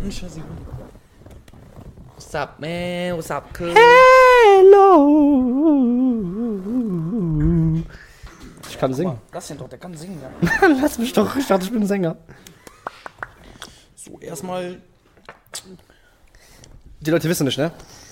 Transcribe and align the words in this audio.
dann 0.00 0.12
Shazzy. 0.12 0.42
What's 2.14 2.34
up, 2.34 2.58
man? 2.60 3.16
What's 3.16 3.30
up, 3.30 3.44
cool? 3.58 3.74
Hello. 3.74 5.04
Ich 8.68 8.78
kann 8.78 8.92
singen. 8.94 9.18
Das 9.32 9.50
ist 9.50 9.60
doch, 9.60 9.68
der 9.68 9.78
kann 9.78 9.94
singen, 9.96 10.20
ja. 10.22 10.30
Lass 10.80 10.98
mich 10.98 11.12
doch, 11.12 11.34
ich 11.36 11.46
dachte, 11.46 11.64
ich 11.64 11.72
bin 11.72 11.82
ein 11.82 11.86
Sänger. 11.86 12.16
So, 13.94 14.18
erstmal. 14.20 14.80
Die 17.00 17.10
Leute 17.10 17.28
wissen 17.28 17.44
nicht, 17.46 17.58
ne? 17.58 17.70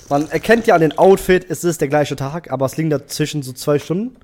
Man 0.09 0.29
erkennt 0.30 0.66
ja 0.68 0.75
an 0.77 0.80
den 0.80 0.96
Outfit, 0.98 1.46
es 1.48 1.64
ist 1.64 1.80
der 1.80 1.89
gleiche 1.89 2.14
Tag, 2.14 2.53
aber 2.53 2.66
es 2.66 2.77
liegen 2.77 2.91
dazwischen 2.91 3.43
so 3.43 3.53
zwei 3.53 3.80
Stunden 3.80 4.16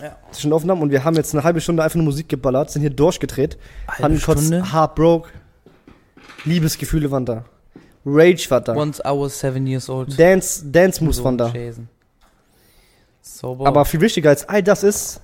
Ja. 0.00 0.14
zwischen 0.30 0.52
Aufnahmen 0.52 0.82
und 0.82 0.90
wir 0.90 1.04
haben 1.04 1.14
jetzt 1.16 1.34
eine 1.34 1.42
halbe 1.42 1.62
Stunde 1.62 1.82
einfach 1.82 1.96
nur 1.96 2.04
Musik 2.04 2.28
geballert, 2.28 2.70
sind 2.70 2.82
hier 2.82 2.90
durchgedreht, 2.90 3.56
Halbe 3.88 4.02
hatten 4.02 4.20
kurz 4.20 4.40
Stunde? 4.46 4.70
Heartbroke, 4.74 5.30
Liebesgefühle 6.44 7.10
waren 7.10 7.24
da, 7.26 7.44
Rage 8.04 8.46
war 8.50 8.60
da, 8.60 8.74
Once 8.76 9.00
I 9.00 9.08
was 9.10 9.38
seven 9.38 9.66
years 9.66 9.88
old. 9.88 10.18
Dance, 10.18 10.64
Dance 10.64 11.02
Moves 11.02 11.22
waren 11.24 11.38
da. 11.38 11.52
Aber 13.42 13.84
viel 13.84 14.00
wichtiger 14.00 14.30
als 14.30 14.48
all 14.48 14.62
das 14.62 14.82
ist, 14.82 15.20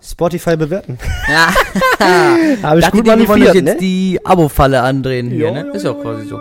Spotify 0.00 0.56
bewerten. 0.56 0.98
ja. 1.28 1.52
Habe 2.62 2.78
ich 2.78 2.84
Dachte 2.84 2.96
gut 2.96 3.06
manipuliert, 3.06 3.54
jetzt 3.54 3.64
ne? 3.64 3.76
die 3.76 4.20
Abo-Falle 4.24 4.80
andrehen 4.80 5.28
hier, 5.28 5.48
Jo, 5.48 5.54
ne? 5.54 5.66
jo, 5.66 5.72
Ist 5.72 5.82
ja 5.82 5.90
jo, 5.90 6.00
quasi 6.00 6.28
jo, 6.28 6.38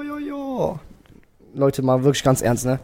so. 0.58 0.80
Leute, 1.56 1.82
mal 1.82 2.04
wirklich 2.04 2.24
ganz 2.24 2.42
ernst, 2.42 2.66
ne? 2.66 2.80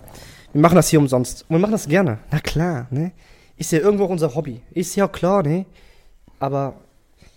Wir 0.51 0.61
machen 0.61 0.75
das 0.75 0.89
hier 0.89 0.99
umsonst. 0.99 1.45
Und 1.47 1.55
wir 1.55 1.59
machen 1.59 1.71
das 1.73 1.87
gerne. 1.87 2.17
Na 2.31 2.39
klar, 2.39 2.87
ne? 2.89 3.11
Ist 3.55 3.71
ja 3.71 3.79
irgendwo 3.79 4.05
auch 4.05 4.09
unser 4.09 4.33
Hobby. 4.33 4.61
Ist 4.71 4.95
ja 4.95 5.07
klar, 5.07 5.43
ne? 5.43 5.65
Aber 6.39 6.73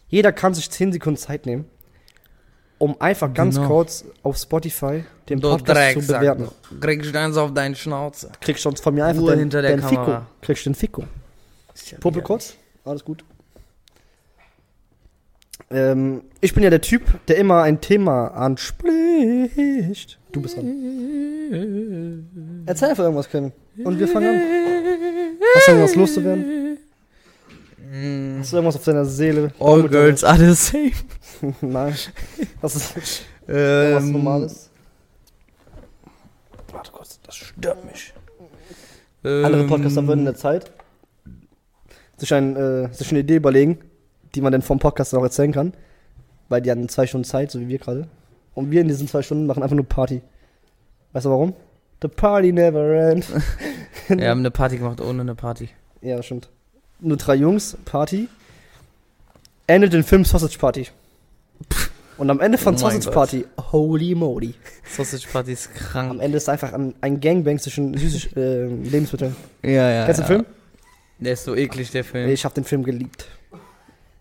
jeder 0.08 0.33
kann 0.33 0.55
sich 0.55 0.70
10 0.70 0.92
Sekunden 0.92 1.19
Zeit 1.19 1.44
nehmen, 1.44 1.66
um 2.78 3.00
einfach 3.00 3.32
ganz 3.32 3.56
Genau. 3.56 3.68
kurz 3.68 4.04
auf 4.22 4.36
Spotify 4.36 5.04
den 5.28 5.40
Du 5.40 5.48
Podcast 5.50 5.66
zu 5.66 5.74
Drecksack, 5.74 6.20
bewerten. 6.20 6.48
du 6.70 6.80
kriegst 6.80 7.16
eins 7.16 7.36
auf 7.36 7.52
deine 7.55 7.74
Schnauze. 7.74 8.30
Kriegst 8.41 8.64
du 8.64 8.68
uns 8.68 8.80
von 8.80 8.94
mir 8.94 9.05
einfach 9.06 9.22
Ruhe 9.22 9.30
den, 9.33 9.41
hinter 9.41 9.62
der 9.62 9.72
den 9.77 9.83
Fico. 9.83 10.02
Kamera. 10.05 10.27
Kriegst 10.42 10.64
du 10.66 10.70
den 10.70 10.74
Fico. 10.74 11.05
Puppe 12.00 12.22
kurz. 12.22 12.55
Alles 12.84 13.05
gut. 13.05 13.24
Ähm, 15.70 16.22
ich 16.41 16.55
bin 16.55 16.62
ja 16.62 16.70
der 16.70 16.80
Typ, 16.80 17.02
der 17.27 17.38
immer 17.38 17.62
ein 17.62 17.80
Thema 17.80 18.28
anspricht. 18.28 20.18
Du 20.33 20.40
bist 20.42 20.56
dran. 20.56 20.66
Erzähl 22.66 22.90
einfach 22.90 23.05
irgendwas, 23.05 23.28
Kevin. 23.28 23.52
Und 23.83 23.98
wir 23.98 24.06
fangen 24.06 24.28
an. 24.28 24.42
Hast 25.56 25.66
du 25.68 25.72
irgendwas 25.72 25.94
loszuwerden? 25.96 26.78
Hast 28.47 28.52
du 28.52 28.58
irgendwas 28.58 28.77
auf 28.77 28.84
deiner 28.84 29.05
Seele? 29.05 29.52
All 29.58 29.89
girls 29.89 30.22
are 30.22 30.39
the 30.39 30.55
same. 30.55 30.92
Nein. 31.61 31.97
Das 32.62 32.77
ist 32.77 33.22
Ähm, 33.48 34.12
Normales. 34.12 34.70
Warte 36.70 36.92
kurz, 36.92 37.19
das 37.22 37.34
stört 37.34 37.84
mich. 37.84 38.14
Andere 39.24 39.62
Ähm, 39.62 39.67
Podcaster 39.67 40.06
würden 40.06 40.20
in 40.20 40.24
der 40.27 40.36
Zeit 40.36 40.70
sich, 42.19 42.33
ein, 42.33 42.55
äh, 42.55 42.94
sich 42.94 43.11
eine 43.11 43.19
Idee 43.19 43.34
überlegen, 43.34 43.78
die 44.36 44.41
man 44.41 44.52
dann 44.52 44.62
vom 44.62 44.78
Podcast 44.78 45.12
auch 45.17 45.24
erzählen 45.24 45.50
kann. 45.50 45.72
Weil 46.48 46.62
die 46.62 46.70
haben 46.70 46.89
zwei 46.89 47.08
Stunden 47.08 47.24
Zeit, 47.24 47.50
so 47.50 47.58
wie 47.58 47.67
wir 47.67 47.78
gerade. 47.78 48.06
Und 48.55 48.70
wir 48.70 48.80
in 48.80 48.86
diesen 48.86 49.08
zwei 49.08 49.22
Stunden 49.22 49.47
machen 49.47 49.64
einfach 49.64 49.74
nur 49.74 49.89
Party. 49.89 50.22
Weißt 51.14 51.27
du 51.27 51.30
warum? 51.30 51.52
The 52.00 52.06
party 52.06 52.52
never 52.52 52.94
ends. 53.11 53.27
Wir 54.06 54.28
haben 54.30 54.39
eine 54.39 54.52
Party 54.52 54.78
gemacht 54.78 55.00
ohne 55.00 55.22
eine 55.22 55.34
Party. 55.34 55.69
ja, 56.00 56.17
das 56.19 56.27
stimmt. 56.27 56.48
Nur 57.00 57.16
drei 57.16 57.34
Jungs, 57.34 57.77
Party. 57.84 58.28
Endet 59.66 59.92
den 59.92 60.05
Film 60.05 60.25
Sausage 60.25 60.58
Party. 60.58 60.89
Und 62.19 62.30
am 62.30 62.41
Ende 62.41 62.56
von 62.56 62.75
Oh 62.75 62.78
Sausage. 62.78 63.11
Party, 63.11 63.47
holy 63.72 64.14
moly. 64.14 64.55
Sausage 64.84 65.27
Party 65.30 65.52
ist 65.52 65.69
Am 65.69 65.74
krank. 65.74 66.22
Ende 66.22 66.36
ist 66.39 66.48
einfach 66.48 66.72
ein, 66.72 66.94
ein 67.00 67.20
Gangbang 67.20 67.58
zwischen 67.58 67.97
süßen 67.97 68.36
äh, 68.36 68.67
Lebensmitteln. 68.67 69.36
Ja, 69.62 69.91
ja. 69.91 70.06
Kennst 70.06 70.20
du 70.20 70.22
ja. 70.22 70.28
den 70.28 70.44
Film? 70.44 70.47
Der 71.19 71.33
ist 71.33 71.44
so 71.44 71.55
eklig, 71.55 71.90
der 71.90 72.05
Film. 72.05 72.30
Ich 72.30 72.45
habe 72.45 72.55
den 72.55 72.64
Film 72.64 72.83
geliebt. 72.84 73.27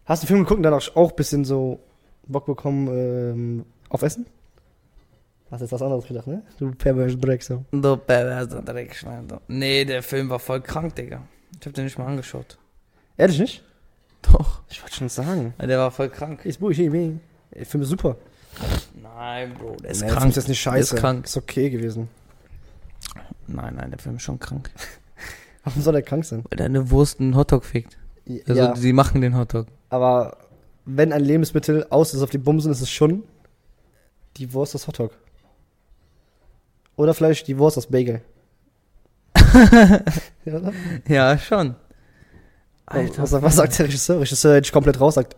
Hast 0.06 0.24
du 0.24 0.26
den 0.26 0.28
Film 0.28 0.40
geguckt 0.42 0.58
und 0.58 0.64
dann 0.64 0.74
auch, 0.74 1.10
ein 1.10 1.16
bisschen 1.16 1.46
so 1.46 1.80
Bock 2.28 2.46
bekommen 2.46 2.88
ähm, 2.88 3.66
auf 3.90 4.02
Essen? 4.02 4.26
Hast 5.52 5.62
jetzt 5.62 5.72
was 5.72 5.82
anderes 5.82 6.08
gedacht, 6.08 6.28
ne? 6.28 6.42
Du 6.58 6.72
perverse 6.72 7.18
Dreck 7.18 7.44
so. 7.44 7.64
Du 7.72 7.98
perverser 7.98 8.62
Dreckschwein. 8.62 9.28
du. 9.28 9.40
Nee, 9.48 9.86
der 9.86 10.04
Film 10.04 10.30
war 10.30 10.40
voll 10.40 10.62
krank, 10.62 10.96
Digga. 10.96 11.22
Ich 11.60 11.66
hab 11.66 11.74
den 11.74 11.86
nicht 11.86 11.98
mal 11.98 12.08
angeschaut. 12.08 12.58
Ehrlich 13.18 13.40
nicht? 13.40 13.64
Doch. 14.22 14.62
Ich 14.70 14.82
wollte 14.82 14.96
schon 14.96 15.10
sagen. 15.10 15.54
Der 15.60 15.78
war 15.78 15.92
voll 15.92 16.10
krank. 16.10 16.46
Ist 16.46 16.60
Bullshit. 16.60 16.92
Der 16.92 17.66
Film 17.66 17.84
ist 17.84 17.90
super. 17.90 18.18
Nein, 19.02 19.54
Bro, 19.54 19.76
der 19.82 19.92
ist 19.92 20.02
Nee, 20.02 20.08
der 20.08 20.16
krank. 20.16 20.30
ist 20.36 20.48
nicht 20.48 20.48
Der 20.66 20.72
scheiße. 20.72 20.96
ist 20.96 21.00
krank. 21.02 21.26
Ist 21.26 21.38
okay 21.38 21.70
gewesen. 21.70 22.10
Nein, 23.48 23.76
nein, 23.76 23.92
der 23.92 24.00
Film 24.00 24.16
ist 24.16 24.24
schon 24.24 24.40
krank. 24.40 24.72
Warum 25.64 25.82
soll 25.82 25.94
der 25.94 26.02
krank 26.04 26.26
sein? 26.26 26.44
Weil 26.50 26.58
deine 26.58 26.90
Wurst 26.92 27.20
einen 27.20 27.36
Hotdog 27.36 27.64
fickt. 27.66 27.98
Also, 28.48 28.54
ja, 28.62 28.76
sie 28.76 28.92
machen 28.94 29.22
den 29.22 29.38
Hotdog. 29.38 29.68
aber 29.90 30.38
wenn 30.86 31.14
ein 31.14 31.24
Lebensmittel 31.24 31.86
aus 31.90 32.14
ist 32.14 32.22
auf 32.22 32.30
die 32.30 32.38
Bumsen, 32.38 32.72
ist 32.72 32.82
es 32.82 32.90
schon 32.92 33.24
die 34.38 34.52
Wurst 34.54 34.76
aus 34.76 34.88
Hotdog. 34.88 35.12
Oder 36.96 37.14
vielleicht 37.14 37.48
die 37.48 37.58
Wurst 37.58 37.78
aus 37.78 37.88
Bagel. 37.88 38.22
ja? 40.46 40.72
Ja, 41.08 41.38
schon. 41.38 41.76
Alter. 42.86 43.24
Was, 43.24 43.32
was 43.32 43.56
sagt 43.56 43.80
der 43.80 43.88
Regisseur? 43.88 44.20
Regisseur 44.22 44.56
hätte 44.56 44.68
ich 44.68 44.72
komplett 44.72 45.00
raus 45.00 45.16
sagt. 45.16 45.36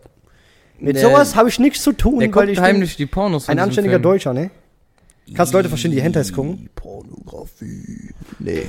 Mit 0.78 0.96
Der- 0.96 1.02
sowas 1.02 1.34
habe 1.34 1.48
ich 1.48 1.58
nichts 1.58 1.82
zu 1.82 1.92
tun, 1.92 2.20
Der 2.20 2.32
weil 2.34 2.50
ich 2.50 2.60
heimlich 2.60 2.96
die 2.96 3.06
Pornos 3.06 3.48
ein 3.48 3.58
anständiger 3.58 3.94
Film. 3.94 4.02
Deutscher, 4.02 4.32
ne? 4.34 4.50
Kannst 5.34 5.52
Leute 5.52 5.68
verstehen, 5.68 5.90
die 5.90 6.00
Hentais 6.00 6.32
gucken? 6.32 6.70
Pornografie. 6.74 8.10
Nee. 8.38 8.66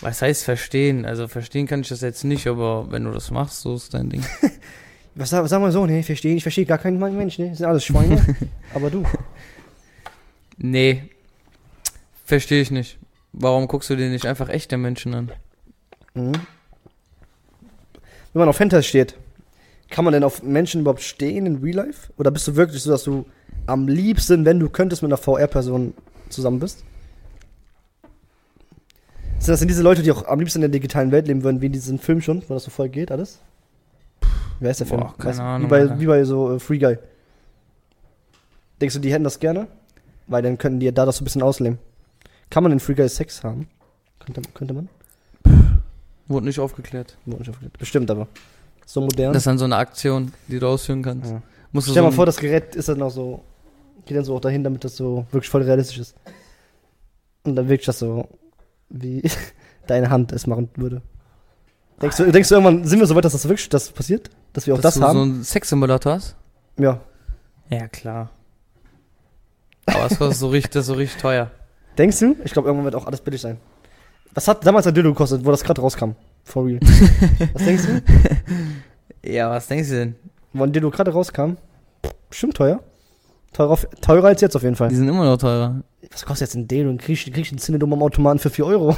Was 0.00 0.22
heißt 0.22 0.44
verstehen? 0.44 1.04
Also 1.04 1.28
verstehen 1.28 1.66
kann 1.66 1.80
ich 1.82 1.88
das 1.88 2.00
jetzt 2.00 2.24
nicht, 2.24 2.46
aber 2.46 2.90
wenn 2.90 3.04
du 3.04 3.10
das 3.10 3.30
machst, 3.30 3.60
so 3.60 3.74
ist 3.74 3.94
dein 3.94 4.10
Ding. 4.10 4.24
Was 5.14 5.30
sag, 5.30 5.46
sag 5.48 5.60
mal 5.60 5.70
so, 5.70 5.86
ne? 5.86 6.00
Ich 6.00 6.06
verstehe, 6.06 6.34
ich 6.34 6.42
verstehe 6.42 6.66
gar 6.66 6.78
keinen 6.78 6.98
Mensch, 6.98 7.38
ne? 7.38 7.50
Das 7.50 7.58
sind 7.58 7.66
alles 7.66 7.84
Schweine. 7.84 8.20
aber 8.74 8.90
du. 8.90 9.04
Nee. 10.56 11.04
Verstehe 12.24 12.60
ich 12.60 12.72
nicht. 12.72 12.98
Warum 13.32 13.68
guckst 13.68 13.90
du 13.90 13.96
dir 13.96 14.08
nicht 14.10 14.26
einfach 14.26 14.48
echte 14.48 14.76
Menschen 14.76 15.14
an? 15.14 15.32
Mhm. 16.14 16.32
Wenn 18.34 18.40
man 18.40 18.48
auf 18.48 18.58
Hentais 18.58 18.84
steht, 18.84 19.16
kann 19.90 20.04
man 20.04 20.12
denn 20.12 20.24
auf 20.24 20.42
Menschen 20.42 20.80
überhaupt 20.80 21.02
stehen 21.02 21.46
in 21.46 21.62
Real 21.62 21.86
Life? 21.86 22.12
Oder 22.18 22.32
bist 22.32 22.48
du 22.48 22.56
wirklich 22.56 22.82
so, 22.82 22.90
dass 22.90 23.04
du 23.04 23.24
am 23.66 23.86
liebsten, 23.86 24.44
wenn 24.44 24.58
du 24.58 24.68
könntest, 24.68 25.02
mit 25.02 25.10
einer 25.10 25.16
VR-Person 25.16 25.94
zusammen 26.30 26.58
bist? 26.58 26.84
Sind 29.38 29.52
das 29.52 29.60
denn 29.60 29.68
diese 29.68 29.82
Leute, 29.82 30.02
die 30.02 30.10
auch 30.10 30.26
am 30.26 30.40
liebsten 30.40 30.58
in 30.58 30.62
der 30.62 30.70
digitalen 30.70 31.12
Welt 31.12 31.28
leben 31.28 31.44
würden, 31.44 31.60
wie 31.60 31.66
in 31.66 31.72
diesem 31.72 32.00
Film 32.00 32.20
schon, 32.20 32.42
wo 32.48 32.54
das 32.54 32.64
so 32.64 32.70
voll 32.70 32.88
geht, 32.88 33.12
alles? 33.12 33.40
Wer 34.58 34.72
ist 34.72 34.80
der 34.80 34.88
Film? 34.88 35.00
Boah, 35.00 35.14
keine 35.16 35.30
Weißt 35.30 35.40
Ahnung, 35.40 35.68
Wie 35.68 35.70
bei, 35.70 36.00
wie 36.00 36.06
bei 36.06 36.24
so 36.24 36.56
äh, 36.56 36.58
Free 36.58 36.78
Guy. 36.78 36.98
Denkst 38.80 38.94
du, 38.96 39.00
die 39.00 39.12
hätten 39.12 39.24
das 39.24 39.38
gerne? 39.38 39.68
Weil 40.26 40.42
dann 40.42 40.58
könnten 40.58 40.80
die 40.80 40.92
da 40.92 41.06
das 41.06 41.18
so 41.18 41.22
ein 41.22 41.24
bisschen 41.26 41.42
ausleben. 41.42 41.78
Kann 42.50 42.64
man 42.64 42.72
in 42.72 42.80
Free 42.80 42.94
Guy 42.94 43.08
Sex 43.08 43.44
haben? 43.44 43.68
Könnte, 44.18 44.42
könnte 44.54 44.74
man? 44.74 44.88
Wurde 46.28 46.46
nicht 46.46 46.58
aufgeklärt. 46.58 47.16
Wurde 47.26 47.40
nicht 47.40 47.50
aufgeklärt. 47.50 47.78
Bestimmt 47.78 48.10
aber. 48.10 48.28
So 48.86 49.00
modern. 49.00 49.32
Das 49.32 49.42
ist 49.42 49.46
dann 49.46 49.58
so 49.58 49.64
eine 49.64 49.76
Aktion, 49.76 50.32
die 50.48 50.58
du 50.58 50.66
ausführen 50.66 51.02
kannst. 51.02 51.30
Ja. 51.30 51.42
Musst 51.72 51.88
du 51.88 51.92
Stell 51.92 52.02
dir 52.02 52.06
so 52.06 52.10
mal 52.10 52.16
vor, 52.16 52.26
das 52.26 52.36
Gerät 52.36 52.74
ist 52.76 52.88
dann 52.88 53.02
auch 53.02 53.10
so, 53.10 53.42
geht 54.04 54.16
dann 54.16 54.24
so 54.24 54.36
auch 54.36 54.40
dahin, 54.40 54.62
damit 54.64 54.84
das 54.84 54.96
so 54.96 55.26
wirklich 55.32 55.50
voll 55.50 55.62
realistisch 55.62 55.98
ist. 55.98 56.14
Und 57.44 57.56
dann 57.56 57.68
wirklich 57.68 57.86
das 57.86 57.98
so, 57.98 58.28
wie 58.88 59.22
deine 59.86 60.10
Hand 60.10 60.32
es 60.32 60.46
machen 60.46 60.68
würde. 60.76 61.02
Denkst 62.00 62.16
du, 62.16 62.30
denkst 62.30 62.48
du 62.48 62.54
irgendwann, 62.56 62.84
sind 62.84 62.98
wir 63.00 63.06
so 63.06 63.14
weit, 63.14 63.24
dass 63.24 63.32
das 63.32 63.48
wirklich 63.48 63.68
das 63.68 63.90
passiert? 63.90 64.30
Dass 64.52 64.66
wir 64.66 64.74
auch 64.74 64.80
dass 64.80 64.94
das 64.94 65.00
du 65.00 65.06
haben? 65.06 65.16
so 65.16 65.22
einen 65.22 65.44
Sexsimulator 65.44 66.12
hast? 66.12 66.36
ja. 66.78 67.00
Ja, 67.70 67.88
klar. 67.88 68.30
Aber 69.86 70.04
es 70.04 70.18
kostet 70.18 70.36
so 70.36 70.48
richtig, 70.48 70.72
das 70.72 70.82
ist 70.82 70.86
so 70.88 70.94
richtig 70.94 71.20
teuer. 71.20 71.50
Denkst 71.96 72.18
du? 72.18 72.36
Ich 72.44 72.52
glaube, 72.52 72.68
irgendwann 72.68 72.84
wird 72.84 72.94
auch 72.94 73.06
alles 73.06 73.22
billig 73.22 73.40
sein. 73.40 73.58
Was 74.34 74.48
hat 74.48 74.66
damals 74.66 74.86
ein 74.86 74.94
Dildo 74.94 75.10
gekostet, 75.10 75.44
wo 75.44 75.50
das 75.50 75.62
gerade 75.62 75.80
rauskam? 75.80 76.10
For 76.44 76.64
real. 76.66 76.80
Was 77.54 77.64
denkst 77.64 77.84
du? 77.86 78.02
Ja, 79.32 79.48
was 79.50 79.66
denkst 79.66 79.88
du 79.88 79.94
denn? 79.94 80.14
Wo 80.52 80.64
ein 80.64 80.72
Dildo 80.72 80.90
gerade 80.90 81.10
rauskam? 81.12 81.56
Bestimmt 82.28 82.54
teuer. 82.56 82.80
Teurer, 83.54 83.78
teurer 84.02 84.26
als 84.28 84.40
jetzt 84.42 84.54
auf 84.56 84.62
jeden 84.62 84.74
Die 84.74 84.78
Fall. 84.78 84.90
sind 84.90 85.08
immer 85.08 85.24
noch 85.24 85.38
teurer. 85.38 85.82
Was 86.10 86.26
kostet 86.26 86.48
jetzt 86.48 86.54
ein 86.56 86.68
Dildo? 86.68 86.90
Ein 86.90 86.98
Krieg, 86.98 87.18
krieg 87.32 87.48
einen 87.48 87.58
Zinedum 87.58 87.92
am 87.94 88.02
Automaten 88.02 88.38
für 88.38 88.50
4 88.50 88.66
Euro? 88.66 88.96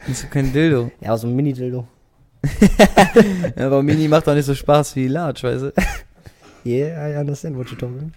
Das 0.00 0.08
ist 0.08 0.22
ja 0.24 0.28
kein 0.30 0.52
Dildo. 0.52 0.90
Ja, 1.00 1.16
so 1.16 1.26
ein 1.28 1.36
Mini-Dildo. 1.36 1.86
Ja, 3.56 3.66
aber 3.66 3.82
Mini 3.82 4.08
macht 4.08 4.26
doch 4.26 4.34
nicht 4.34 4.44
so 4.46 4.54
Spaß 4.54 4.96
wie 4.96 5.06
Large, 5.08 5.42
weißt 5.44 5.62
du? 5.62 5.72
Yeah, 6.66 7.08
I 7.10 7.16
understand 7.20 7.56
what 7.56 7.68
you're 7.68 7.78
talking. 7.78 8.12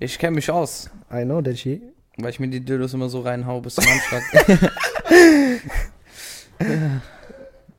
Ich 0.00 0.18
kenne 0.18 0.34
mich 0.34 0.50
aus, 0.50 0.90
I 1.12 1.22
know 1.24 1.40
that 1.40 1.56
she. 1.58 1.80
Weil 2.16 2.30
ich 2.30 2.40
mir 2.40 2.48
die 2.48 2.60
Dildos 2.60 2.94
immer 2.94 3.08
so 3.08 3.20
reinhau 3.20 3.60
bis 3.60 3.74
zum 3.74 3.84
Anschlag. 3.86 4.22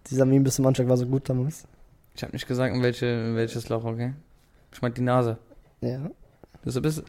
Dieser 0.09 0.25
Meme 0.25 0.43
bis 0.43 0.55
zum 0.55 0.65
Anschlag 0.65 0.87
war 0.87 0.97
so 0.97 1.05
gut 1.05 1.29
damals. 1.29 1.65
ich 2.15 2.23
habe 2.23 2.33
nicht 2.33 2.47
gesagt, 2.47 2.73
in, 2.75 2.81
welche, 2.81 3.05
in 3.05 3.35
welches 3.35 3.69
Loch, 3.69 3.83
okay? 3.83 4.13
Ich 4.71 4.81
meinte 4.81 5.01
die 5.01 5.05
Nase. 5.05 5.37
Ja. 5.81 6.09
Deshalb 6.65 6.85
ist, 6.85 7.03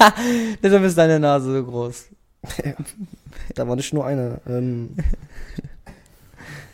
deshalb 0.62 0.82
ist 0.84 0.98
deine 0.98 1.20
Nase 1.20 1.52
so 1.52 1.64
groß. 1.64 2.06
Da 3.54 3.66
war 3.66 3.76
nicht 3.76 3.92
nur 3.92 4.06
eine. 4.06 4.40
Ähm, 4.48 4.96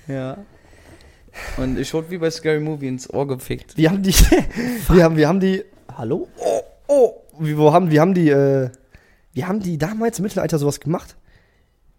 Ja. 0.09 0.39
Und 1.57 1.79
ich 1.79 1.93
wurde 1.95 2.11
wie 2.11 2.19
bei 2.19 2.31
Scary 2.31 2.61
Movie 2.61 2.89
ins 2.89 3.09
Ohr 3.09 3.27
gefickt. 3.27 3.77
wir 3.77 3.91
haben 3.91 4.03
die. 4.03 4.13
wir, 4.89 5.05
haben, 5.05 5.17
wir 5.17 5.29
haben 5.29 5.41
die. 5.41 5.65
Hallo? 5.97 6.29
Oh, 6.39 6.61
oh. 6.89 7.15
Wir, 7.39 7.57
wo 7.57 7.73
haben, 7.73 7.91
wir 7.91 8.01
haben 8.01 8.15
die. 8.15 8.29
Äh, 8.29 8.71
wir 9.35 9.49
haben 9.49 9.61
die 9.61 9.79
damals 9.79 10.19
im 10.19 10.25
Mittelalter 10.25 10.59
sowas 10.59 10.81
gemacht. 10.81 11.17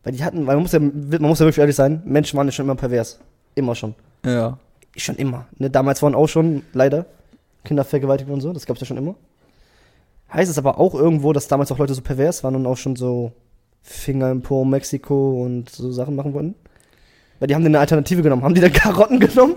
Weil 0.03 0.13
die 0.13 0.23
hatten. 0.23 0.45
Weil 0.45 0.55
man 0.55 0.63
muss 0.63 0.71
ja, 0.73 0.79
man 0.79 1.21
muss 1.21 1.39
ja 1.39 1.45
wirklich 1.45 1.59
ehrlich 1.59 1.75
sein. 1.75 2.01
Menschen 2.05 2.37
waren 2.37 2.47
ja 2.47 2.51
schon 2.51 2.65
immer 2.65 2.75
pervers. 2.75 3.19
Immer 3.55 3.75
schon. 3.75 3.95
Ja. 4.25 4.57
Schon 4.95 5.15
immer. 5.15 5.47
Ne? 5.57 5.69
Damals 5.69 6.01
waren 6.03 6.13
auch 6.13 6.27
schon, 6.27 6.63
leider, 6.73 7.05
Kinder 7.63 7.83
vergewaltigt 7.83 8.29
und 8.29 8.41
so. 8.41 8.53
Das 8.53 8.65
gab's 8.65 8.81
ja 8.81 8.85
schon 8.85 8.97
immer. 8.97 9.15
Heißt 10.31 10.51
es 10.51 10.57
aber 10.57 10.79
auch 10.79 10.93
irgendwo, 10.93 11.33
dass 11.33 11.47
damals 11.47 11.71
auch 11.71 11.77
Leute 11.77 11.93
so 11.93 12.01
pervers 12.01 12.43
waren 12.43 12.55
und 12.55 12.65
auch 12.65 12.77
schon 12.77 12.95
so 12.95 13.31
Finger 13.81 14.31
im 14.31 14.41
Po 14.41 14.65
Mexiko 14.65 15.43
und 15.43 15.69
so 15.69 15.91
Sachen 15.91 16.15
machen 16.15 16.33
wollten? 16.33 16.55
Weil 17.39 17.47
die 17.47 17.55
haben 17.55 17.65
eine 17.65 17.79
Alternative 17.79 18.21
genommen. 18.21 18.43
Haben 18.43 18.55
die 18.55 18.61
dann 18.61 18.73
Karotten 18.73 19.19
genommen? 19.19 19.55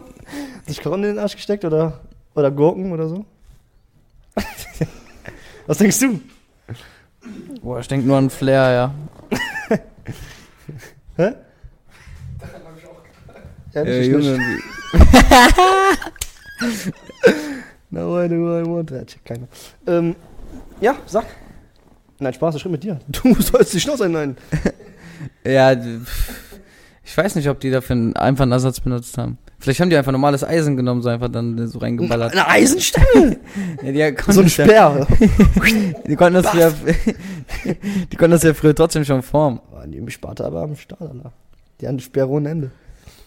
Sich 0.66 0.80
Karotten 0.80 1.04
in 1.04 1.10
den 1.10 1.18
Arsch 1.18 1.36
gesteckt 1.36 1.64
oder, 1.64 2.00
oder 2.34 2.50
Gurken 2.50 2.92
oder 2.92 3.08
so? 3.08 3.24
Was 5.66 5.78
denkst 5.78 5.98
du? 6.00 6.20
Boah, 7.66 7.80
ich 7.80 7.88
denke 7.88 8.06
nur 8.06 8.16
an 8.16 8.30
Flair, 8.30 8.70
ja. 8.70 8.94
Hä? 11.16 11.32
Ja, 13.74 13.82
Äh, 13.82 14.02
ich 14.02 14.06
Junge, 14.06 14.38
nicht. 14.38 14.62
No, 17.90 18.22
I 18.22 18.28
do, 18.28 18.56
I 18.56 18.64
want 18.64 18.90
that. 18.90 19.08
Check 19.08 19.24
keiner. 19.24 19.48
Ähm, 19.88 20.14
ja, 20.80 20.94
sag. 21.06 21.24
Nein, 22.20 22.34
Spaß, 22.34 22.54
ich 22.54 22.60
rede 22.64 22.70
mit 22.70 22.84
dir. 22.84 23.00
Du 23.08 23.34
sollst 23.34 23.74
die 23.74 23.80
Schnauze 23.80 24.08
nein. 24.08 24.36
ja, 25.44 25.72
ich 25.72 27.16
weiß 27.16 27.34
nicht, 27.34 27.48
ob 27.48 27.58
die 27.58 27.72
dafür 27.72 27.96
einen 27.96 28.14
einfachen 28.14 28.52
Ersatz 28.52 28.78
benutzt 28.78 29.18
haben. 29.18 29.38
Vielleicht 29.58 29.80
haben 29.80 29.90
die 29.90 29.96
einfach 29.96 30.12
normales 30.12 30.44
Eisen 30.44 30.76
genommen, 30.76 31.00
so 31.02 31.08
einfach 31.08 31.28
dann 31.28 31.66
so 31.66 31.78
reingeballert. 31.78 32.32
Eine 32.32 32.46
Eisenstange. 32.48 33.38
Ja, 33.82 34.10
so 34.28 34.40
ein 34.40 34.46
ja, 34.46 34.50
Speer. 34.50 35.06
die 36.06 36.16
konnten 36.16 36.42
das 36.42 36.52
ja, 36.54 36.70
die 38.12 38.16
konnten 38.16 38.32
das 38.32 38.42
ja 38.42 38.52
früher 38.52 38.74
trotzdem 38.74 39.04
schon 39.04 39.22
formen. 39.22 39.60
Waren 39.70 39.92
die 39.92 39.98
im 39.98 40.08
Sparte 40.10 40.44
aber 40.44 40.62
am 40.62 40.76
Start, 40.76 41.00
Alter. 41.00 41.32
Die 41.80 41.86
haben 41.88 41.96
die 41.96 42.04
Speere 42.04 42.28
ohne 42.28 42.50
Ende. 42.50 42.70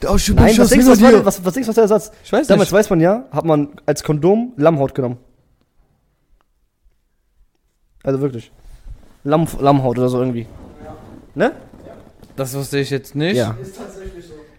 Oh, 0.05 0.17
Nein, 0.33 0.57
was 0.57 0.69
denkst, 0.69 0.85
du, 0.85 0.91
was, 0.91 1.01
war, 1.01 1.11
der- 1.11 1.25
was, 1.25 1.43
was 1.43 1.53
denkst 1.53 1.65
du, 1.65 1.69
was 1.69 1.75
der 1.75 1.83
Ersatz? 1.83 2.11
Ich 2.23 2.31
weiß 2.31 2.47
Damals 2.47 2.69
nicht. 2.69 2.73
weiß 2.77 2.89
man 2.89 3.01
ja, 3.01 3.25
hat 3.31 3.45
man 3.45 3.69
als 3.85 4.03
Kondom 4.03 4.53
Lammhaut 4.57 4.95
genommen. 4.95 5.17
Also 8.03 8.21
wirklich. 8.21 8.51
Lamm, 9.23 9.47
Lammhaut 9.59 9.97
oder 9.97 10.09
so 10.09 10.19
irgendwie. 10.19 10.47
Ne? 11.35 11.51
Das 12.35 12.53
wusste 12.53 12.79
ich 12.79 12.89
jetzt 12.89 13.15
nicht. 13.15 13.35
Ja. 13.35 13.57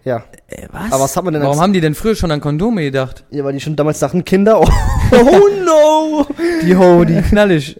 Ja. 0.03 0.23
Äh, 0.47 0.67
was? 0.71 0.91
Aber 0.91 1.03
was 1.03 1.15
hat 1.15 1.23
man 1.23 1.33
denn 1.33 1.43
Warum 1.43 1.53
als- 1.57 1.61
haben 1.61 1.73
die 1.73 1.81
denn 1.81 1.93
früher 1.95 2.15
schon 2.15 2.31
an 2.31 2.41
Kondome 2.41 2.81
gedacht? 2.83 3.23
Ja, 3.29 3.43
weil 3.43 3.53
die 3.53 3.59
schon 3.59 3.75
damals 3.75 3.99
dachten, 3.99 4.25
Kinder, 4.25 4.59
oh, 4.59 4.67
oh 5.11 5.49
no! 5.65 6.25
Die 6.63 6.75
Ho, 6.75 7.03
die 7.05 7.21
knallig. 7.29 7.79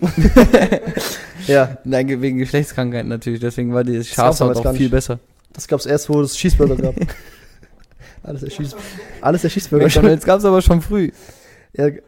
Ja, 1.46 1.78
Nein, 1.84 2.06
ge- 2.06 2.20
wegen 2.20 2.38
Geschlechtskrankheiten 2.38 3.08
natürlich, 3.08 3.40
deswegen 3.40 3.72
war 3.72 3.82
die 3.82 3.94
gab's 4.14 4.38
damals 4.38 4.58
auch 4.58 4.72
viel 4.72 4.82
nicht. 4.82 4.90
besser. 4.90 5.18
das 5.52 5.66
gab's 5.66 5.86
erst, 5.86 6.08
wo 6.08 6.20
es 6.20 6.34
Cheeseburger 6.36 6.76
gab. 6.76 6.94
alles 8.22 8.42
der 8.42 8.50
Cheese, 8.50 8.76
alles 9.22 9.40
der 9.42 9.50
Cheeseburger. 9.50 9.88
schon. 9.88 10.02
McDonalds 10.02 10.26
gab's 10.26 10.44
aber 10.44 10.60
schon 10.62 10.80
früh. 10.82 11.10
Ja, 11.72 11.86
äh, 11.86 12.00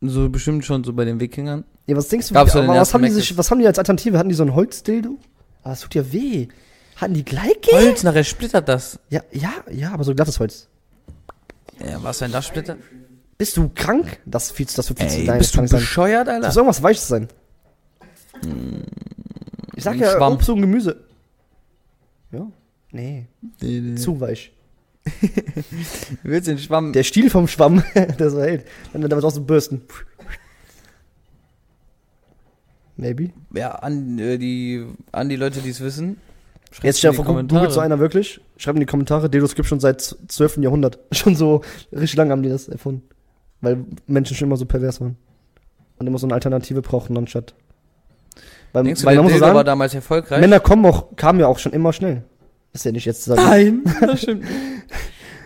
So 0.00 0.28
bestimmt 0.30 0.64
schon 0.64 0.82
so 0.82 0.92
bei 0.94 1.04
den 1.04 1.20
Wikingern. 1.20 1.64
ja, 1.86 1.94
was 1.96 2.08
denkst 2.08 2.28
du, 2.28 2.34
Gab's 2.34 2.52
so 2.52 2.58
den 2.60 2.64
aber 2.70 2.72
was 2.80 2.88
ersten 2.88 2.94
haben, 2.94 3.04
die 3.04 3.10
sich, 3.10 3.36
was 3.36 3.50
haben 3.50 3.58
die 3.60 3.66
als 3.66 3.78
Alternative? 3.78 4.18
Hatten 4.18 4.30
die 4.30 4.34
so 4.34 4.44
ein 4.44 4.54
Holzdildo? 4.54 5.18
Ah, 5.62 5.70
das 5.70 5.80
tut 5.80 5.94
ja 5.94 6.10
weh. 6.12 6.48
Hatten 7.00 7.14
die 7.14 7.24
Gleitgel? 7.24 7.72
Holz, 7.72 8.02
nachher 8.02 8.24
splittert 8.24 8.68
das. 8.68 8.98
Ja, 9.08 9.22
ja, 9.32 9.52
ja, 9.70 9.92
aber 9.92 10.04
so 10.04 10.14
glattes 10.14 10.38
Holz. 10.38 10.68
Ja, 11.82 12.02
was, 12.02 12.20
wenn 12.20 12.30
das 12.30 12.46
splittert? 12.46 12.78
Bist 13.38 13.56
du 13.56 13.70
krank? 13.74 14.20
Das 14.26 14.50
viel, 14.50 14.66
das 14.66 14.86
wird 14.90 14.98
viel 15.00 15.08
zu 15.08 15.16
Ey, 15.20 15.24
dein 15.26 15.38
bist 15.38 15.56
du 15.56 15.62
bescheuert, 15.62 16.28
Das 16.28 16.34
Alter? 16.34 16.46
muss 16.48 16.56
irgendwas 16.56 16.82
Weiches 16.82 17.08
sein. 17.08 17.28
Ich 19.74 19.84
sag 19.84 19.94
ein 19.94 20.00
ja, 20.00 20.12
Schwamm. 20.12 20.34
Obst 20.34 20.50
und 20.50 20.60
Gemüse. 20.60 21.04
Ja? 22.32 22.46
Nee, 22.90 23.28
Nee, 23.62 23.80
nee. 23.80 23.94
zu 23.94 24.20
weich. 24.20 24.52
Willst 26.22 26.48
du 26.48 26.52
den 26.52 26.58
Schwamm? 26.58 26.92
Der 26.92 27.02
Stiel 27.02 27.30
vom 27.30 27.48
Schwamm, 27.48 27.82
der 27.94 28.30
so 28.30 28.42
hält. 28.42 28.66
Wenn 28.92 29.02
er 29.02 29.08
damit 29.08 29.24
auch 29.24 29.30
so 29.30 29.42
bürsten. 29.42 29.80
Maybe. 32.96 33.30
Ja, 33.54 33.70
an, 33.76 34.18
äh, 34.18 34.36
die, 34.36 34.86
an 35.12 35.30
die 35.30 35.36
Leute, 35.36 35.60
die 35.62 35.70
es 35.70 35.80
wissen. 35.80 36.20
Schreibt's 36.70 36.82
Jetzt 36.84 36.98
stell 36.98 37.10
dir 37.10 37.16
vor, 37.16 37.24
Kommentare. 37.24 37.60
googelt 37.60 37.74
so 37.74 37.80
einer 37.80 37.98
wirklich. 37.98 38.40
Schreibt 38.56 38.76
in 38.76 38.80
die 38.80 38.86
Kommentare, 38.86 39.28
Dedos 39.30 39.54
gibt 39.54 39.68
schon 39.68 39.80
seit 39.80 40.00
12. 40.00 40.58
Jahrhundert. 40.58 40.98
Schon 41.12 41.34
so, 41.36 41.62
richtig 41.92 42.16
lange 42.16 42.32
haben 42.32 42.42
die 42.42 42.48
das 42.48 42.68
erfunden. 42.68 43.02
Weil 43.60 43.84
Menschen 44.06 44.36
schon 44.36 44.48
immer 44.48 44.56
so 44.56 44.64
pervers 44.64 45.00
waren. 45.00 45.16
Und 45.98 46.06
immer 46.06 46.18
so 46.18 46.26
eine 46.26 46.34
Alternative 46.34 46.80
brauchten 46.80 47.16
anstatt. 47.18 47.54
Weil, 48.72 48.84
Denkst 48.84 49.00
du, 49.02 49.06
weil 49.06 49.14
der 49.14 49.22
man 49.22 49.24
muss 49.24 49.32
Dildo 49.32 49.46
war 49.46 49.54
sagen, 49.54 49.66
damals 49.66 49.94
erfolgreich? 49.94 50.40
Männer 50.40 50.60
kommen 50.60 50.86
auch, 50.86 51.14
kamen 51.16 51.40
ja 51.40 51.46
auch 51.46 51.58
schon 51.58 51.72
immer 51.72 51.92
schnell. 51.92 52.22
ist 52.72 52.84
ja 52.84 52.92
nicht 52.92 53.04
jetzt 53.04 53.24
zu 53.24 53.30
sagen. 53.34 53.42
Nein, 53.44 53.82
das 54.00 54.22
stimmt. 54.22 54.44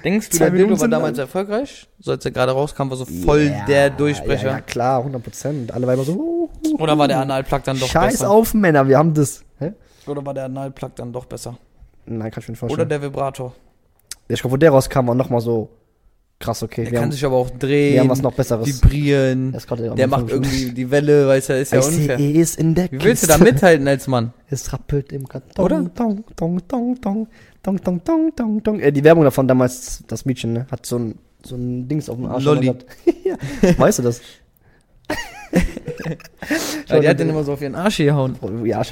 Denkst 0.04 0.28
du, 0.28 0.38
der 0.38 0.50
Dildo 0.50 0.78
war 0.78 0.88
damals 0.88 1.16
erfolgreich? 1.18 1.88
So 1.98 2.10
als 2.12 2.24
er 2.24 2.30
gerade 2.30 2.52
rauskam, 2.52 2.90
war 2.90 2.96
so 2.98 3.06
voll 3.06 3.50
der 3.66 3.88
Durchbrecher. 3.90 4.46
Ja, 4.46 4.52
ja, 4.52 4.60
klar, 4.60 4.98
100 4.98 5.22
Prozent. 5.22 5.72
Alle 5.72 5.86
Weiber 5.86 6.04
so. 6.04 6.12
uh, 6.12 6.50
uh, 6.68 6.80
Oder 6.80 6.98
war 6.98 7.08
der 7.08 7.20
Analplug 7.20 7.64
dann 7.64 7.80
doch 7.80 7.88
Scheiß 7.88 8.12
besser? 8.12 8.30
auf 8.30 8.52
Männer, 8.52 8.86
wir 8.86 8.98
haben 8.98 9.14
das. 9.14 9.42
Hä? 9.58 9.72
Oder 10.06 10.24
war 10.24 10.34
der 10.34 10.44
Analplug 10.44 10.94
dann 10.96 11.12
doch 11.12 11.24
besser? 11.26 11.56
Nein, 12.06 12.30
kann 12.30 12.42
ich 12.42 12.48
mir 12.48 12.52
nicht 12.52 12.62
Oder 12.62 12.68
vorstellen. 12.68 12.88
der 12.88 13.02
Vibrator? 13.02 13.54
ich 14.28 14.40
glaube, 14.40 14.52
wo 14.54 14.56
der 14.56 14.70
rauskam, 14.70 15.06
war 15.06 15.14
nochmal 15.14 15.40
so 15.40 15.68
krass, 16.38 16.62
okay. 16.62 16.82
Der 16.84 16.92
wir 16.92 16.98
kann 16.98 17.04
haben, 17.06 17.12
sich 17.12 17.24
aber 17.24 17.36
auch 17.36 17.50
wir 17.50 17.58
drehen, 17.58 18.00
haben 18.00 18.08
was 18.08 18.22
noch 18.22 18.32
Besseres. 18.32 18.66
vibrieren. 18.66 19.52
Das 19.52 19.64
ist 19.64 19.72
am 19.72 19.96
Der 19.96 20.06
macht 20.06 20.28
irgendwie 20.30 20.72
die 20.72 20.90
Welle, 20.90 21.26
weißt 21.28 21.50
du, 21.50 21.58
ist 21.58 21.72
ja 21.72 21.80
unfair. 21.80 22.18
see 22.18 22.32
is 22.32 22.56
in 22.56 22.74
der 22.74 22.90
Wie 22.90 23.02
willst 23.02 23.22
du 23.22 23.26
da 23.28 23.38
mithalten 23.38 23.86
als 23.88 24.06
Mann? 24.06 24.32
Es 24.48 24.72
rappelt 24.72 25.12
im 25.12 25.26
Karton. 25.28 25.64
Oder? 25.64 25.82
Dong, 25.94 26.24
dong, 26.36 26.60
dong, 26.68 26.98
dong, 27.00 27.28
dong, 27.62 27.80
dong, 27.82 28.04
dong, 28.04 28.32
dong, 28.36 28.62
dong. 28.62 28.80
Äh, 28.80 28.92
die 28.92 29.04
Werbung 29.04 29.24
davon 29.24 29.48
damals, 29.48 30.02
das 30.06 30.24
Mädchen, 30.24 30.52
ne, 30.52 30.66
hat 30.70 30.84
so 30.86 30.98
ein, 30.98 31.18
so 31.44 31.56
ein 31.56 31.88
Dings 31.88 32.08
auf 32.08 32.16
dem 32.16 32.26
Arsch. 32.26 32.44
Lolli. 32.44 32.62
gehabt. 32.62 32.86
ja. 33.24 33.36
Weißt 33.78 33.98
du 34.00 34.02
das? 34.02 34.20
Weil 36.88 37.00
die 37.00 37.08
hat 37.08 37.18
den 37.20 37.30
immer 37.30 37.44
so 37.44 37.52
auf 37.52 37.62
ihren 37.62 37.74
Arsch 37.74 37.98
gehauen. 37.98 38.36
Oh, 38.40 38.64
ja, 38.64 38.82
ich 38.82 38.90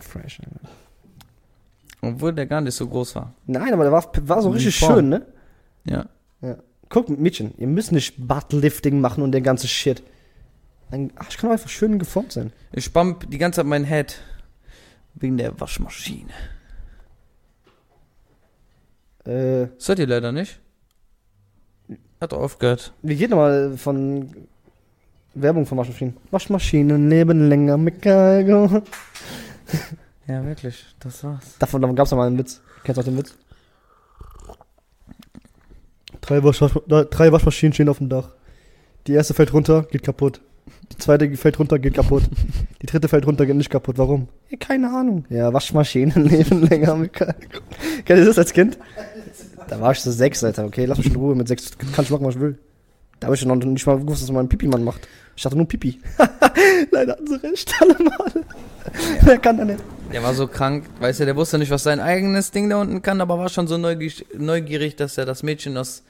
fresh. 0.00 0.40
Obwohl 2.00 2.32
der 2.32 2.46
gar 2.46 2.60
nicht 2.60 2.74
so 2.74 2.88
groß 2.88 3.14
war. 3.16 3.32
Nein, 3.46 3.72
aber 3.72 3.84
der 3.84 3.92
war, 3.92 4.04
war 4.22 4.42
so 4.42 4.48
Die 4.50 4.56
richtig 4.56 4.78
Form. 4.78 4.94
schön, 4.94 5.08
ne? 5.08 5.26
Ja. 5.84 6.06
Ja. 6.40 6.56
Guck, 6.88 7.08
Mädchen, 7.08 7.54
ihr 7.58 7.66
müsst 7.68 7.92
nicht 7.92 8.26
Buttlifting 8.26 9.00
machen 9.00 9.22
und 9.22 9.32
der 9.32 9.40
ganze 9.40 9.68
Shit. 9.68 10.02
Ein 10.90 11.10
Arsch 11.16 11.36
kann 11.38 11.48
doch 11.48 11.52
einfach 11.54 11.70
schön 11.70 11.98
geformt 11.98 12.32
sein. 12.32 12.52
Ich 12.72 12.92
bump 12.92 13.30
die 13.30 13.38
ganze 13.38 13.56
Zeit 13.56 13.66
mein 13.66 13.84
Head. 13.84 14.18
Wegen 15.14 15.36
der 15.38 15.58
Waschmaschine. 15.60 16.32
Äh, 19.24 19.68
Das 19.78 19.88
hört 19.88 19.98
ihr 19.98 20.06
leider 20.06 20.32
nicht. 20.32 20.58
Hat 22.20 22.32
doch 22.32 22.38
aufgehört. 22.40 22.92
wie 23.02 23.16
geht 23.16 23.30
nochmal 23.30 23.76
von 23.76 24.30
Werbung 25.34 25.66
von 25.66 25.78
Waschmaschinen? 25.78 26.16
Waschmaschinen 26.30 27.08
leben 27.08 27.48
länger 27.48 27.76
mit 27.76 28.00
Galgo. 28.02 28.82
Ja, 30.28 30.44
wirklich. 30.44 30.86
Das 31.00 31.24
war's. 31.24 31.58
Davon, 31.58 31.82
davon 31.82 31.96
gab 31.96 32.06
es 32.06 32.12
mal 32.12 32.26
einen 32.28 32.38
Witz. 32.38 32.60
Kennst 32.84 32.96
du 32.96 33.00
auch 33.00 33.04
den 33.04 33.18
Witz? 33.18 33.36
Drei, 36.20 36.42
Wasch 36.44 36.60
drei 37.10 37.32
Waschmaschinen 37.32 37.72
stehen 37.72 37.88
auf 37.88 37.98
dem 37.98 38.08
Dach. 38.08 38.28
Die 39.08 39.14
erste 39.14 39.34
fällt 39.34 39.52
runter, 39.52 39.82
geht 39.90 40.04
kaputt. 40.04 40.40
Die 40.92 40.96
zweite 40.96 41.36
fällt 41.36 41.58
runter, 41.58 41.80
geht 41.80 41.94
kaputt. 41.94 42.22
Die 42.80 42.86
dritte 42.86 43.08
fällt 43.08 43.26
runter, 43.26 43.46
geht 43.46 43.56
nicht 43.56 43.70
kaputt. 43.70 43.98
Warum? 43.98 44.28
Ja, 44.48 44.56
keine 44.58 44.94
Ahnung. 44.94 45.24
Ja, 45.28 45.52
Waschmaschinen 45.52 46.24
leben 46.28 46.62
länger. 46.68 47.08
Kennt 47.08 47.38
ihr 48.08 48.24
das 48.24 48.38
als 48.38 48.52
Kind? 48.52 48.78
Da 49.68 49.80
war 49.80 49.90
ich 49.90 50.00
so 50.00 50.12
sechs, 50.12 50.44
Alter. 50.44 50.66
Okay, 50.66 50.84
lass 50.84 50.98
mich 50.98 51.08
in 51.08 51.16
Ruhe. 51.16 51.34
Mit 51.34 51.48
sechs 51.48 51.76
kann 51.78 52.04
ich 52.04 52.10
machen, 52.10 52.24
was 52.24 52.36
ich 52.36 52.40
will. 52.40 52.58
Da 53.18 53.26
habe 53.26 53.34
ich 53.34 53.44
noch 53.44 53.56
nicht 53.56 53.86
mal 53.86 53.98
gewusst, 53.98 54.22
was 54.22 54.30
mein 54.30 54.48
Pipi-Mann 54.48 54.84
macht. 54.84 55.08
Ich 55.36 55.42
dachte 55.42 55.56
nur 55.56 55.66
Pipi. 55.66 56.00
Leider 56.90 57.12
hatten 57.12 57.26
sie 57.26 57.36
recht, 57.42 57.72
alle 57.80 57.94
Male. 57.94 58.44
Wer 59.22 59.38
kann 59.38 59.56
da 59.58 59.64
nicht? 59.64 59.80
Der 60.12 60.22
war 60.22 60.34
so 60.34 60.46
krank, 60.46 60.84
weißt 61.00 61.20
du, 61.20 61.24
der 61.24 61.36
wusste 61.36 61.58
nicht, 61.58 61.70
was 61.70 61.82
sein 61.84 62.00
eigenes 62.00 62.50
Ding 62.50 62.68
da 62.68 62.80
unten 62.80 63.00
kann, 63.02 63.20
aber 63.20 63.38
war 63.38 63.48
schon 63.48 63.66
so 63.66 63.78
neugierig, 63.78 64.26
neugierig 64.36 64.96
dass 64.96 65.16
er 65.18 65.24
das 65.24 65.42
Mädchen 65.42 65.76
aus 65.76 66.02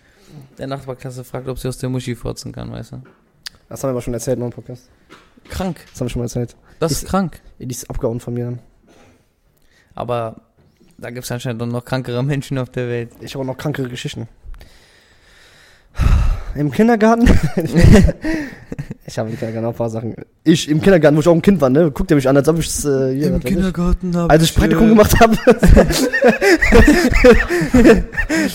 der 0.58 0.66
Nachbarklasse 0.66 1.24
fragt, 1.24 1.46
ob 1.48 1.58
sie 1.58 1.68
aus 1.68 1.78
der 1.78 1.88
Muschi 1.88 2.14
furzen 2.16 2.52
kann, 2.52 2.72
weißt 2.72 2.92
du. 2.92 3.02
Das 3.68 3.82
haben 3.82 3.88
wir 3.88 3.92
aber 3.92 4.02
schon 4.02 4.14
erzählt 4.14 4.38
in 4.38 4.42
unserem 4.42 4.62
Podcast. 4.64 4.88
Krank. 5.48 5.76
Das 5.90 6.00
haben 6.00 6.06
wir 6.06 6.10
schon 6.10 6.20
mal 6.20 6.26
erzählt. 6.26 6.56
Das 6.80 6.92
ist 6.92 7.02
Ist- 7.04 7.08
krank. 7.08 7.40
Ja, 7.58 7.66
die 7.66 7.74
ist 7.74 7.88
abgehauen 7.90 8.18
von 8.20 8.34
mir 8.34 8.44
dann. 8.46 8.58
Aber 9.94 10.40
da 10.98 11.10
gibt 11.10 11.24
es 11.24 11.30
anscheinend 11.32 11.60
noch 11.70 11.84
krankere 11.84 12.22
Menschen 12.22 12.58
auf 12.58 12.70
der 12.70 12.88
Welt. 12.88 13.10
Ich 13.20 13.34
habe 13.34 13.42
auch 13.42 13.46
noch 13.46 13.58
krankere 13.58 13.88
Geschichten. 13.88 14.28
Im 16.54 16.70
Kindergarten? 16.70 17.24
ich 19.06 19.18
habe 19.18 19.30
im 19.30 19.38
Kindergarten 19.38 19.66
auch 19.66 19.70
ein 19.70 19.76
paar 19.76 19.90
Sachen. 19.90 20.14
Ich 20.44 20.68
im 20.68 20.80
Kindergarten, 20.80 21.16
wo 21.16 21.20
ich 21.20 21.28
auch 21.28 21.34
ein 21.34 21.42
Kind 21.42 21.60
war, 21.60 21.70
ne? 21.70 21.90
Guckt 21.90 22.10
ihr 22.10 22.16
mich 22.16 22.28
an, 22.28 22.36
als 22.36 22.48
ob 22.48 22.58
ich 22.58 22.66
es 22.66 22.84
äh, 22.84 23.14
hier, 23.14 23.28
Im. 23.28 23.40
Kindergarten 23.40 24.14
hab 24.16 24.30
Als 24.30 24.44
ich 24.44 24.54
Praktikum 24.54 24.86
äh, 24.86 24.90
gemacht 24.90 25.18
habe. 25.20 25.36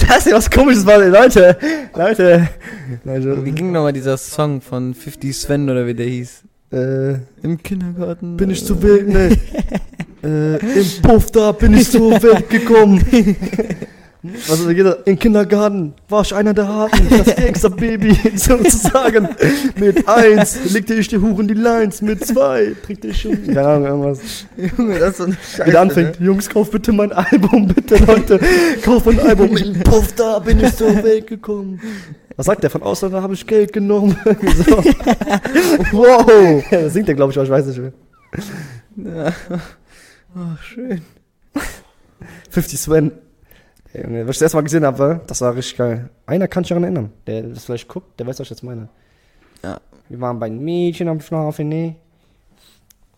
das 0.08 0.18
ist 0.20 0.27
ja 0.27 0.36
was 0.36 0.50
komisches, 0.50 0.86
war, 0.86 1.00
Leute. 1.00 1.58
Leute. 1.96 2.50
Leute. 3.04 3.46
Wie 3.46 3.51
ging 3.51 3.72
nochmal 3.72 3.94
dieser 3.94 4.18
Song 4.18 4.62
von 4.62 4.94
50 4.94 5.36
Sven 5.36 5.70
oder 5.70 5.88
wie 5.88 5.94
der 5.94 6.06
hieß? 6.06 6.44
Äh, 6.72 7.13
Im 7.44 7.62
Kindergarten. 7.63 8.38
bin 8.38 8.50
ich 8.50 8.66
zu 8.66 8.82
wild, 8.82 9.08
ne? 9.08 9.30
äh, 10.24 10.58
Im 10.58 11.01
Puff 11.01 11.32
da 11.32 11.51
bin 11.54 11.74
ich 11.74 11.89
zur 11.89 12.22
Welt 12.22 12.50
gekommen. 12.50 13.04
Was 14.24 14.59
ist 14.59 14.79
das? 14.79 14.97
Im 15.05 15.19
Kindergarten 15.19 15.93
war 16.09 16.21
ich 16.21 16.33
einer 16.33 16.53
der 16.53 16.67
Harten, 16.67 17.07
das 17.09 17.36
Gangster-Baby 17.36 18.17
sozusagen. 18.36 19.29
Mit 19.75 20.07
eins 20.07 20.74
legte 20.74 20.95
ich 20.95 21.07
die 21.07 21.17
Huren 21.17 21.47
die 21.47 21.53
Lines, 21.53 22.01
mit 22.01 22.25
zwei 22.25 22.75
kriegte 22.83 23.09
ich 23.09 23.21
schon. 23.21 23.47
Keine 23.47 23.67
Ahnung, 23.67 23.86
irgendwas. 23.86 24.45
Junge, 24.57 25.00
das 25.00 25.09
ist 25.12 25.17
so 25.17 25.24
eine 25.25 25.33
Scheiße. 25.33 25.65
Wieder 25.67 25.81
anfängt, 25.81 26.19
Jungs, 26.19 26.50
kauf 26.50 26.71
bitte 26.71 26.91
mein 26.91 27.12
Album, 27.12 27.67
bitte 27.67 27.97
Leute, 28.03 28.39
kauf 28.83 29.05
mein 29.05 29.19
Album. 29.19 29.55
Im 29.55 29.79
Puff 29.81 30.13
da 30.13 30.39
bin 30.39 30.59
ich 30.62 30.75
zur 30.75 31.03
Welt 31.03 31.27
gekommen. 31.27 31.79
Was 32.36 32.45
sagt 32.45 32.63
der? 32.63 32.69
Von 32.69 32.83
Ausländer 32.83 33.21
habe 33.21 33.33
ich 33.33 33.45
Geld 33.45 33.74
genommen. 33.74 34.15
so. 34.65 34.77
wow. 35.91 36.63
Ja, 36.71 36.81
das 36.81 36.93
singt 36.93 37.07
der, 37.07 37.15
glaube 37.15 37.31
ich, 37.31 37.38
aber 37.38 37.45
ich 37.45 37.51
weiß 37.51 37.65
nicht 37.65 37.79
mehr. 37.79 37.93
Ja. 38.95 39.33
Oh, 40.36 40.55
schön. 40.62 41.01
50 42.51 42.79
Sven. 42.79 43.12
Junge, 44.04 44.27
was 44.27 44.36
ich 44.36 44.39
das 44.39 44.42
erste 44.44 44.58
Mal 44.58 44.63
gesehen 44.63 44.86
habe, 44.86 45.22
das 45.27 45.42
war 45.42 45.56
richtig 45.56 45.77
geil. 45.77 46.10
Einer 46.25 46.48
kann 46.48 46.63
sich 46.63 46.70
daran 46.70 46.84
erinnern, 46.84 47.12
der 47.25 47.44
das 47.44 47.66
vielleicht 47.66 47.88
guckt, 47.88 48.20
der 48.20 48.27
weiß, 48.27 48.39
was 48.39 48.48
ich 48.48 48.51
jetzt 48.51 48.63
meine. 48.63 48.89
Ja. 49.63 49.80
Wir 50.10 50.22
waren 50.22 50.39
bei 50.39 50.50
den 50.50 50.63
Mädchen 50.63 51.08
am 51.08 51.20
Schlafen, 51.20 51.70
ne? 51.70 51.96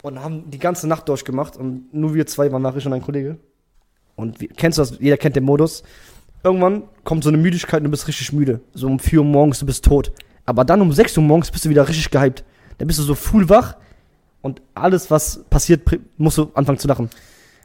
Und 0.01 0.24
haben 0.24 0.50
die 0.50 0.59
ganze 0.59 0.88
Nacht 0.88 1.09
durchgemacht 1.09 1.57
und 1.57 1.93
nur 1.93 2.13
wir 2.13 2.25
zwei 2.25 2.51
waren 2.51 2.62
nachher 2.62 2.79
schon 2.79 2.93
ein 2.93 3.01
Kollege. 3.01 3.38
Und 4.15 4.39
wie, 4.39 4.48
kennst 4.48 4.77
du 4.77 4.81
das? 4.81 4.98
Jeder 5.00 5.17
kennt 5.17 5.36
den 5.36 5.43
Modus. 5.43 5.83
Irgendwann 6.43 6.83
kommt 7.03 7.24
so 7.24 7.29
eine 7.29 7.38
Müdigkeit 7.38 7.79
und 7.79 7.86
du 7.86 7.91
bist 7.91 8.07
richtig 8.07 8.31
müde. 8.31 8.62
So 8.74 8.88
um 8.88 8.98
4 8.98 9.19
Uhr 9.19 9.25
morgens, 9.25 9.59
du 9.59 9.65
bist 9.65 9.83
tot. 9.83 10.12
Aber 10.45 10.63
dann 10.63 10.81
um 10.81 10.91
6 10.91 11.17
Uhr 11.17 11.24
morgens 11.24 11.51
bist 11.51 11.65
du 11.65 11.69
wieder 11.69 11.88
richtig 11.88 12.09
gehypt. 12.09 12.43
Dann 12.77 12.88
bist 12.88 13.00
du 13.00 13.03
so 13.03 13.13
full 13.13 13.50
wach 13.50 13.75
und 14.41 14.62
alles, 14.74 15.12
was 15.12 15.43
passiert, 15.50 15.81
musst 16.17 16.38
du 16.38 16.50
anfangen 16.53 16.79
zu 16.79 16.88
lachen. 16.88 17.09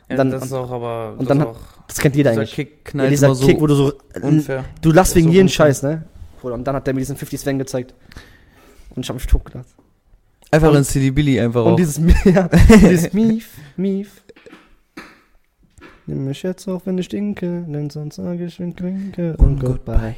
Ja, 0.09 0.17
Dann- 0.17 0.31
das 0.31 0.45
ist 0.45 0.53
auch 0.53 0.71
aber. 0.71 1.13
und 1.13 1.21
das 1.21 1.29
dann 1.39 1.47
auch, 1.47 1.57
Das 1.89 1.99
kennt 1.99 2.15
jeder 2.17 2.31
dieser 2.31 2.43
eigentlich. 2.43 2.55
Kick 2.55 2.71
Ja, 2.71 2.91
knallt 2.91 3.13
dieser 3.13 3.27
immer 3.27 3.35
so 3.35 3.47
Kick, 3.47 3.61
wo 3.61 3.67
du 3.67 3.75
so. 3.75 3.93
unfair. 4.23 4.65
Du 4.83 4.91
lachst 4.93 5.15
wegen 5.17 5.29
so 5.29 5.33
jeden 5.33 5.47
unfair. 5.47 5.67
Scheiß, 5.67 5.83
ne? 5.83 6.05
Bruder, 6.41 6.55
Und 6.55 6.65
dann 6.65 6.77
hat 6.77 6.87
der 6.87 6.93
mir 6.95 7.01
diesen 7.01 7.17
50 7.17 7.41
Sven 7.41 7.59
gezeigt. 7.59 7.95
Und 8.95 9.03
ich 9.03 9.09
hab 9.09 9.17
mich 9.17 9.27
tot 9.27 9.45
gedacht. 9.47 9.67
Einfach 10.51 10.71
Und- 10.71 10.77
in 10.77 10.85
CD 10.85 11.11
Billy 11.11 11.41
einfach 11.41 11.65
Und 11.65 11.73
auch. 11.73 11.77
dieses, 11.77 11.99
ja, 12.25 12.49
dieses 12.69 13.13
Mief, 13.13 13.57
Mief. 13.77 14.23
Nimm 16.07 16.27
mich 16.27 16.43
jetzt 16.43 16.69
auch, 16.69 16.83
wenn 16.85 16.99
ich 16.99 17.07
stinke, 17.07 17.65
denn 17.67 17.89
sonst 17.89 18.17
sage 18.17 18.45
ich, 18.45 18.61
wenn 18.61 18.77
trinke. 18.77 19.37
Und 19.39 19.59
goodbye. 19.59 20.15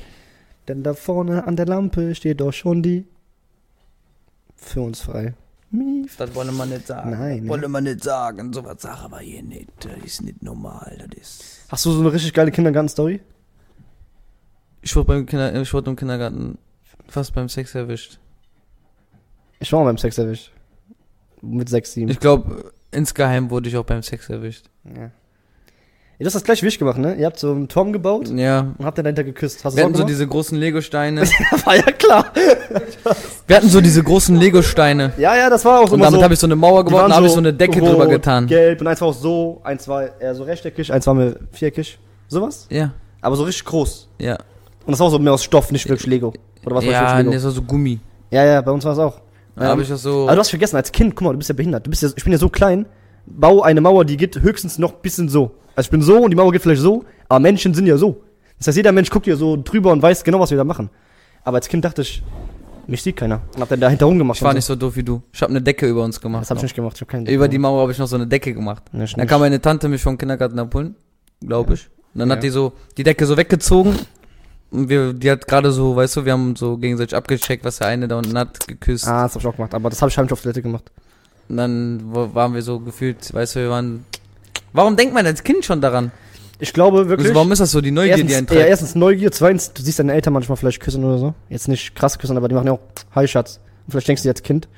Denn 0.66 0.82
da 0.82 0.94
vorne 0.94 1.46
an 1.46 1.54
der 1.54 1.66
Lampe 1.66 2.12
steht 2.16 2.40
doch 2.40 2.52
schon 2.52 2.82
die 2.82 3.06
für 4.56 4.80
uns 4.80 5.00
frei. 5.00 5.34
Mief. 5.70 6.16
Das 6.16 6.34
wollte 6.34 6.52
man 6.52 6.68
nicht 6.68 6.86
sagen. 6.86 7.10
Nein, 7.10 7.42
ne? 7.42 7.48
Wollte 7.48 7.68
man 7.68 7.84
nicht 7.84 8.02
sagen. 8.02 8.52
So 8.52 8.64
was 8.64 8.82
sag 8.82 9.02
aber 9.02 9.18
hier 9.18 9.42
nicht. 9.42 9.68
Das 9.80 9.96
ist 10.04 10.22
nicht 10.22 10.42
normal. 10.42 10.96
Das 11.10 11.18
ist. 11.20 11.64
Hast 11.68 11.84
du 11.84 11.90
so 11.92 12.00
eine 12.00 12.12
richtig 12.12 12.32
geile 12.32 12.50
Kindergarten-Story? 12.50 13.20
Ich 14.82 14.94
wurde 14.94 15.06
beim 15.06 15.26
Kinder, 15.26 15.60
ich 15.60 15.74
wurde 15.74 15.90
im 15.90 15.96
Kindergarten 15.96 16.58
fast 17.08 17.34
beim 17.34 17.48
Sex 17.48 17.74
erwischt. 17.74 18.20
Ich 19.58 19.72
war 19.72 19.80
mal 19.80 19.86
beim 19.86 19.98
Sex 19.98 20.16
erwischt. 20.18 20.52
Mit 21.42 21.68
6, 21.68 21.92
7. 21.92 22.10
Ich 22.10 22.20
glaube, 22.20 22.72
insgeheim 22.92 23.50
wurde 23.50 23.68
ich 23.68 23.76
auch 23.76 23.84
beim 23.84 24.02
Sex 24.02 24.28
erwischt. 24.28 24.66
ja. 24.84 25.10
Ihr 26.18 26.24
habt 26.24 26.34
das 26.34 26.44
gleich 26.44 26.62
wie 26.62 26.68
ich 26.68 26.78
gemacht, 26.78 26.96
ne? 26.96 27.14
Ihr 27.16 27.26
habt 27.26 27.38
so 27.38 27.50
einen 27.50 27.68
Turm 27.68 27.92
gebaut 27.92 28.30
Ja. 28.34 28.68
und 28.78 28.86
habt 28.86 28.96
dann 28.96 29.04
dahinter 29.04 29.22
geküsst. 29.24 29.62
Hast 29.64 29.74
du 29.74 29.76
Wir 29.76 29.84
hatten 29.84 29.94
so 29.94 29.98
gemacht? 29.98 30.10
diese 30.10 30.26
großen 30.26 30.56
Lego-Steine. 30.58 31.20
war 31.64 31.76
ja 31.76 31.82
klar. 31.82 32.32
Wir 33.46 33.56
hatten 33.56 33.68
so 33.68 33.80
diese 33.82 34.02
großen 34.02 34.34
Lego-Steine. 34.36 35.12
Ja, 35.18 35.36
ja, 35.36 35.50
das 35.50 35.64
war 35.66 35.80
auch 35.80 35.84
Und 35.90 35.94
immer 35.94 36.04
damit 36.06 36.20
so. 36.20 36.24
habe 36.24 36.34
ich 36.34 36.40
so 36.40 36.46
eine 36.46 36.56
Mauer 36.56 36.84
Die 36.84 36.88
gebaut 36.88 37.00
waren 37.02 37.10
und 37.10 37.16
habe 37.16 37.26
ich 37.26 37.32
so 37.32 37.38
eine 37.38 37.52
Decke 37.52 37.80
rot, 37.80 37.90
drüber 37.90 38.06
getan. 38.06 38.46
Gelb 38.46 38.80
und 38.80 38.86
eins 38.86 39.00
war 39.02 39.08
auch 39.08 39.14
so, 39.14 39.60
eins 39.62 39.86
war 39.88 40.18
eher 40.20 40.34
so 40.34 40.44
rechteckig, 40.44 40.90
eins 40.92 41.06
war 41.06 41.12
mir 41.14 41.36
viereckig. 41.52 41.98
Sowas? 42.28 42.66
Ja, 42.70 42.92
Aber 43.20 43.36
so 43.36 43.44
richtig 43.44 43.64
groß. 43.66 44.08
ja. 44.18 44.36
Und 44.86 44.92
das 44.92 45.00
war 45.00 45.08
auch 45.08 45.10
so 45.10 45.18
mehr 45.18 45.32
aus 45.34 45.42
Stoff, 45.44 45.70
nicht 45.72 45.88
wirklich 45.88 46.06
Lego. 46.06 46.32
Oder 46.64 46.76
was 46.76 46.84
war 46.86 46.92
ja, 46.92 47.02
das 47.02 47.12
nee, 47.12 47.18
wirklich 47.18 47.34
das 47.34 47.42
Lego? 47.42 47.44
war 47.44 47.52
so 47.52 47.62
Gummi. 47.62 47.98
Ja, 48.30 48.44
ja, 48.44 48.60
bei 48.62 48.70
uns 48.70 48.84
war 48.84 48.92
es 48.92 48.98
auch. 49.00 49.20
Da 49.56 49.64
habe 49.66 49.82
ich 49.82 49.88
das 49.88 50.00
so. 50.02 50.22
Aber 50.24 50.34
du 50.34 50.40
hast 50.40 50.50
vergessen, 50.50 50.76
als 50.76 50.92
Kind, 50.92 51.14
guck 51.16 51.24
mal, 51.26 51.32
du 51.32 51.38
bist 51.38 51.48
ja 51.50 51.54
behindert. 51.56 51.84
Du 51.86 51.90
bist 51.90 52.02
ja, 52.02 52.08
ich 52.14 52.22
bin 52.24 52.32
ja 52.32 52.38
so 52.38 52.48
klein. 52.48 52.86
Bau 53.26 53.62
eine 53.62 53.80
Mauer, 53.80 54.04
die 54.04 54.16
geht 54.16 54.40
höchstens 54.40 54.78
noch 54.78 54.92
ein 54.92 54.98
bisschen 55.02 55.28
so. 55.28 55.50
Also 55.76 55.86
ich 55.86 55.90
bin 55.90 56.02
so 56.02 56.18
und 56.24 56.30
die 56.30 56.36
Mauer 56.36 56.50
geht 56.52 56.62
vielleicht 56.62 56.82
so, 56.82 57.04
aber 57.28 57.38
Menschen 57.40 57.72
sind 57.74 57.86
ja 57.86 57.96
so. 57.96 58.22
Das 58.58 58.66
heißt, 58.68 58.76
jeder 58.78 58.92
Mensch 58.92 59.10
guckt 59.10 59.26
hier 59.26 59.36
so 59.36 59.56
drüber 59.62 59.92
und 59.92 60.02
weiß 60.02 60.24
genau, 60.24 60.40
was 60.40 60.50
wir 60.50 60.56
da 60.58 60.64
machen. 60.64 60.90
Aber 61.44 61.56
als 61.58 61.68
Kind 61.68 61.84
dachte 61.84 62.02
ich, 62.02 62.22
mich 62.86 63.02
sieht 63.02 63.16
keiner. 63.16 63.40
Und 63.54 63.60
hab 63.60 63.68
dann 63.68 63.80
dahinter 63.80 64.06
rumgemacht. 64.06 64.38
ich 64.38 64.42
war 64.42 64.50
und 64.50 64.56
nicht 64.56 64.64
so 64.64 64.74
doof 64.74 64.96
wie 64.96 65.02
du. 65.02 65.22
Ich 65.32 65.42
habe 65.42 65.50
eine 65.50 65.60
Decke 65.62 65.86
über 65.86 66.02
uns 66.02 66.20
gemacht. 66.20 66.42
Das 66.42 66.50
hab 66.50 66.56
ich 66.56 66.62
noch. 66.62 66.64
nicht 66.64 66.74
gemacht, 66.76 66.96
ich 66.96 67.00
hab 67.02 67.08
keinen 67.08 67.26
Über 67.26 67.46
die 67.48 67.58
Mauer 67.58 67.82
habe 67.82 67.92
ich 67.92 67.98
noch 67.98 68.06
so 68.06 68.16
eine 68.16 68.26
Decke 68.26 68.54
gemacht. 68.54 68.82
Ja, 68.92 69.02
ich 69.02 69.12
Dann 69.12 69.20
nicht. 69.20 69.28
kam 69.28 69.40
meine 69.40 69.60
Tante 69.60 69.88
mich 69.88 70.02
vom 70.02 70.16
Kindergarten 70.16 70.58
abholen, 70.58 70.96
glaube 71.40 71.74
ich. 71.74 71.88
Und 72.14 72.20
dann 72.20 72.30
Ja. 72.30 72.36
hat 72.36 72.42
die 72.42 72.48
so 72.48 72.72
die 72.96 73.02
Decke 73.02 73.26
so 73.26 73.36
weggezogen. 73.36 73.94
Und 74.70 74.88
wir, 74.88 75.12
die 75.12 75.30
hat 75.30 75.46
gerade 75.46 75.70
so, 75.70 75.94
weißt 75.94 76.16
du, 76.16 76.24
wir 76.24 76.32
haben 76.32 76.56
so 76.56 76.76
gegenseitig 76.78 77.14
abgecheckt, 77.14 77.64
was 77.64 77.78
der 77.78 77.88
eine 77.88 78.08
da 78.08 78.16
unten 78.18 78.36
hat, 78.38 78.66
geküsst. 78.66 79.06
Ah, 79.06 79.24
das 79.24 79.34
hab 79.34 79.42
ich 79.42 79.46
auch 79.48 79.56
gemacht. 79.56 79.74
Aber 79.74 79.90
das 79.90 80.00
habe 80.00 80.10
ich 80.10 80.16
heimlich 80.18 80.32
auf 80.32 80.40
Toilette 80.40 80.62
gemacht. 80.62 80.90
Und 81.48 81.58
dann 81.58 82.00
waren 82.12 82.54
wir 82.54 82.62
so 82.62 82.80
gefühlt, 82.80 83.32
weißt 83.34 83.56
du, 83.56 83.60
wir 83.60 83.70
waren. 83.70 84.04
Warum 84.76 84.96
denkt 84.96 85.14
man 85.14 85.26
als 85.26 85.42
Kind 85.42 85.64
schon 85.64 85.80
daran? 85.80 86.12
Ich 86.58 86.72
glaube 86.72 87.08
wirklich. 87.08 87.28
Also 87.28 87.34
warum 87.34 87.52
ist 87.52 87.58
das 87.58 87.70
so 87.70 87.80
die 87.80 87.90
Neugier, 87.90 88.14
die 88.16 88.20
einen 88.22 88.28
erstens, 88.30 88.50
ja, 88.50 88.56
treibt? 88.56 88.70
erstens 88.70 88.94
Neugier, 88.94 89.32
zweitens, 89.32 89.72
du 89.72 89.82
siehst 89.82 89.98
deine 89.98 90.12
Eltern 90.14 90.32
manchmal 90.32 90.56
vielleicht 90.56 90.80
küssen 90.80 91.04
oder 91.04 91.18
so. 91.18 91.34
Jetzt 91.48 91.68
nicht 91.68 91.94
krass 91.94 92.18
küssen, 92.18 92.36
aber 92.36 92.48
die 92.48 92.54
machen 92.54 92.66
ja 92.66 92.72
auch 92.74 92.80
Hi 93.14 93.26
Schatz. 93.28 93.60
Und 93.86 93.90
vielleicht 93.92 94.08
denkst 94.08 94.22
du 94.22 94.26
dir 94.28 94.32
als 94.32 94.42
Kind, 94.42 94.68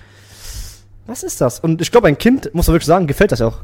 was 1.07 1.23
ist 1.23 1.40
das? 1.40 1.61
Und 1.61 1.81
ich 1.81 1.90
glaube, 1.90 2.09
ein 2.09 2.19
Kind, 2.19 2.52
muss 2.55 2.67
man 2.67 2.75
wirklich 2.75 2.87
sagen, 2.87 3.07
gefällt 3.07 3.33
das 3.33 3.38
ja 3.38 3.47
auch. 3.47 3.59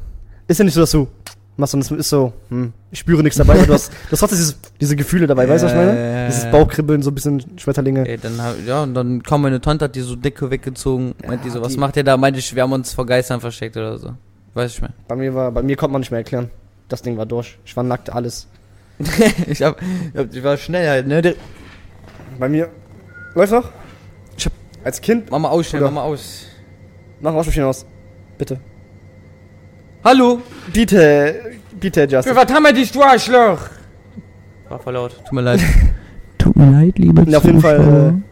Ist 0.49 0.59
ja 0.59 0.65
nicht 0.65 0.75
so, 0.75 0.81
dass 0.81 0.91
du 0.93 1.09
machst, 1.57 1.73
sondern 1.73 1.87
es 1.99 2.07
ist 2.07 2.11
so, 2.11 2.33
hm, 2.51 2.73
ich 2.91 2.99
spüre 3.01 3.23
nichts 3.23 3.37
dabei, 3.39 3.55
aber 3.55 3.67
du 3.67 3.75
hast, 3.75 3.93
du 3.93 4.13
hast 4.13 4.21
trotzdem 4.21 4.39
dieses, 4.39 4.57
diese 4.81 4.97
Gefühle 4.97 5.27
dabei, 5.27 5.49
weißt 5.49 5.63
du, 5.63 5.67
was 5.67 5.73
ich 5.73 5.79
meine? 5.79 6.21
Ja, 6.23 6.27
Dieses 6.27 6.45
ja. 6.45 6.51
Bauchkribbeln, 6.51 7.03
so 7.03 7.11
ein 7.11 7.15
bisschen 7.15 7.59
Schmetterlinge. 7.59 8.09
Ey, 8.09 8.19
dann 8.19 8.41
ja, 8.67 8.83
und 8.83 8.95
dann 8.95 9.23
kam 9.23 9.43
meine 9.43 9.61
Tante, 9.61 9.85
hat 9.85 9.95
die 9.95 10.01
so 10.01 10.17
Decke 10.17 10.51
weggezogen, 10.51 11.15
Ja, 11.23 11.29
meint 11.29 11.45
die 11.45 11.51
so, 11.51 11.61
was 11.61 11.73
die- 11.75 11.79
macht 11.79 11.97
ihr 11.97 12.05
da? 12.05 12.17
Meinte 12.17 12.39
ich, 12.41 12.55
wir 12.55 12.63
haben 12.63 12.73
uns 12.73 12.93
vor 12.93 13.07
Geistern 13.07 13.41
versteckt 13.41 13.77
oder 13.77 13.99
so. 13.99 14.15
Weiß 14.55 14.75
ich 14.75 14.81
mehr. 14.81 14.93
Bei 15.09 15.17
mir 15.17 15.35
war, 15.35 15.51
bei 15.53 15.63
mir 15.63 15.77
konnte 15.77 15.93
man 15.93 16.01
nicht 16.01 16.11
mehr 16.11 16.21
erklären. 16.21 16.51
Das 16.89 17.03
Ding 17.03 17.17
war 17.17 17.27
durch. 17.27 17.59
Ich 17.65 17.77
war 17.77 17.83
nackt, 17.85 18.11
alles. 18.11 18.47
ich 19.49 19.63
hab, 19.63 19.81
ich 20.13 20.19
hab- 20.21 20.33
ich 20.35 20.45
war 20.45 20.57
schnell 20.57 20.89
halt, 20.89 21.07
ne? 21.09 21.35
Bei 22.39 22.49
mir, 22.49 22.69
läuft 23.35 23.53
noch? 23.53 23.71
Ich 24.37 24.47
hab- 24.47 24.53
als 24.85 25.01
Kind, 25.01 25.31
Mach 25.31 25.39
mal 25.39 25.49
aus, 25.49 25.67
schnell, 25.67 25.83
mach 25.83 25.91
mal 25.91 26.03
aus. 26.03 26.47
mach 27.21 27.35
Waschmaschine 27.35 27.67
aus. 27.67 27.85
Bitte. 28.39 28.61
Hallo! 30.05 30.41
Bitte, 30.73 31.41
bitte, 31.81 32.05
Justin. 32.05 32.37
was 32.37 32.53
haben 32.53 32.63
wir 32.63 32.73
dich, 32.73 32.93
du 32.93 33.03
Arschloch? 33.03 33.59
War 34.69 34.79
voll 34.79 34.93
laut. 34.95 35.17
Tut 35.25 35.33
mir 35.33 35.41
leid. 35.41 35.61
Tut 36.39 36.55
mir 36.57 36.71
leid, 36.71 36.99
liebe 36.99 37.23
Ja, 37.29 37.39
auf 37.39 37.45
jeden 37.45 37.61
Fall. 37.61 38.23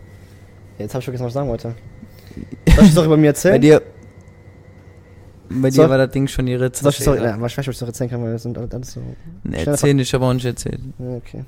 Äh, 0.78 0.82
jetzt 0.82 0.92
habe 0.94 1.00
ich 1.00 1.04
vergessen, 1.06 1.24
was 1.24 1.30
ich 1.30 1.34
sagen 1.34 1.48
wollte. 1.48 1.74
Soll 2.68 2.84
ich 2.84 2.86
die 2.86 2.92
Story 2.92 3.08
bei 3.08 3.16
mir 3.16 3.22
Bei 3.22 3.26
erzählen? 3.28 3.60
dir. 3.60 3.82
Bei 5.60 5.68
dir 5.70 5.74
Soll- 5.76 5.90
war 5.90 5.98
das 5.98 6.10
Ding 6.10 6.26
schon 6.28 6.46
ihre 6.46 6.72
Soll 6.74 6.90
ich 6.90 6.98
ja, 7.00 7.14
ich 7.34 7.40
weiß 7.40 7.56
nicht, 7.56 7.68
ob 7.68 7.72
ich 7.72 7.78
das 7.78 7.88
erzählen 7.88 8.10
kann, 8.10 8.22
weil 8.22 8.32
das 8.32 8.42
sind 8.44 8.56
alles 8.58 8.92
so. 8.92 9.00
Nee, 9.44 9.62
erzähl 9.64 9.94
nicht, 9.94 10.14
aber 10.14 10.28
auch 10.28 10.32
nicht 10.34 10.44
erzählt. 10.46 10.80
Okay. 10.98 11.44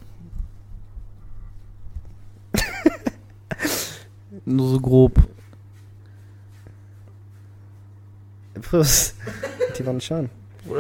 Nur 4.45 4.69
so 4.71 4.81
grob. 4.81 5.13
Prost. 8.63 9.15
Die 9.79 9.87
waren 9.87 10.01
schön. 10.01 10.31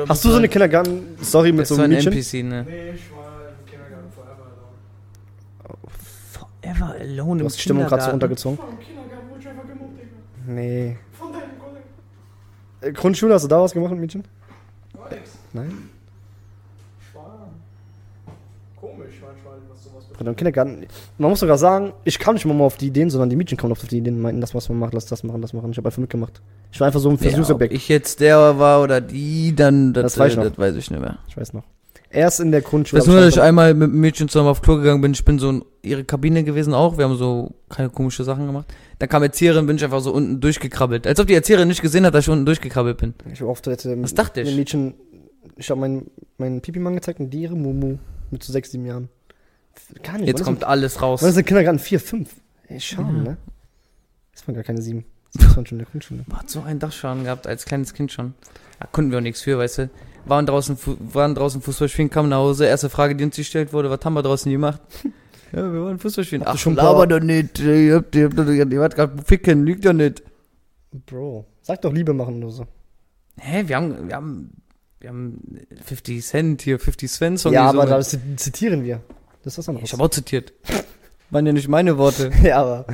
Hast 0.09 0.25
du 0.25 0.31
so 0.31 0.37
eine 0.37 0.49
Kindergarten-Story 0.49 1.53
mit 1.53 1.63
Das 1.63 1.69
so 1.69 1.77
war 1.77 1.85
einem 1.85 1.99
ein 1.99 2.05
Mädchen? 2.05 2.41
NPC, 2.43 2.49
ne? 2.49 2.65
Nee, 2.67 2.91
ich 2.95 3.11
war 3.15 3.49
im 3.51 3.67
Kindergarten 3.71 4.11
forever 4.11 4.47
alone. 5.63 5.81
Forever 6.33 6.95
alone 7.01 7.41
Du 7.41 7.47
hast 7.47 7.57
die 7.57 7.61
Stimmung 7.63 7.85
gerade 7.87 8.03
so 8.03 8.11
runtergezogen. 8.11 8.59
Ich 10.49 10.97
Grundschule, 12.93 13.35
hast 13.35 13.43
du 13.45 13.49
da 13.49 13.61
was 13.61 13.73
gemacht 13.73 13.91
mit 13.93 14.01
Mädchen? 14.01 14.25
Nix. 15.11 15.31
Nein. 15.53 15.91
Ich 17.01 17.15
war 17.15 17.49
komisch 18.81 19.15
manchmal, 19.25 19.55
was 19.71 19.85
sowas. 19.85 20.05
Bruder, 20.13 20.31
Im 20.31 20.37
Kindergarten. 20.37 20.87
Man 21.19 21.31
muss 21.31 21.41
sogar 21.41 21.59
sagen, 21.59 21.93
ich 22.05 22.19
kam 22.19 22.35
nicht 22.35 22.45
mal 22.47 22.61
auf 22.63 22.77
die 22.77 22.87
Ideen, 22.89 23.11
sondern 23.11 23.31
die 23.31 23.37
Mädchen 23.37 23.57
kamen 23.59 23.73
auf 23.73 23.81
die 23.87 23.99
Ideen 23.99 24.17
und 24.17 24.23
meinten, 24.23 24.41
das 24.41 24.55
was 24.55 24.69
man 24.69 24.79
macht, 24.79 24.95
lass 24.95 25.07
das 25.07 25.23
machen, 25.25 25.41
das 25.43 25.53
machen. 25.53 25.71
Ich 25.71 25.77
habe 25.79 25.89
einfach 25.89 25.99
mitgemacht. 26.01 26.41
Ich 26.73 26.81
war 26.81 26.87
einfach 26.87 27.01
so 27.01 27.09
ein 27.11 27.17
Ja, 27.17 27.19
ob 27.27 27.33
Versuchsobjekt. 27.35 27.73
ich 27.75 27.89
jetzt 27.89 28.21
der 28.21 28.59
war 28.59 28.83
oder 28.83 29.01
die, 29.01 29.55
dann 29.55 29.93
das, 29.93 30.03
Das 30.15 30.19
weiß 30.19 30.33
ich 30.33 30.39
äh, 30.39 30.43
noch. 30.43 30.49
das 30.51 30.59
weiß 30.59 30.75
ich 30.77 30.91
nicht 30.91 31.01
mehr. 31.01 31.19
ich 31.29 31.37
weiß 31.37 31.53
noch. 31.53 31.63
Erst 32.15 32.41
in 32.41 32.53
der 32.53 32.61
Grundschule. 32.63 33.01
weiß 33.03 33.09
nur, 33.09 33.21
dass 33.21 33.35
ich 33.35 33.41
einmal 33.43 33.75
mit 33.75 33.91
einem 33.91 34.01
Mädchen 34.01 34.29
zusammen 34.29 34.49
auf 34.49 34.63
Klo 34.63 34.77
gegangen 34.77 35.01
bin. 35.01 35.13
Ich 35.13 35.25
bin 35.25 35.39
so 35.39 35.51
ein 35.51 35.65
ihre 35.83 36.05
Kabine 36.05 36.45
gewesen 36.45 36.73
auch. 36.73 36.97
Wir 36.97 37.05
haben 37.07 37.17
so 37.17 37.53
keine 37.69 37.91
komische 37.91 38.25
Sachen 38.25 38.47
gemacht. 38.47 38.67
Dann 39.01 39.09
kam 39.09 39.23
Erzieherin, 39.23 39.67
bin 39.67 39.77
ich 39.77 39.85
einfach 39.85 40.01
so 40.01 40.13
unten 40.13 40.41
durchgekrabbelt. 40.41 41.07
Als 41.07 41.19
ob 41.21 41.27
die 41.27 41.35
Erzieherin 41.35 41.69
nicht 41.69 41.83
gesehen 41.83 42.07
hat, 42.07 42.15
dass 42.15 42.25
ich 42.25 42.31
unten 42.31 42.47
durchgekrabbelt 42.47 42.97
bin. 42.99 43.15
Ich 43.33 43.41
habe 43.41 43.51
oft 43.51 43.67
jetzt, 43.67 43.85
ähm, 43.85 44.03
Was 44.05 44.15
dachte 44.15 44.41
ich? 44.43 44.57
Mädchen, 44.57 44.95
ich 45.57 45.69
habe 45.71 45.81
meinen 45.81 46.11
mein 46.39 46.61
Pipi-Mann 46.61 46.95
gezeigt 46.95 47.21
und 47.21 47.31
die 47.31 47.43
ihre 47.43 47.57
Mumu 47.57 47.99
mit 48.31 48.43
so 48.43 48.53
sechs, 48.53 48.71
sieben 48.71 48.87
Jahren. 48.87 49.09
Gar 50.03 50.19
nicht. 50.19 50.29
Jetzt 50.29 50.45
kommt 50.45 50.63
alles 50.65 51.03
raus. 51.03 51.21
Ist, 51.23 51.29
ist 51.31 51.35
der 51.37 51.43
Kindergarten? 51.43 51.79
Vier, 51.81 51.99
fünf. 52.01 52.31
Ey, 52.69 52.81
schade, 52.81 53.09
Ja. 53.09 53.23
ne? 53.23 53.37
Ist 54.33 54.47
man 54.47 54.55
gar 54.55 54.65
keine 54.65 54.81
sieben. 54.81 55.05
Das 55.35 55.57
war 55.57 55.67
schon 55.67 55.79
in 55.79 55.79
der 55.79 55.89
Grundschule. 55.91 56.25
Hat 56.33 56.49
so 56.49 56.63
einen 56.63 56.79
Dachschaden 56.79 57.25
gehabt, 57.25 57.47
als 57.49 57.65
kleines 57.65 57.93
Kind 57.93 58.13
schon. 58.13 58.35
Da 58.79 58.87
konnten 58.87 59.11
wir 59.11 59.19
auch 59.19 59.23
nichts 59.23 59.43
für, 59.43 59.59
weißt 59.59 59.79
du. 59.79 59.91
Waren 60.27 60.47
draußen, 60.47 60.79
waren 61.13 61.35
draußen 61.35 61.61
Fußball 61.61 61.89
spielen, 61.89 62.11
kamen 62.11 62.29
nach 62.31 62.39
Hause. 62.39 62.67
Erste 62.67 62.89
Frage, 62.89 63.15
die 63.15 63.25
uns 63.25 63.37
gestellt 63.37 63.73
wurde, 63.73 63.91
was 63.91 64.01
haben 64.05 64.15
wir 64.15 64.23
draußen 64.23 64.51
gemacht? 64.51 64.81
Ja, 65.53 65.73
wir 65.73 65.85
waren 65.85 66.01
Fußball 66.01 66.25
spielen. 66.25 66.43
Ach, 66.45 66.59
schon 66.59 66.75
laber 66.75 67.07
doch 67.07 67.21
nicht. 67.21 67.61
Ihr 67.61 67.95
habt, 67.95 68.17
ihr 68.17 68.25
habt, 68.25 68.73
ihr 68.73 68.83
habt 68.83 68.97
gerade 68.97 69.23
ficken, 69.23 69.65
lügt 69.65 69.85
doch 69.87 69.93
nicht. 69.93 70.21
Bro, 71.07 71.45
sag 71.63 71.81
doch 71.83 71.93
Liebe 71.93 72.13
machen 72.13 72.43
oder 72.43 72.53
so. 72.53 72.67
Hä, 73.39 73.63
wir 73.69 73.77
haben, 73.77 74.09
wir 74.09 74.17
haben, 74.17 74.51
wir 74.99 75.11
haben 75.11 75.41
50 75.85 76.25
Cent 76.27 76.63
hier, 76.63 76.81
50 76.81 77.09
Cent 77.09 77.39
Song 77.39 77.53
ja, 77.53 77.69
aber 77.69 77.87
da 77.87 78.01
zit- 78.01 78.21
zitieren 78.41 78.83
wir. 78.83 79.01
Das 79.45 79.53
ist 79.53 79.59
was 79.59 79.69
anderes. 79.69 79.89
Ich 79.89 79.93
habe 79.93 80.03
auch 80.03 80.09
zitiert. 80.09 80.53
Waren 81.31 81.47
ja 81.47 81.53
nicht 81.53 81.69
meine 81.69 81.99
Worte. 81.99 82.33
ja, 82.43 82.61
aber 82.61 82.87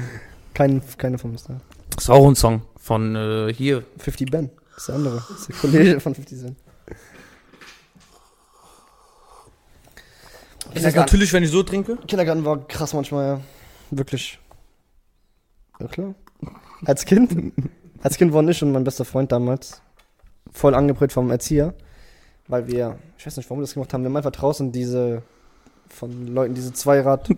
kein, 0.52 0.82
keine 0.99 1.16
von 1.16 1.30
uns 1.30 1.44
da. 1.44 1.62
Das 1.94 2.04
ist 2.04 2.10
auch 2.10 2.28
ein 2.28 2.37
Song 2.37 2.60
von 2.76 3.16
äh, 3.16 3.54
hier. 3.54 3.84
50 3.96 4.30
Ben. 4.30 4.50
Das 4.75 4.82
ist 4.82 4.88
der 4.88 4.94
andere. 4.96 5.25
Das 5.30 5.40
ist 5.40 5.49
der 5.49 5.56
Kollege 5.56 6.00
von 6.00 6.14
50 6.14 6.38
Cent. 6.38 6.56
Ist 10.75 10.85
das 10.85 10.95
natürlich, 10.95 11.33
wenn 11.33 11.43
ich 11.43 11.50
so 11.50 11.62
trinke? 11.62 11.97
Kindergarten 12.07 12.45
war 12.45 12.67
krass 12.67 12.95
manchmal, 12.95 13.26
ja. 13.26 13.40
Wirklich. 13.90 14.38
Ja, 15.81 15.87
klar. 15.88 16.14
Als 16.85 17.05
Kind. 17.05 17.52
Als 18.02 18.17
Kind 18.17 18.33
war 18.33 18.47
ich 18.49 18.62
und 18.62 18.73
mein 18.73 18.85
bester 18.85 19.05
Freund 19.05 19.31
damals 19.31 19.83
voll 20.52 20.75
angeprägt 20.75 21.12
vom 21.12 21.31
Erzieher. 21.31 21.75
Weil 22.49 22.67
wir, 22.67 22.99
ich 23.19 23.26
weiß 23.26 23.37
nicht, 23.37 23.49
warum 23.50 23.61
wir 23.61 23.64
das 23.64 23.75
gemacht 23.75 23.93
haben, 23.93 24.02
wir 24.02 24.09
haben 24.09 24.17
einfach 24.17 24.33
draußen 24.33 24.73
diese 24.73 25.23
von 25.88 26.29
Leuten, 26.29 26.55
diese 26.55 26.73
Zweirad, 26.73 27.29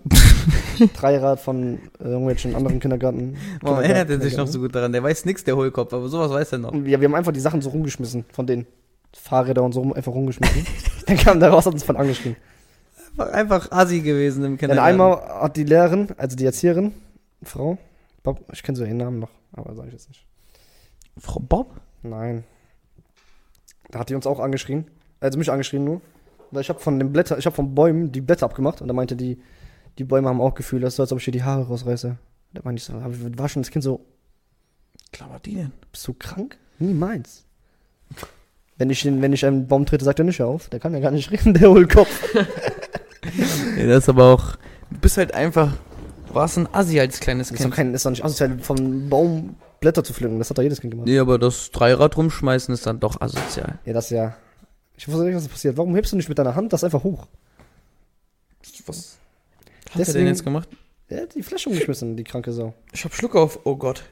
Dreirad 0.95 1.41
von 1.41 1.81
irgendwelchen 1.99 2.55
anderen 2.55 2.81
Kindergarten. 2.81 3.37
Warum 3.61 3.79
Kindergarten- 3.79 3.85
erinnert 3.85 4.11
er 4.11 4.21
sich 4.21 4.37
noch 4.37 4.47
so 4.47 4.61
gut 4.61 4.75
daran? 4.75 4.93
Der 4.93 5.03
weiß 5.03 5.25
nix, 5.25 5.43
der 5.43 5.57
Hohlkopf, 5.57 5.93
aber 5.93 6.09
sowas 6.09 6.31
weiß 6.31 6.53
er 6.53 6.59
noch. 6.59 6.73
Und 6.73 6.85
wir, 6.85 6.99
haben 6.99 7.15
einfach 7.15 7.33
die 7.33 7.41
Sachen 7.41 7.61
so 7.61 7.71
rumgeschmissen 7.71 8.25
von 8.33 8.47
den 8.47 8.67
Fahrräder 9.15 9.63
und 9.63 9.73
so 9.73 9.81
rum, 9.81 9.93
einfach 9.93 10.13
rumgeschmissen. 10.13 10.67
Dann 11.07 11.17
kam 11.17 11.41
der 11.41 11.51
raus 11.51 11.67
und 11.67 11.71
hat 11.71 11.75
uns 11.75 11.85
voll 11.85 11.97
angeschrien. 11.97 12.37
Einfach, 13.17 13.33
einfach 13.33 13.73
assi 13.73 14.01
gewesen 14.01 14.45
im 14.45 14.53
Dann 14.53 14.59
Kindergarten. 14.59 14.91
einmal 14.91 15.43
hat 15.43 15.57
die 15.57 15.65
Lehrerin, 15.65 16.09
also 16.17 16.37
die 16.37 16.45
Erzieherin, 16.47 16.93
Frau, 17.43 17.79
Bob, 18.23 18.41
ich 18.53 18.63
kenne 18.63 18.77
so 18.77 18.85
ihren 18.85 18.97
Namen 18.99 19.19
noch, 19.19 19.31
aber 19.53 19.75
sage 19.75 19.89
ich 19.89 19.95
jetzt 19.95 20.09
nicht. 20.09 20.25
Frau 21.19 21.41
Bob? 21.41 21.81
Nein. 22.03 22.45
Da 23.91 23.99
hat 24.01 24.09
die 24.09 24.15
uns 24.15 24.27
auch 24.27 24.41
angeschrien. 24.41 24.87
Also 25.21 25.39
mich 25.39 25.51
angeschrien 25.51 25.85
nur. 25.85 26.01
Weil 26.51 26.63
ich 26.63 26.69
habe 26.69 26.81
von 26.81 26.99
den 26.99 27.13
Blätter, 27.13 27.39
ich 27.39 27.47
habe 27.47 27.55
von 27.57 27.75
Bäumen 27.75 28.13
die 28.13 28.21
Blätter 28.21 28.47
abgemacht 28.47 28.81
und 28.81 28.89
da 28.89 28.95
meinte 28.95 29.17
die, 29.17 29.41
die 29.99 30.05
Bäume 30.05 30.29
haben 30.29 30.41
auch 30.41 30.55
Gefühle, 30.55 30.83
das 30.83 30.95
ist 30.95 30.97
so, 30.97 31.03
als 31.03 31.13
ob 31.13 31.19
ich 31.19 31.25
dir 31.27 31.31
die 31.33 31.43
Haare 31.43 31.67
rausreiße. 31.67 32.17
Da 32.55 32.61
meinte 32.65 32.81
ich 32.81 32.85
so, 32.85 32.95
war 33.39 33.49
schon 33.49 33.63
das 33.63 33.71
Kind 33.71 33.83
so, 33.85 34.05
Klar, 35.13 35.31
war 35.31 35.41
die 35.41 35.55
denn? 35.55 35.73
bist 35.91 36.09
du 36.09 36.15
krank? 36.15 36.57
Niemals. 36.79 37.45
Wenn 38.79 38.89
ich, 38.91 39.03
den, 39.03 39.21
wenn 39.21 39.33
ich 39.33 39.45
einen 39.45 39.69
Baum 39.69 39.85
trete, 39.87 40.05
sagt 40.05 40.19
er 40.19 40.25
nicht 40.25 40.43
auf. 40.43 40.69
Der 40.71 40.81
kann 40.81 40.95
ja 40.95 41.01
gar 41.01 41.11
nicht 41.11 41.31
reden, 41.31 41.55
der 41.55 41.71
Hohlkopf. 41.71 42.35
Ja, 43.79 43.87
das 43.87 44.05
ist 44.05 44.09
aber 44.09 44.25
auch. 44.35 44.57
Du 44.91 44.99
bist 45.01 45.17
halt 45.17 45.35
einfach. 45.35 45.73
Warst 46.33 46.57
ein 46.59 46.69
Assi 46.73 46.99
als 46.99 47.21
kleines 47.21 47.49
Das 47.49 47.55
ist 47.55 47.61
doch, 47.61 47.65
Kind. 47.65 47.75
kein, 47.75 47.95
ist 47.95 48.07
doch 48.07 48.11
nicht 48.11 48.25
asozial, 48.25 48.59
vom 48.61 49.09
Baum 49.11 49.57
Blätter 49.81 50.03
zu 50.05 50.13
pflücken. 50.15 50.39
Das 50.39 50.49
hat 50.51 50.57
doch 50.59 50.63
jedes 50.63 50.81
Kind 50.81 50.93
gemacht. 50.93 51.07
Nee, 51.07 51.19
aber 51.19 51.39
das 51.39 51.71
Dreirad 51.73 52.17
rumschmeißen 52.17 52.73
ist 52.73 52.87
dann 52.87 53.01
doch 53.01 53.21
asozial. 53.21 53.79
Ja, 53.85 53.93
das 53.93 54.09
ja. 54.11 54.37
Ich 54.97 55.09
wusste 55.09 55.25
nicht, 55.25 55.35
was 55.35 55.49
passiert. 55.49 55.77
Warum 55.77 55.95
hebst 55.95 56.13
du 56.13 56.17
nicht 56.17 56.29
mit 56.29 56.39
deiner 56.39 56.55
Hand 56.55 56.73
das 56.73 56.85
einfach 56.85 57.03
hoch? 57.03 57.27
Was? 58.87 59.19
Hat 59.87 59.95
er 59.95 59.99
Deswegen- 59.99 60.19
denn 60.21 60.27
jetzt 60.29 60.45
gemacht? 60.45 60.69
Er 61.09 61.23
hat 61.23 61.35
die 61.35 61.43
Flasche 61.43 61.69
umgeschmissen, 61.69 62.17
die 62.17 62.25
kranke 62.25 62.53
Sau. 62.53 62.73
Ich 62.93 63.05
hab 63.05 63.13
Schluck 63.15 63.35
auf. 63.37 63.59
Oh 63.65 63.77
Gott. 63.77 64.03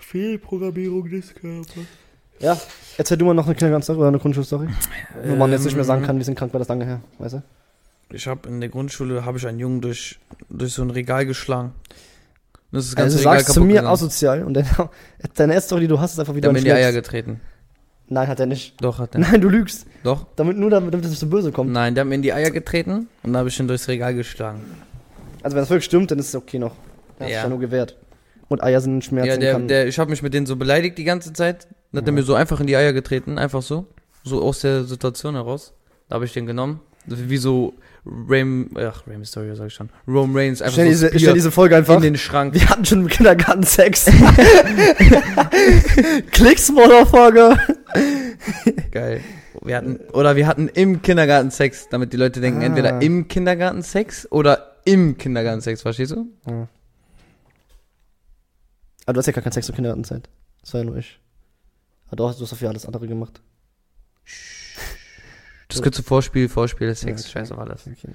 Fehlprogrammierung 0.00 1.08
des 1.10 1.34
Körpers. 1.34 1.66
Ja, 2.40 2.58
erzähl 2.98 3.16
du 3.16 3.24
mal 3.24 3.34
noch 3.34 3.46
eine 3.46 3.54
Kindergarten-Story 3.54 3.98
oder 3.98 4.08
eine 4.08 4.18
Grundschulstory. 4.18 4.68
Wo 5.24 5.34
man 5.36 5.50
jetzt 5.52 5.64
nicht 5.64 5.74
mehr 5.74 5.84
sagen 5.84 6.02
Ähm, 6.02 6.06
kann, 6.06 6.16
wir 6.18 6.24
sind 6.24 6.36
krank, 6.38 6.52
weil 6.52 6.58
das 6.60 6.68
lange 6.68 6.84
her, 6.84 7.00
weißt 7.18 7.34
du? 7.34 7.42
Ich 8.12 8.26
habe 8.28 8.48
in 8.48 8.60
der 8.60 8.68
Grundschule 8.70 9.24
habe 9.24 9.38
ich 9.38 9.46
einen 9.46 9.58
Jungen 9.58 9.80
durch 9.80 10.18
durch 10.48 10.72
so 10.74 10.82
ein 10.82 10.90
Regal 10.90 11.26
geschlagen. 11.26 11.72
Das 12.72 12.84
ist 12.86 12.96
das 12.98 13.04
Also 13.04 13.18
Regal 13.18 13.38
sagst 13.40 13.54
zu 13.54 13.60
mir 13.62 13.68
gegangen. 13.68 13.88
asozial 13.88 14.42
und 14.44 14.54
deine, 14.54 14.68
deine 15.34 15.54
erste 15.54 15.66
Story, 15.68 15.82
die 15.82 15.88
du 15.88 15.98
hast, 16.00 16.12
ist 16.12 16.20
einfach 16.20 16.34
wieder 16.34 16.42
Der 16.42 16.50
hat 16.50 16.52
mir 16.54 16.58
in 16.58 16.64
die 16.64 16.72
Eier 16.72 16.90
Schmerz. 16.90 17.04
getreten. 17.04 17.40
Nein, 18.08 18.28
hat 18.28 18.38
er 18.38 18.46
nicht. 18.46 18.80
Doch, 18.80 18.98
hat 19.00 19.14
er. 19.16 19.20
Nein, 19.20 19.40
du 19.40 19.48
lügst. 19.48 19.86
Doch. 20.04 20.26
Damit 20.36 20.56
nur 20.56 20.70
damit, 20.70 20.92
damit 20.94 21.04
es 21.04 21.10
nicht 21.10 21.18
so 21.20 21.26
böse 21.26 21.50
kommt. 21.50 21.72
Nein, 21.72 21.94
der 21.96 22.02
hat 22.02 22.08
mir 22.08 22.14
in 22.14 22.22
die 22.22 22.32
Eier 22.32 22.52
getreten 22.52 23.08
und 23.24 23.32
dann 23.32 23.38
habe 23.38 23.48
ich 23.48 23.58
ihn 23.58 23.66
durchs 23.66 23.88
Regal 23.88 24.14
geschlagen. 24.14 24.60
Also 25.42 25.56
wenn 25.56 25.62
das 25.62 25.70
wirklich 25.70 25.86
stimmt, 25.86 26.10
dann 26.12 26.18
ist 26.20 26.28
es 26.28 26.34
okay 26.36 26.58
noch. 26.60 26.76
Das 27.18 27.28
Ja. 27.28 27.38
ist 27.38 27.42
ja 27.44 27.48
nur 27.48 27.58
gewährt. 27.58 27.96
Und 28.48 28.62
Eier 28.62 28.80
sind 28.80 29.04
Schmerzen. 29.04 29.28
Ja, 29.28 29.36
der, 29.36 29.58
der, 29.58 29.88
ich 29.88 29.98
habe 29.98 30.10
mich 30.10 30.22
mit 30.22 30.32
denen 30.34 30.46
so 30.46 30.54
beleidigt 30.54 30.96
die 30.98 31.04
ganze 31.04 31.32
Zeit. 31.32 31.66
Dann 31.92 32.02
hat 32.02 32.08
er 32.08 32.12
mir 32.12 32.22
so 32.22 32.34
einfach 32.34 32.60
in 32.60 32.66
die 32.66 32.76
Eier 32.76 32.92
getreten, 32.92 33.38
einfach 33.38 33.62
so. 33.62 33.86
So 34.24 34.42
aus 34.42 34.60
der 34.60 34.84
Situation 34.84 35.34
heraus. 35.34 35.72
Da 36.08 36.16
habe 36.16 36.24
ich 36.24 36.32
den 36.32 36.46
genommen. 36.46 36.80
Wie 37.06 37.36
so 37.36 37.74
Rain, 38.04 38.70
ach, 38.76 39.06
Rain 39.06 39.20
Mysterio 39.20 39.54
sag 39.54 39.68
ich 39.68 39.74
schon. 39.74 39.88
Rome 40.08 40.38
Reigns, 40.38 40.60
einfach 40.60 40.74
stell, 40.74 40.86
so 40.86 40.90
diese, 40.90 41.06
Spear 41.08 41.20
stell 41.20 41.34
diese 41.34 41.50
Folge 41.52 41.76
einfach. 41.76 41.96
in 41.96 42.02
den 42.02 42.16
Schrank. 42.16 42.54
Wir 42.54 42.68
hatten 42.68 42.84
schon 42.84 43.00
im 43.02 43.08
Kindergarten 43.08 43.62
Sex. 43.62 44.06
Klicks, 46.32 46.70
Motherfucker. 46.70 47.58
Geil. 48.90 49.20
Wir 49.62 49.76
hatten, 49.76 49.96
oder 50.12 50.36
wir 50.36 50.46
hatten 50.46 50.68
im 50.68 51.02
Kindergarten 51.02 51.50
Sex, 51.50 51.88
damit 51.90 52.12
die 52.12 52.16
Leute 52.16 52.40
denken, 52.40 52.62
Ah. 52.62 52.66
entweder 52.66 53.02
im 53.02 53.28
Kindergarten 53.28 53.82
Sex 53.82 54.30
oder 54.30 54.76
im 54.84 55.16
Kindergarten 55.16 55.60
Sex, 55.60 55.82
verstehst 55.82 56.12
du? 56.12 56.26
Ja. 56.46 56.68
Aber 59.06 59.12
du 59.14 59.18
hast 59.18 59.26
ja 59.26 59.32
gar 59.32 59.42
keinen 59.42 59.52
Sex 59.52 59.66
zur 59.66 59.74
Kindergartenzeit. 59.74 60.28
Das 60.60 60.74
war 60.74 60.80
ja 60.80 60.84
nur 60.86 60.96
ich. 60.96 61.18
Du 62.12 62.26
hast, 62.28 62.38
du 62.38 62.44
hast 62.44 62.52
dafür 62.52 62.68
alles 62.68 62.86
andere 62.86 63.06
gemacht. 63.08 63.40
Das 65.68 65.78
gehört 65.78 65.94
zu 65.94 66.02
Vorspiel, 66.02 66.48
Vorspiel, 66.48 66.94
Sex, 66.94 67.04
Ja, 67.04 67.12
okay. 67.28 67.32
scheiß 67.32 67.52
auf 67.52 67.58
alles. 67.58 67.82
Okay, 67.86 67.96
okay. 68.08 68.14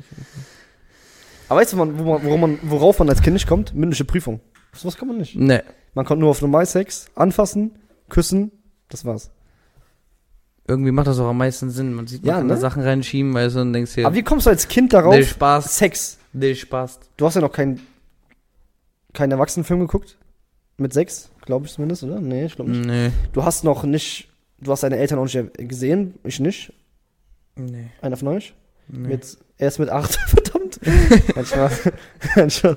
Aber 1.50 1.60
weißt 1.60 1.74
du, 1.74 1.78
man, 1.78 2.00
wo 2.00 2.04
man, 2.18 2.24
worauf, 2.24 2.40
man, 2.40 2.60
worauf 2.64 3.00
man 3.00 3.10
als 3.10 3.22
Kind 3.22 3.34
nicht 3.34 3.48
kommt? 3.48 3.74
Mündliche 3.76 4.06
Prüfung. 4.06 4.40
Sowas 4.74 4.96
kann 4.96 5.10
man 5.10 5.18
nicht. 5.18 5.36
Nee. 5.36 5.62
Man 5.94 6.06
kommt 6.06 6.22
nur 6.22 6.30
auf 6.30 6.42
Normalsex, 6.42 7.08
anfassen, 7.16 7.72
küssen, 8.08 8.52
das 8.88 9.04
war's. 9.04 9.30
Irgendwie 10.68 10.92
macht 10.92 11.08
das 11.08 11.20
auch 11.20 11.28
am 11.28 11.38
meisten 11.40 11.70
Sinn. 11.70 11.94
Man 11.94 12.08
sieht, 12.08 12.22
man 12.24 12.28
Ja, 12.30 12.38
kann 12.38 12.48
ne? 12.48 12.54
da 12.54 12.60
Sachen 12.60 12.82
reinschieben, 12.82 13.34
weißt 13.34 13.58
du, 13.58 13.62
und 13.62 13.74
denkst 13.74 13.96
dir, 13.96 14.06
Aber 14.08 14.16
wie 14.16 14.24
kommst 14.24 14.46
du 14.46 14.50
als 14.52 14.70
Kind 14.70 14.94
darauf? 14.94 15.14
nee, 15.14 15.26
Spaß, 15.26 15.78
Sex. 15.78 16.18
nee, 16.32 16.56
Spaß. 16.56 17.00
Du 17.18 17.26
hast 17.26 17.36
ja 17.36 17.42
noch 17.42 17.52
keinen 17.52 17.82
keinen 19.14 19.32
Erwachsenenfilm 19.34 19.82
geguckt? 19.82 20.18
Mit 20.78 20.94
sechs, 20.94 21.30
glaube 21.42 21.66
ich 21.66 21.74
zumindest, 21.74 22.04
oder? 22.04 22.20
Nee, 22.20 22.46
ich 22.46 22.56
glaube 22.56 22.72
nicht. 22.72 22.86
Nee. 22.86 23.12
Du 23.34 23.44
hast 23.44 23.64
noch 23.64 23.84
nicht, 23.84 24.30
du 24.60 24.72
hast 24.72 24.84
deine 24.84 24.98
Eltern 24.98 25.20
auch 25.20 25.24
nicht 25.24 25.38
gesehen, 25.58 26.16
ich 26.24 26.40
nicht. 26.40 26.74
Nee. 27.56 27.88
Einer 28.02 28.18
von 28.18 28.30
euch? 28.30 28.54
nee. 28.88 29.10
Mit, 29.10 29.38
erst 29.58 29.80
mit 29.80 29.90
acht, 29.90 30.16
verdammt. 30.28 30.80
Nein, 31.36 31.46
Spaß. 32.50 32.76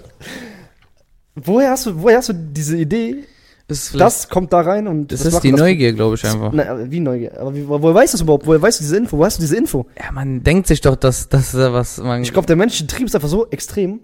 Woher 1.37 1.71
hast 1.71 1.87
du, 1.87 2.03
woher 2.03 2.19
hast 2.19 2.29
du 2.29 2.33
diese 2.33 2.77
Idee? 2.77 3.25
Das 3.67 4.29
kommt 4.29 4.53
da 4.53 4.61
rein 4.61 4.87
und 4.87 5.11
das 5.11 5.23
das 5.23 5.35
ist 5.35 5.43
die 5.43 5.51
Neugier, 5.51 5.95
glaube 5.95 6.17
ich, 6.17 6.25
einfach. 6.25 6.53
Aber 6.53 6.91
wie 6.91 7.01
Neugier? 7.01 7.41
Aber 7.41 7.55
wie, 7.55 7.67
woher 7.67 7.95
weißt 7.95 8.13
du 8.13 8.17
das 8.19 8.23
überhaupt? 8.23 8.47
Woher 8.47 8.61
weißt 8.61 8.79
du 8.79 8.85
diese 8.85 8.97
Info? 8.99 9.17
Woher 9.17 9.27
hast 9.27 9.39
du 9.39 9.41
diese 9.41 9.57
Info? 9.57 9.87
Ja, 9.99 10.13
man 10.13 10.43
denkt 10.43 10.67
sich 10.67 10.83
doch, 10.83 10.97
dass 10.97 11.31
das 11.31 11.55
was 11.55 11.99
man. 11.99 12.23
Ich 12.23 12.33
glaube, 12.33 12.47
der 12.47 12.57
menschliche 12.57 12.87
Trieb 12.87 13.07
ist 13.07 13.15
einfach 13.15 13.29
so 13.29 13.49
extrem. 13.49 14.01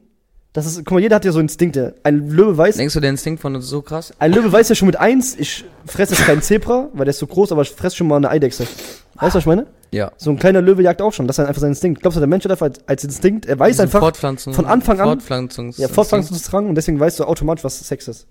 Das 0.52 0.66
ist, 0.66 0.78
guck 0.78 0.92
mal, 0.92 1.00
jeder 1.00 1.16
hat 1.16 1.24
ja 1.24 1.30
so 1.30 1.38
Instinkte. 1.38 1.94
Ein 2.02 2.28
Löwe 2.28 2.56
weiß, 2.58 2.76
Denkst 2.76 2.94
du, 2.94 3.00
der 3.00 3.10
Instinkt 3.10 3.40
von 3.40 3.54
uns 3.54 3.64
ist 3.66 3.70
so 3.70 3.82
krass? 3.82 4.12
ein 4.18 4.32
Löwe 4.32 4.50
weiß 4.50 4.68
ja 4.68 4.74
schon 4.74 4.86
mit 4.86 4.96
eins, 4.96 5.36
ich 5.36 5.64
fresse 5.86 6.14
jetzt 6.14 6.24
keinen 6.26 6.42
Zebra, 6.42 6.88
weil 6.92 7.04
der 7.04 7.10
ist 7.10 7.18
so 7.20 7.26
groß, 7.28 7.52
aber 7.52 7.62
ich 7.62 7.70
fresse 7.70 7.96
schon 7.96 8.08
mal 8.08 8.16
eine 8.16 8.30
Eidechse. 8.30 8.64
Weißt 8.64 9.34
du, 9.34 9.36
was 9.36 9.42
ich 9.42 9.46
meine? 9.46 9.66
Ja. 9.92 10.10
So 10.16 10.30
ein 10.30 10.38
kleiner 10.38 10.60
Löwe 10.60 10.82
jagt 10.82 11.02
auch 11.02 11.12
schon. 11.12 11.26
Das 11.28 11.38
ist 11.38 11.44
einfach 11.46 11.60
sein 11.60 11.70
Instinkt. 11.70 12.00
Glaubst 12.00 12.16
du, 12.16 12.20
der 12.20 12.26
Mensch 12.28 12.44
hat 12.44 12.50
einfach 12.50 12.66
als, 12.66 12.80
als 12.88 13.04
Instinkt, 13.04 13.46
er 13.46 13.58
weiß 13.60 13.78
einfach, 13.78 14.00
Fortpflanzung, 14.00 14.52
von 14.54 14.66
Anfang 14.66 14.98
an- 15.00 15.06
Fortpflanzungs 15.08 15.78
ja, 15.78 15.86
Fortpflanzungsdrang 15.88 16.68
und 16.68 16.74
deswegen 16.74 16.98
weißt 16.98 17.20
du 17.20 17.24
automatisch, 17.24 17.62
was 17.62 17.78
Sex 17.86 18.08
ist. 18.08 18.26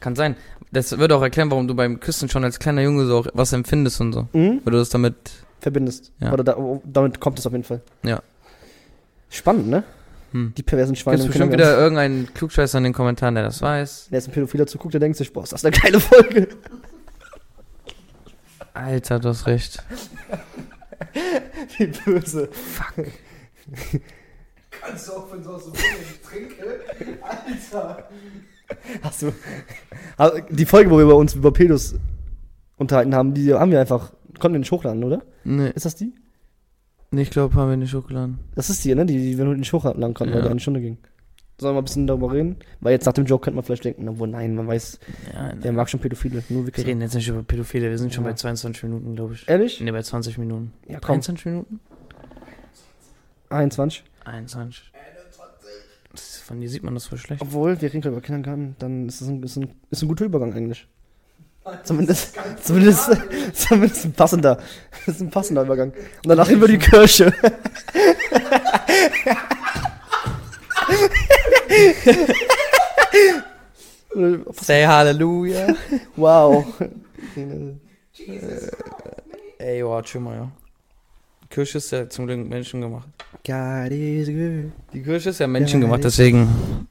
Kann 0.00 0.16
sein. 0.16 0.36
Das 0.72 0.98
würde 0.98 1.14
auch 1.16 1.22
erklären, 1.22 1.50
warum 1.50 1.68
du 1.68 1.74
beim 1.74 2.00
Küssen 2.00 2.28
schon 2.28 2.42
als 2.44 2.58
kleiner 2.58 2.82
Junge 2.82 3.06
so 3.06 3.18
auch 3.18 3.26
was 3.32 3.52
empfindest 3.52 4.00
und 4.00 4.12
so. 4.12 4.28
Mhm. 4.32 4.60
Weil 4.64 4.72
du 4.72 4.78
das 4.78 4.88
damit. 4.90 5.14
Verbindest. 5.60 6.10
Ja. 6.20 6.32
Oder 6.32 6.42
da, 6.44 6.56
damit 6.84 7.20
kommt 7.20 7.38
es 7.38 7.46
auf 7.46 7.52
jeden 7.52 7.64
Fall. 7.64 7.80
Ja. 8.02 8.20
Spannend, 9.30 9.68
ne? 9.68 9.84
Hm. 10.32 10.52
Die 10.56 10.62
perversen 10.62 10.94
Schweine 10.96 11.16
Gibt's 11.16 11.26
im 11.26 11.30
bestimmt 11.32 11.52
wieder 11.52 11.76
irgendeinen 11.78 12.32
Klugscheißer 12.34 12.78
in 12.78 12.84
den 12.84 12.92
Kommentaren, 12.92 13.34
der 13.34 13.44
das 13.44 13.60
weiß. 13.62 14.08
Der 14.10 14.18
jetzt 14.18 14.28
ein 14.28 14.32
Pädophiler 14.32 14.66
zuguckt, 14.66 14.94
der 14.94 15.00
denkt 15.00 15.16
sich, 15.16 15.32
boah, 15.32 15.42
ist 15.42 15.52
das 15.52 15.64
eine 15.64 15.76
geile 15.76 15.98
Folge. 16.00 16.48
Alter, 18.74 19.18
du 19.18 19.28
hast 19.30 19.46
recht. 19.46 19.82
Wie 21.78 21.86
böse. 21.86 22.48
Kannst 24.80 25.08
du 25.08 25.12
auch, 25.12 25.32
wenn 25.32 25.42
so 25.42 25.50
aus 25.50 25.64
dem 25.64 25.72
ich 25.74 26.20
trinke? 26.22 26.80
Alter! 27.22 28.08
Hast 29.02 29.22
du. 29.22 29.32
Also, 30.16 30.38
Die 30.50 30.64
Folge, 30.66 30.90
wo 30.90 30.98
wir 30.98 31.06
bei 31.06 31.12
uns 31.12 31.34
über 31.34 31.52
Pedos 31.52 31.96
unterhalten 32.76 33.14
haben, 33.14 33.34
die 33.34 33.52
haben 33.52 33.70
wir 33.72 33.80
einfach. 33.80 34.12
Konnten 34.38 34.54
wir 34.54 34.60
nicht 34.60 34.70
hochladen, 34.72 35.02
oder? 35.04 35.22
Nee, 35.44 35.70
Ist 35.74 35.84
das 35.84 35.96
die? 35.96 36.14
Nee 37.10 37.22
ich 37.22 37.30
glaube, 37.30 37.54
haben 37.54 37.70
wir 37.70 37.76
nicht 37.76 37.94
hochgeladen. 37.94 38.38
Das 38.54 38.70
ist 38.70 38.84
die, 38.84 38.94
ne? 38.94 39.06
Die, 39.06 39.18
die 39.18 39.38
wir 39.38 39.44
nicht 39.46 39.72
hochladen 39.72 40.14
konnten, 40.14 40.32
weil 40.34 40.40
Ja. 40.40 40.46
die 40.46 40.50
eine 40.50 40.60
Stunde 40.60 40.80
ging. 40.80 40.98
Sollen 41.58 41.70
wir 41.70 41.74
mal 41.74 41.80
ein 41.82 41.84
bisschen 41.84 42.06
darüber 42.06 42.32
reden? 42.32 42.56
Weil 42.80 42.92
jetzt 42.92 43.04
nach 43.04 43.12
dem 43.12 43.26
Joke 43.26 43.44
könnte 43.44 43.56
man 43.56 43.64
vielleicht 43.64 43.84
denken, 43.84 44.08
obwohl 44.08 44.28
nein, 44.28 44.54
man 44.54 44.66
weiß, 44.66 44.98
Ja, 45.34 45.52
der 45.52 45.72
mag 45.72 45.90
schon 45.90 46.00
Pädophile, 46.00 46.42
nur 46.48 46.66
wir 46.66 46.74
reden 46.78 47.02
jetzt 47.02 47.14
nicht 47.14 47.28
über 47.28 47.42
Pädophile, 47.42 47.90
wir 47.90 47.98
sind 47.98 48.14
schon 48.14 48.24
Ja. 48.24 48.30
bei 48.30 48.34
22 48.36 48.82
Minuten, 48.84 49.14
glaube 49.14 49.34
ich. 49.34 49.46
Ehrlich? 49.46 49.78
Nee, 49.80 49.90
bei 49.92 50.02
20 50.02 50.38
Minuten. 50.38 50.72
Ja, 50.88 50.98
komm. 51.00 51.14
21 51.16 51.44
Minuten? 51.46 51.80
21. 53.50 54.04
21. 54.24 54.90
Das, 56.12 56.38
von 56.38 56.60
dir 56.60 56.68
sieht 56.68 56.82
man 56.82 56.94
das 56.94 57.06
voll 57.06 57.18
schlecht. 57.18 57.40
Obwohl, 57.42 57.80
wir 57.80 57.88
reden 57.88 58.00
gerade 58.00 58.16
über 58.16 58.22
Kindergarten, 58.24 58.74
dann 58.78 59.06
ist 59.06 59.20
das 59.20 59.28
ein, 59.28 59.42
ist 59.42 59.56
ein, 59.56 59.70
ist 59.90 60.02
ein 60.02 60.08
guter 60.08 60.24
Übergang 60.24 60.52
eigentlich. 60.54 60.86
Zumindest, 61.84 62.34
zumindest, 62.62 63.10
zumindest 63.54 64.04
ein 64.04 64.12
passender. 64.12 64.58
Das 65.06 65.16
ist 65.16 65.20
ein 65.20 65.30
passender 65.30 65.62
Übergang. 65.62 65.90
Und 65.90 66.28
danach 66.28 66.48
über 66.48 66.66
die 66.66 66.78
Kirche. 66.78 67.32
Say 74.60 74.84
Halleluja. 74.84 75.74
wow. 76.16 76.64
Ey, 79.58 79.84
watch 79.84 80.14
mal, 80.16 80.34
ja. 80.34 80.50
Die 81.42 81.48
Kirche 81.48 81.78
ist 81.78 81.92
ja 81.92 82.08
zum 82.08 82.26
Glück 82.26 82.48
menschengemacht. 82.48 83.08
God 83.44 83.92
is 83.92 84.28
good. 84.28 84.72
Die 84.92 85.02
Kirche 85.02 85.30
ist 85.30 85.40
ja 85.40 85.46
menschengemacht, 85.46 86.04
deswegen. 86.04 86.86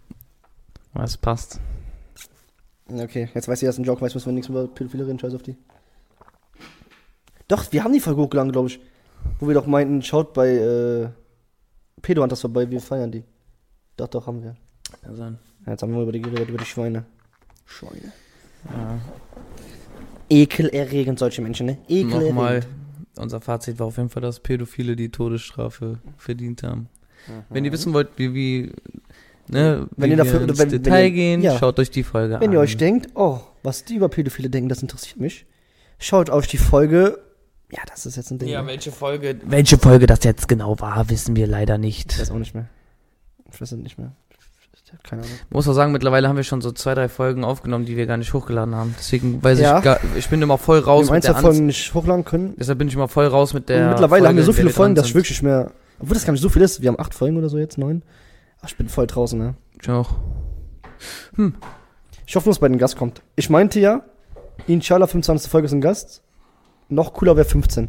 Was 0.93 1.17
passt. 1.17 1.60
Okay, 2.91 3.30
jetzt 3.34 3.47
weiß 3.47 3.62
ich, 3.62 3.67
dass 3.67 3.78
ein 3.78 3.84
Joke 3.84 4.02
weiß, 4.02 4.13
müssen 4.13 4.28
wir 4.28 4.34
nichts 4.34 4.49
über 4.49 4.67
Pädophile 4.67 5.06
reden, 5.06 5.19
scheiß 5.19 5.34
auf 5.36 5.43
die. 5.43 5.56
Doch, 7.47 7.71
wir 7.71 7.84
haben 7.84 7.93
die 7.93 7.99
Folge 7.99 8.21
hochgeladen, 8.21 8.52
glaube 8.52 8.69
ich. 8.69 8.80
Wo 9.39 9.47
wir 9.47 9.54
doch 9.54 9.67
meinten, 9.67 10.02
schaut 10.02 10.34
bei 10.34 10.49
äh, 10.49 11.10
Pedo 12.02 12.21
Hunters 12.21 12.41
vorbei, 12.41 12.69
wir 12.69 12.80
feiern 12.80 13.12
die. 13.12 13.23
Doch, 13.97 14.08
doch, 14.08 14.28
haben 14.28 14.43
wir. 14.43 14.56
Kann 15.02 15.15
sein. 15.15 15.39
Ja, 15.65 15.73
jetzt 15.73 15.82
haben 15.82 15.93
wir 15.93 16.02
über 16.02 16.12
die 16.12 16.21
geredet, 16.21 16.49
über 16.49 16.58
die 16.58 16.65
Schweine. 16.65 17.06
Schweine. 17.65 18.13
Ja. 18.71 18.99
Ekelerregend, 20.30 21.19
solche 21.19 21.41
Menschen, 21.41 21.65
ne? 21.65 21.78
Ekelerregend. 21.88 22.36
Nochmal. 22.36 22.62
Unser 23.17 23.41
Fazit 23.41 23.80
war 23.80 23.88
auf 23.88 23.97
jeden 23.97 24.10
Fall, 24.10 24.21
dass 24.21 24.39
Pädophile 24.39 24.95
die 24.95 25.10
Todesstrafe 25.10 25.99
verdient 26.17 26.63
haben. 26.63 26.88
Wenn 27.49 27.65
ihr 27.65 27.71
wissen 27.71 27.93
wollt, 27.93 28.10
wie, 28.17 28.34
wie, 28.34 28.71
ne, 29.49 29.88
Wenn 29.97 30.12
ihr 30.12 30.17
dafür- 30.17 30.41
wir 30.41 30.47
ins 30.49 30.59
wenn- 30.59 30.71
wenn 30.71 30.83
Detail 30.83 31.03
ihr- 31.05 31.12
gehen, 31.12 31.41
ja. 31.41 31.57
schaut 31.57 31.79
euch 31.79 31.91
die 31.91 32.03
Folge 32.03 32.35
an. 32.35 32.41
Wenn 32.41 32.51
ihr 32.51 32.59
euch 32.59 32.77
denkt, 32.77 33.09
oh, 33.15 33.39
was 33.63 33.83
die 33.85 33.95
über 33.95 34.09
Pädophile 34.09 34.49
denken, 34.49 34.69
das 34.69 34.81
interessiert 34.81 35.19
mich, 35.19 35.45
schaut 35.97 36.29
euch 36.29 36.47
die 36.47 36.57
Folge. 36.57 37.19
Ja, 37.71 37.81
das 37.88 38.05
ist 38.05 38.15
jetzt 38.15 38.31
ein 38.31 38.39
Ding. 38.39 38.49
Ja, 38.49 38.65
welche 38.65 38.91
Folge, 38.91 39.35
welche 39.45 39.77
Folge 39.77 40.07
das 40.07 40.23
jetzt 40.23 40.47
genau 40.47 40.79
war, 40.79 41.09
wissen 41.09 41.35
wir 41.35 41.45
leider 41.47 41.75
ich 41.75 41.81
nicht. 41.81 42.19
weiß 42.19 42.31
auch 42.31 42.35
nicht 42.38 42.55
mehr. 42.55 42.67
Ich 43.51 43.62
weiß 43.62 43.71
es 43.73 43.77
nicht 43.77 43.97
mehr. 43.99 44.12
Ich 44.91 45.03
keine 45.07 45.21
Ahnung. 45.21 45.33
Muss 45.51 45.67
auch 45.67 45.73
sagen, 45.73 45.91
mittlerweile 45.91 46.27
haben 46.27 46.35
wir 46.35 46.43
schon 46.43 46.62
so 46.62 46.71
zwei, 46.71 46.95
drei 46.95 47.09
Folgen 47.09 47.43
aufgenommen, 47.43 47.85
die 47.85 47.95
wir 47.95 48.07
gar 48.07 48.17
nicht 48.17 48.33
hochgeladen 48.33 48.73
haben. 48.73 48.95
Deswegen 48.97 49.43
weiß 49.43 49.59
Ja. 49.59 49.77
ich 49.77 49.83
gar, 49.83 49.99
ich 50.17 50.27
bin 50.29 50.41
immer 50.41 50.57
voll 50.57 50.79
Wir 50.79 50.85
raus 50.85 51.09
ein, 51.09 51.15
mit 51.15 51.23
der 51.25 51.35
Folgen 51.35 51.67
nicht 51.67 51.93
hochladen 51.93 52.25
können. 52.25 52.55
Deshalb 52.57 52.79
bin 52.79 52.88
ich 52.88 52.95
immer 52.95 53.07
voll 53.07 53.27
raus 53.27 53.53
mit 53.53 53.69
der 53.69 53.83
Und 53.83 53.89
mittlerweile 53.91 54.27
haben 54.27 54.35
wir 54.35 54.43
so 54.43 54.51
Folge, 54.51 54.62
viele 54.69 54.73
Folgen, 54.73 54.95
dass 54.95 55.05
ich 55.07 55.13
wirklich 55.15 55.31
nicht 55.31 55.43
mehr. 55.43 55.71
Obwohl 55.99 56.15
das 56.15 56.25
gar 56.25 56.31
nicht 56.33 56.41
so 56.41 56.49
viel 56.49 56.63
ist. 56.63 56.81
Wir 56.81 56.88
haben 56.88 56.99
acht 56.99 57.13
Folgen 57.13 57.38
oder 57.38 57.49
so 57.49 57.59
jetzt, 57.59 57.77
neun. 57.77 58.01
Ach, 58.61 58.67
ich 58.69 58.77
bin 58.77 58.89
voll 58.89 59.07
draußen, 59.07 59.37
ne? 59.39 59.55
Ich 59.81 59.89
auch. 59.89 60.15
Ich 62.25 62.35
hoffe 62.35 62.47
nur, 62.47 62.53
dass 62.53 62.59
bei 62.59 62.67
den 62.67 62.77
Gast 62.77 62.97
kommt. 62.97 63.21
Ich 63.35 63.49
meinte 63.49 63.79
ja, 63.79 64.03
inshallah 64.67 65.07
25. 65.07 65.49
Folge 65.49 65.65
ist 65.67 65.71
ein 65.73 65.81
Gast. 65.81 66.21
Noch 66.89 67.13
cooler 67.13 67.35
wäre 67.37 67.47
15. 67.47 67.87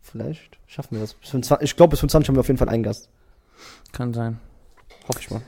Vielleicht 0.00 0.58
schaffen 0.66 0.94
wir 0.94 1.00
das. 1.00 1.14
Bis 1.14 1.30
25, 1.30 1.64
ich 1.64 1.76
glaube, 1.76 1.90
bis 1.90 2.00
25 2.00 2.28
haben 2.28 2.36
wir 2.36 2.40
auf 2.40 2.46
jeden 2.48 2.58
Fall 2.58 2.68
einen 2.68 2.82
Gast. 2.82 3.10
Kann 3.92 4.14
sein. 4.14 4.38
Hoffe 5.08 5.20
ich 5.20 5.30
mal. 5.30 5.42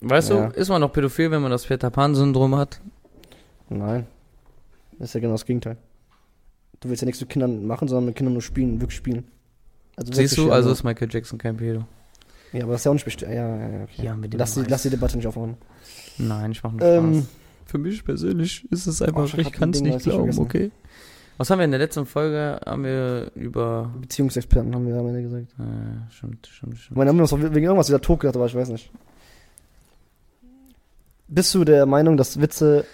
Weißt 0.00 0.30
Ja. 0.30 0.48
du, 0.48 0.54
ist 0.58 0.68
man 0.68 0.80
noch 0.80 0.92
pädophil, 0.92 1.30
wenn 1.30 1.40
man 1.42 1.50
das 1.50 1.64
Peter 1.66 1.90
Pan-Syndrom 1.90 2.56
hat? 2.56 2.80
Nein. 3.68 4.06
Das 4.98 5.10
ist 5.10 5.14
ja 5.14 5.20
genau 5.20 5.32
das 5.34 5.46
Gegenteil. 5.46 5.76
Du 6.80 6.88
willst 6.88 7.00
ja 7.02 7.06
nichts 7.06 7.20
mit 7.20 7.30
Kindern 7.30 7.66
machen, 7.66 7.86
sondern 7.88 8.06
mit 8.06 8.16
Kindern 8.16 8.32
nur 8.34 8.42
spielen, 8.42 8.80
wirklich 8.80 8.96
spielen. 8.96 9.24
Also 9.96 10.12
Siehst 10.12 10.36
du, 10.36 10.50
also 10.50 10.68
ja, 10.68 10.72
ist 10.72 10.82
Michael 10.82 11.08
Jackson 11.10 11.38
kein 11.38 11.56
Pedo. 11.56 11.84
Ja, 12.52 12.64
aber 12.64 12.72
das 12.72 12.82
ist 12.82 12.84
ja 12.84 12.90
auch 12.90 12.94
nicht 12.94 13.04
bestimmt. 13.04 13.32
Ja, 13.32 13.56
ja, 13.56 13.68
ja. 13.68 13.82
Okay. 13.84 14.02
Ja, 14.04 14.14
mit 14.14 14.32
dem 14.32 14.38
lass, 14.38 14.54
die, 14.54 14.62
lass 14.62 14.82
die 14.82 14.90
Debatte 14.90 15.16
nicht 15.16 15.26
aufmachen. 15.26 15.56
Nein, 16.18 16.52
ich 16.52 16.62
mach 16.62 16.72
nur 16.72 16.82
Ähm, 16.82 17.14
Spaß. 17.14 17.26
Für 17.66 17.78
mich 17.78 18.04
persönlich 18.04 18.70
ist 18.70 18.86
es 18.86 19.00
Oh, 19.00 19.06
einfach, 19.06 19.24
ich 19.26 19.32
hab 19.32 19.38
ich 19.40 19.46
grad 19.46 19.54
kann 19.54 19.70
es 19.70 19.80
nicht 19.80 19.96
ich 19.96 20.02
glauben, 20.02 20.38
okay? 20.38 20.70
Was 21.38 21.48
haben 21.48 21.58
wir 21.58 21.64
in 21.64 21.70
der 21.70 21.80
letzten 21.80 22.04
Folge? 22.04 22.60
Haben 22.66 22.84
wir 22.84 23.30
über. 23.34 23.90
Beziehungsexperten 24.00 24.74
haben 24.74 24.86
wir 24.86 24.94
am 24.96 25.06
Ende 25.08 25.22
gesagt. 25.22 25.46
Äh, 25.58 26.12
stimmt, 26.12 26.46
stimmt, 26.46 26.74
Ich 26.74 26.82
stimmt. 26.82 26.98
meine, 26.98 27.08
haben 27.08 27.16
wir 27.16 27.22
uns 27.22 27.32
auch 27.32 27.40
wegen 27.40 27.64
irgendwas 27.64 27.88
wieder 27.88 28.00
tot 28.02 28.20
gedacht, 28.20 28.36
aber 28.36 28.46
ich 28.46 28.54
weiß 28.54 28.68
nicht. 28.68 28.90
Bist 31.28 31.54
du 31.54 31.64
der 31.64 31.86
Meinung, 31.86 32.16
dass 32.16 32.40
Witze 32.40 32.84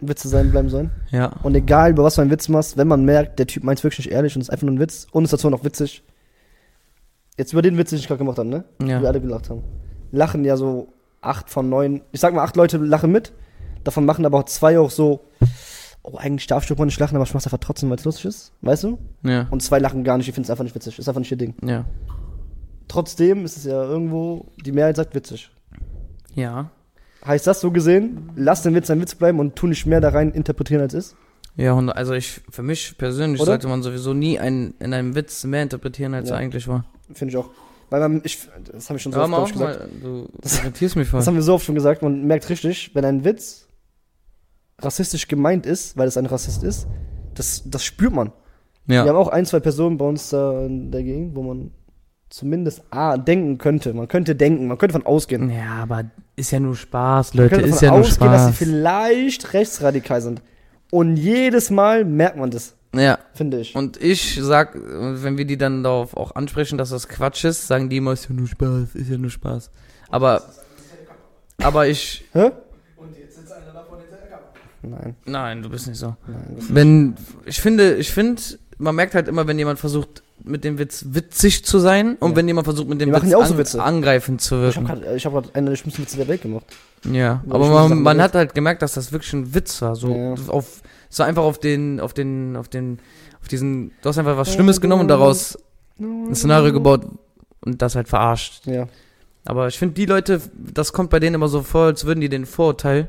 Witze 0.00 0.28
sein 0.28 0.50
bleiben 0.52 0.68
sollen? 0.70 0.90
Ja. 1.10 1.26
Und 1.42 1.54
egal, 1.54 1.90
über 1.90 2.04
was 2.04 2.14
du 2.14 2.22
einen 2.22 2.30
Witz 2.30 2.48
machst, 2.48 2.76
wenn 2.76 2.88
man 2.88 3.04
merkt, 3.04 3.38
der 3.38 3.46
Typ 3.46 3.64
meint 3.64 3.82
wirklich 3.82 4.06
nicht 4.06 4.14
ehrlich 4.14 4.34
und 4.36 4.42
ist 4.42 4.50
einfach 4.50 4.64
nur 4.66 4.74
ein 4.74 4.80
Witz 4.80 5.06
und 5.10 5.24
ist 5.24 5.32
dazu 5.32 5.50
noch 5.50 5.64
witzig. 5.64 6.02
Jetzt 7.38 7.52
über 7.52 7.62
den 7.62 7.76
Witz, 7.78 7.90
den 7.90 7.98
ich 7.98 8.06
gerade 8.08 8.18
gemacht 8.18 8.38
habe, 8.38 8.48
ne? 8.48 8.64
Wo 8.78 8.86
wir 8.86 8.92
Ja. 9.00 9.02
alle 9.08 9.20
gelacht 9.20 9.50
haben. 9.50 9.62
Lachen 10.12 10.44
ja 10.44 10.56
so 10.56 10.92
acht 11.20 11.50
von 11.50 11.68
neun, 11.68 12.02
ich 12.12 12.20
sag 12.20 12.32
mal 12.34 12.42
acht 12.42 12.56
Leute 12.56 12.78
lachen 12.78 13.10
mit. 13.12 13.32
Davon 13.84 14.04
machen 14.06 14.24
aber 14.24 14.38
auch 14.38 14.44
zwei 14.44 14.78
auch 14.78 14.90
so, 14.90 15.20
oh, 16.02 16.16
eigentlich 16.16 16.46
darf 16.46 16.62
ich 16.62 16.68
doch 16.68 16.78
mal 16.78 16.86
nicht 16.86 16.98
lachen, 16.98 17.16
aber 17.16 17.24
ich 17.24 17.34
mach's 17.34 17.46
einfach 17.46 17.58
trotzdem, 17.58 17.90
weil 17.90 17.98
es 17.98 18.04
lustig 18.04 18.26
ist. 18.26 18.52
Weißt 18.62 18.84
du? 18.84 18.98
Ja. 19.22 19.46
Und 19.50 19.62
zwei 19.62 19.78
lachen 19.78 20.02
gar 20.04 20.16
nicht, 20.16 20.26
die 20.26 20.32
finden 20.32 20.44
es 20.46 20.50
einfach 20.50 20.64
nicht 20.64 20.74
witzig. 20.74 20.98
Ist 20.98 21.08
einfach 21.08 21.20
nicht 21.20 21.30
ihr 21.30 21.36
Ding. 21.36 21.54
Ja. 21.62 21.84
Trotzdem 22.88 23.44
ist 23.44 23.56
es 23.56 23.64
ja 23.64 23.82
irgendwo, 23.84 24.46
die 24.64 24.72
Mehrheit 24.72 24.96
sagt 24.96 25.14
witzig. 25.14 25.50
Ja. 26.34 26.70
Heißt 27.24 27.46
das 27.46 27.60
so 27.60 27.70
gesehen, 27.72 28.30
lass 28.36 28.62
den 28.62 28.74
Witz 28.74 28.88
ein 28.90 29.00
Witz 29.00 29.14
bleiben 29.16 29.40
und 29.40 29.56
tu 29.56 29.66
nicht 29.66 29.86
mehr 29.86 30.00
da 30.00 30.10
rein 30.10 30.30
interpretieren 30.30 30.82
als 30.82 30.94
ist? 30.94 31.16
Ja, 31.56 31.72
und 31.72 31.90
also 31.90 32.12
ich, 32.12 32.42
für 32.50 32.62
mich 32.62 32.96
persönlich 32.98 33.40
Oder? 33.40 33.52
sollte 33.52 33.68
man 33.68 33.82
sowieso 33.82 34.14
nie 34.14 34.38
einen, 34.38 34.74
in 34.78 34.92
einem 34.94 35.14
Witz 35.14 35.42
mehr 35.44 35.62
interpretieren, 35.62 36.14
als 36.14 36.28
Ja. 36.28 36.36
er 36.36 36.40
eigentlich 36.40 36.68
war. 36.68 36.84
Finde 37.12 37.30
ich 37.32 37.36
auch. 37.36 37.50
Weil 37.90 38.00
man, 38.00 38.20
ich, 38.24 38.48
das 38.72 38.88
habe 38.88 38.96
ich 38.96 39.02
schon 39.02 39.12
so 39.12 39.20
Aber 39.20 39.42
oft 39.42 39.52
gesagt. 39.52 39.78
mal, 39.80 39.88
du 40.00 40.28
irritierst 40.42 40.96
mich 40.96 41.08
voll. 41.08 41.20
Das 41.20 41.26
haben 41.26 41.36
wir 41.36 41.42
so 41.42 41.54
oft 41.54 41.64
schon 41.64 41.74
gesagt. 41.76 42.02
Man 42.02 42.24
merkt 42.26 42.48
richtig, 42.48 42.90
wenn 42.94 43.04
ein 43.04 43.24
Witz 43.24 43.68
rassistisch 44.80 45.28
gemeint 45.28 45.66
ist, 45.66 45.96
weil 45.96 46.08
es 46.08 46.16
ein 46.16 46.26
Rassist 46.26 46.62
ist, 46.62 46.86
das, 47.34 47.62
das 47.64 47.84
spürt 47.84 48.12
man. 48.12 48.32
Wir 48.84 49.00
haben 49.00 49.06
Ja. 49.06 49.14
auch 49.14 49.28
ein, 49.28 49.46
zwei 49.46 49.60
Personen 49.60 49.96
bei 49.98 50.04
uns 50.04 50.30
da 50.30 50.64
in 50.64 50.90
der 50.90 51.02
Gegend, 51.02 51.34
wo 51.34 51.42
man 51.42 51.70
zumindest 52.28 52.82
A, 52.90 53.16
denken 53.16 53.58
könnte. 53.58 53.94
Man 53.94 54.08
könnte 54.08 54.34
denken, 54.36 54.66
man 54.66 54.78
könnte 54.78 54.92
von 54.92 55.06
ausgehen. 55.06 55.50
Ja, 55.50 55.82
aber 55.82 56.04
ist 56.34 56.50
ja 56.50 56.60
nur 56.60 56.76
Spaß, 56.76 57.34
Man 57.34 57.48
Leute, 57.48 57.62
ist 57.62 57.80
ja 57.82 57.90
nur 57.90 58.00
ausgehen, 58.00 58.30
dass 58.30 58.46
sie 58.46 58.52
Spaß. 58.52 58.58
vielleicht 58.58 59.52
rechtsradikal 59.54 60.20
sind. 60.20 60.42
Und 60.90 61.16
jedes 61.16 61.70
Mal 61.70 62.04
merkt 62.04 62.36
man 62.36 62.50
das, 62.50 62.74
Ja. 62.98 63.18
finde 63.34 63.60
ich. 63.60 63.74
Und 63.74 64.00
ich 64.02 64.38
sag, 64.42 64.74
wenn 64.74 65.36
wir 65.38 65.44
die 65.44 65.56
dann 65.58 65.82
darauf 65.82 66.16
auch 66.16 66.34
ansprechen, 66.34 66.78
dass 66.78 66.90
das 66.90 67.08
Quatsch 67.08 67.44
ist, 67.44 67.66
sagen 67.66 67.88
die 67.88 67.98
immer, 67.98 68.12
ist 68.12 68.28
ja 68.28 68.34
nur 68.34 68.46
Spaß, 68.48 68.94
ist 68.94 69.08
ja 69.10 69.18
nur 69.18 69.30
Spaß. 69.30 69.70
Aber, 70.10 70.42
aber 71.62 71.86
ich, 71.88 72.24
Hä? 72.32 72.50
Und 72.96 73.16
jetzt 73.18 73.36
sitzt 73.36 73.52
einer 73.52 73.72
davon 73.72 73.98
hinter 74.00 74.16
der 74.16 74.28
Kamera. 74.28 74.50
Nein, 74.82 75.16
nein, 75.24 75.62
du 75.62 75.68
bist 75.70 75.86
nicht 75.88 75.98
so. 75.98 76.16
nein. 76.26 76.56
Wenn, 76.68 77.14
ich 77.44 77.60
finde, 77.60 77.94
ich 77.96 78.10
finde, 78.12 78.40
man 78.78 78.94
merkt 78.94 79.14
halt 79.14 79.28
immer, 79.28 79.46
wenn 79.46 79.58
jemand 79.58 79.78
versucht, 79.78 80.22
mit 80.44 80.64
dem 80.64 80.78
Witz 80.78 81.06
witzig 81.08 81.64
zu 81.64 81.78
sein 81.78 82.16
und 82.20 82.30
Ja. 82.30 82.36
wenn 82.36 82.46
jemand 82.46 82.66
versucht, 82.66 82.88
mit 82.88 83.00
dem 83.00 83.10
Witz 83.12 83.32
auch 83.34 83.46
so 83.46 83.56
Witze. 83.56 83.82
angreifend 83.82 84.40
zu 84.42 84.56
ich 84.68 84.76
habe 84.76 84.86
wirken. 84.88 85.02
gerade 85.02 85.18
hab 85.18 85.32
grad 85.32 85.56
einen 85.56 85.66
der 85.66 85.76
schlimmsten 85.76 86.02
Witze 86.02 86.18
der 86.18 86.28
Welt 86.28 86.42
gemacht. 86.42 86.66
Ja, 87.10 87.42
aber 87.48 87.66
man, 87.88 88.02
man 88.02 88.20
hat 88.20 88.34
halt 88.34 88.54
gemerkt, 88.54 88.82
dass 88.82 88.94
das 88.94 89.12
wirklich 89.12 89.32
ein 89.32 89.54
Witz 89.54 89.80
war. 89.80 89.96
So 89.96 90.14
Ja. 90.14 90.34
auf, 90.48 90.82
so 91.08 91.22
einfach 91.22 91.42
auf 91.44 91.58
den, 91.58 92.00
auf 92.00 92.12
den, 92.14 92.56
auf 92.56 92.68
den, 92.68 92.98
auf 93.40 93.48
diesen, 93.48 93.92
du 94.02 94.08
hast 94.08 94.18
einfach 94.18 94.36
was 94.36 94.52
Schlimmes 94.52 94.80
genommen 94.80 95.02
und 95.02 95.08
daraus 95.08 95.58
ein 95.98 96.34
Szenario 96.34 96.72
gebaut 96.72 97.06
und 97.60 97.80
das 97.82 97.94
halt 97.96 98.08
verarscht. 98.08 98.66
Ja. 98.66 98.86
Aber 99.44 99.68
ich 99.68 99.78
finde, 99.78 99.94
die 99.94 100.06
Leute, 100.06 100.40
das 100.56 100.92
kommt 100.92 101.10
bei 101.10 101.20
denen 101.20 101.34
immer 101.34 101.48
so 101.48 101.62
vor, 101.62 101.84
als 101.86 102.04
würden 102.04 102.20
die 102.20 102.28
den 102.28 102.46
Vorurteil 102.46 103.08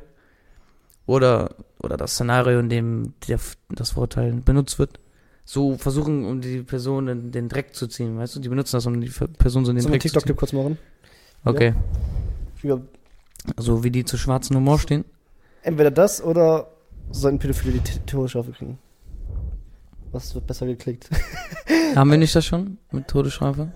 oder, 1.06 1.56
oder 1.80 1.98
das 1.98 2.14
Szenario, 2.14 2.60
in 2.60 2.70
dem 2.70 3.14
der, 3.28 3.40
das 3.70 3.92
Vorurteil 3.92 4.34
benutzt 4.34 4.78
wird, 4.80 5.00
so 5.46 5.78
versuchen, 5.78 6.26
um 6.26 6.42
die 6.42 6.62
Person 6.62 7.08
in 7.08 7.32
den 7.32 7.50
Dreck 7.50 7.74
zu 7.74 7.88
ziehen, 7.88 8.18
weißt 8.18 8.36
du? 8.36 8.40
Die 8.42 8.50
benutzen 8.50 8.76
das, 8.76 8.86
um 8.86 9.00
die 9.00 9.10
Person 9.10 9.66
so 9.66 9.72
in 9.72 9.78
den 9.78 9.86
wir 9.86 9.92
Dreck 9.92 10.02
zu 10.02 10.10
TikTok-Clip 10.10 10.38
ziehen. 10.38 10.38
kurz 10.38 10.54
machen? 10.54 10.78
Okay. 11.46 11.74
Über, 12.62 12.82
So 13.58 13.84
wie 13.84 13.92
die 13.92 14.04
zu 14.06 14.18
schwarzen 14.18 14.56
Humor 14.58 14.78
stehen. 14.80 15.06
entweder 15.64 15.92
das 15.92 16.22
oder 16.22 16.68
sollten 17.12 17.40
Pädophile 17.40 17.80
die 17.80 18.00
Todesstrafe 18.06 18.52
kriegen? 18.52 18.78
Was 20.12 20.34
wird 20.36 20.48
besser 20.48 20.66
geklickt? 20.66 21.10
Haben 21.96 22.12
wir 22.12 22.18
nicht 22.18 22.36
das 22.36 22.46
schon 22.46 22.78
mit 22.92 23.08
Todesstrafe? 23.08 23.72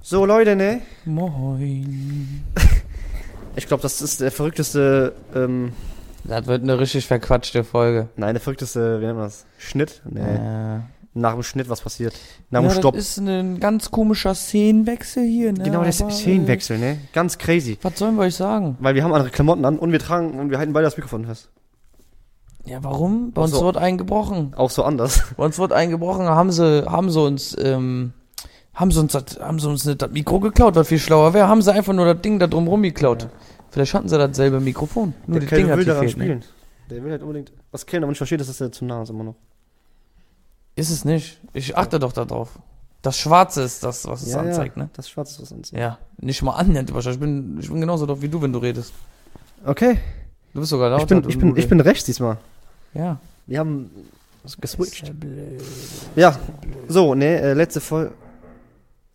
So, 0.00 0.26
Leute, 0.26 0.56
ne? 0.56 0.80
Moin. 1.04 2.44
Ich 3.54 3.66
glaube, 3.66 3.82
das 3.82 4.00
ist 4.00 4.22
der 4.22 4.30
verrückteste, 4.30 5.12
ähm, 5.34 5.72
Das 6.24 6.46
wird 6.46 6.62
eine 6.62 6.78
richtig 6.78 7.06
verquatschte 7.06 7.64
Folge. 7.64 8.08
nein, 8.16 8.32
der 8.32 8.40
verrückteste, 8.40 8.98
wie 8.98 9.04
nennt 9.04 9.18
man 9.18 9.26
das? 9.26 9.44
Schnitt? 9.58 10.00
Nee. 10.08 10.20
Äh, 10.20 10.80
Nach 11.12 11.34
dem 11.34 11.42
Schnitt, 11.42 11.68
was 11.68 11.82
passiert? 11.82 12.14
Nach 12.48 12.62
ja, 12.62 12.68
dem 12.70 12.78
Stopp. 12.78 12.94
Das 12.94 13.08
ist 13.08 13.18
ein 13.18 13.60
ganz 13.60 13.90
komischer 13.90 14.34
Szenenwechsel 14.34 15.24
hier, 15.26 15.52
ne? 15.52 15.64
genau, 15.64 15.80
Aber, 15.80 15.88
ist 15.88 15.98
Szenenwechsel, 15.98 16.78
ne? 16.78 16.96
Ganz 17.12 17.36
crazy. 17.36 17.72
Äh, 17.72 17.78
was 17.82 17.98
sollen 17.98 18.14
wir 18.16 18.22
euch 18.22 18.36
sagen? 18.36 18.78
Weil 18.80 18.94
wir 18.94 19.04
haben 19.04 19.12
andere 19.12 19.30
Klamotten 19.30 19.66
an 19.66 19.78
und 19.78 19.92
wir 19.92 19.98
tragen 19.98 20.40
und 20.40 20.48
wir 20.48 20.56
halten 20.56 20.72
beide 20.72 20.84
das 20.86 20.96
Mikrofon 20.96 21.26
fest. 21.26 21.50
Ja, 22.64 22.82
warum? 22.84 23.32
Bei 23.32 23.42
uns 23.42 23.52
so. 23.52 23.64
wird 23.64 23.76
eingebrochen. 23.76 24.54
Auch 24.54 24.70
so 24.70 24.84
anders. 24.84 25.22
Bei 25.36 25.44
uns 25.44 25.58
wird 25.58 25.72
eingebrochen, 25.72 26.26
haben 26.26 26.52
sie, 26.52 26.84
haben 26.86 27.10
sie 27.10 27.20
uns, 27.20 27.56
ähm, 27.58 28.12
haben 28.74 28.90
sie 28.90 29.00
uns, 29.00 29.12
das, 29.12 29.40
haben 29.40 29.58
sie 29.58 29.68
uns 29.68 29.84
nicht 29.84 30.00
das 30.00 30.10
Mikro 30.10 30.38
geklaut, 30.40 30.76
was 30.76 30.88
viel 30.88 30.98
schlauer 30.98 31.34
wäre. 31.34 31.48
Haben 31.48 31.62
sie 31.62 31.72
einfach 31.72 31.92
nur 31.92 32.06
das 32.06 32.22
Ding 32.22 32.38
da 32.38 32.46
drumrum 32.46 32.82
geklaut. 32.82 33.28
Vielleicht 33.70 33.94
hatten 33.94 34.08
sie 34.08 34.16
dasselbe 34.16 34.60
Mikrofon. 34.60 35.14
Nur 35.26 35.40
der 35.40 35.48
die 35.48 35.54
Ding 35.56 35.70
hat 35.70 35.78
will 35.78 35.84
daran 35.84 36.02
fehlt, 36.02 36.16
ne? 36.18 36.24
spielen. 36.24 36.44
Der 36.90 37.02
will 37.02 37.10
halt 37.10 37.22
unbedingt. 37.22 37.52
Was 37.70 37.86
Kevin 37.86 38.04
aber 38.04 38.10
nicht 38.10 38.18
versteht, 38.18 38.40
ist, 38.40 38.48
dass 38.48 38.60
er 38.60 38.70
zu 38.70 38.84
nah 38.84 39.02
ist 39.02 39.08
immer 39.10 39.24
noch. 39.24 39.34
Ist 40.76 40.90
es 40.90 41.04
nicht. 41.04 41.40
Ich 41.52 41.76
achte 41.76 41.98
doch 41.98 42.12
darauf. 42.12 42.58
Das 43.02 43.18
Schwarze 43.18 43.62
ist 43.62 43.82
das, 43.82 44.06
was 44.06 44.22
es 44.22 44.32
Ja, 44.32 44.42
ja. 44.42 44.48
anzeigt, 44.48 44.76
ne? 44.76 44.88
Das 44.92 45.08
Schwarze 45.08 45.32
ist 45.32 45.42
was 45.42 45.52
anderes. 45.52 45.70
Ja. 45.72 45.98
Nicht 46.18 46.42
mal 46.42 46.52
annähernd 46.52 46.94
wahrscheinlich. 46.94 47.16
Ich 47.16 47.20
bin, 47.20 47.58
ich 47.60 47.68
bin 47.68 47.80
genauso 47.80 48.06
doof 48.06 48.22
wie 48.22 48.28
du, 48.28 48.40
wenn 48.40 48.52
du 48.52 48.58
redest. 48.58 48.92
Okay. 49.64 49.98
Du 50.54 50.60
bist 50.60 50.70
sogar 50.70 50.90
lauter. 50.90 51.16
Ich 51.16 51.22
bin, 51.22 51.30
ich 51.30 51.38
bin, 51.38 51.56
ich 51.56 51.68
bin 51.68 51.80
rechts 51.80 52.04
diesmal. 52.04 52.36
Ja. 52.94 53.18
Wir 53.46 53.58
haben 53.58 53.90
geswitcht. 54.60 55.12
Ja. 56.14 56.38
So, 56.88 57.14
ne, 57.14 57.40
äh, 57.40 57.52
letzte 57.54 57.80
Folge. 57.80 58.12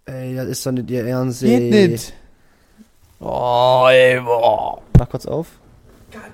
Ey, 0.05 0.35
das 0.35 0.47
ist 0.47 0.65
doch 0.65 0.71
nicht 0.71 0.89
ihr 0.89 1.05
Ernst. 1.05 1.41
Geht 1.41 1.73
ey. 1.73 1.87
nicht. 1.89 2.13
Oh, 3.19 3.87
ey, 3.89 4.19
boah. 4.21 4.81
Mach 4.97 5.09
kurz 5.09 5.25
auf. 5.25 5.47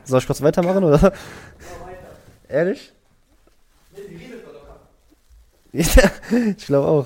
Soll 0.05 0.19
ich 0.19 0.27
kurz 0.27 0.41
weitermachen, 0.41 0.83
oder? 0.83 1.13
Ehrlich? 2.47 2.93
Ja, 5.71 5.83
ich 6.57 6.65
glaube 6.65 6.87
auch. 6.87 7.05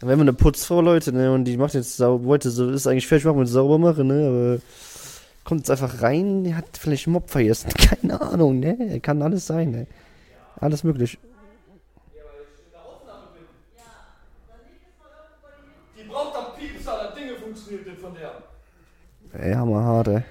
Wir 0.00 0.12
eine 0.12 0.32
Putzfrau, 0.32 0.80
Leute, 0.80 1.12
ne, 1.12 1.32
und 1.32 1.44
die 1.44 1.58
macht 1.58 1.74
jetzt 1.74 1.96
sauber, 1.96 2.24
wollte 2.24 2.50
so, 2.50 2.70
ist 2.70 2.86
eigentlich 2.86 3.06
fertig 3.06 3.26
machen 3.26 3.40
mit 3.40 3.48
sauber 3.48 3.78
machen, 3.78 4.06
ne, 4.06 4.28
aber 4.28 4.58
kommt 5.44 5.60
jetzt 5.60 5.70
einfach 5.70 6.02
rein, 6.02 6.54
hat 6.56 6.76
vielleicht 6.76 7.06
Mob 7.06 7.30
vergessen, 7.30 7.70
keine 7.76 8.20
Ahnung, 8.20 8.60
ne, 8.60 9.00
kann 9.00 9.22
alles 9.22 9.46
sein, 9.46 9.70
ne. 9.70 9.86
Alles 10.56 10.84
möglich. 10.84 11.18
Die 15.96 16.02
braucht 16.04 16.36
am 16.36 16.56
Piepser, 16.58 16.98
das 17.04 17.14
Ding 17.14 17.36
funktioniert 17.42 17.86
nicht 17.86 18.00
von 18.00 18.14
der. 18.14 18.42
Ey, 19.32 19.54
hammerhart, 19.54 20.08
ey. 20.08 20.22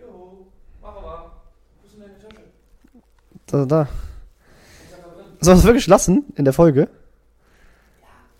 Jo, 0.00 0.46
mach 0.80 0.96
aber. 0.96 1.32
Wo 1.80 1.86
ist 1.86 1.94
denn 1.94 2.02
deine 2.02 2.18
Tasche? 2.18 2.42
Da, 3.46 3.64
da. 3.66 3.88
Sollen 5.40 5.56
wir 5.56 5.60
es 5.60 5.64
wirklich 5.64 5.86
lassen 5.88 6.24
in 6.36 6.44
der 6.44 6.54
Folge? 6.54 6.88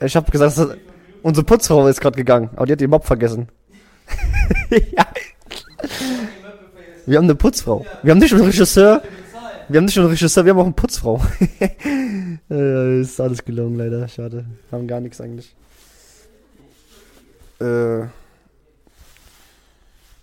Ich 0.01 0.17
habe 0.17 0.31
gesagt, 0.31 0.57
dass 0.57 0.69
das, 0.69 0.79
unsere 1.23 1.45
Putzfrau 1.45 1.87
ist 1.89 2.01
gerade 2.01 2.17
gegangen, 2.17 2.51
aber 2.57 2.67
die 2.67 2.73
hat 2.73 2.81
den 2.81 2.91
Mob 2.91 3.05
vergessen. 3.05 3.49
ja. 4.71 5.07
Wir 7.07 7.19
haben 7.19 7.25
eine 7.25 7.35
Putzfrau. 7.35 7.85
Wir 8.03 8.13
haben 8.13 8.19
nicht 8.19 8.31
nur 8.31 8.41
einen 8.41 8.51
Regisseur. 8.51 9.03
Wir 9.69 9.79
haben 9.79 9.85
nicht 9.87 9.97
nur 9.97 10.05
einen 10.05 10.13
Regisseur, 10.13 10.45
wir 10.45 10.51
haben 10.51 10.59
auch 10.59 10.65
eine 10.65 10.75
Putzfrau. 10.75 11.21
äh, 12.51 13.01
ist 13.01 13.21
alles 13.21 13.45
gelungen, 13.45 13.77
leider. 13.77 14.07
Schade. 14.09 14.45
Haben 14.71 14.87
gar 14.87 15.01
nichts 15.01 15.21
eigentlich. 15.21 15.55
Äh. 17.61 18.03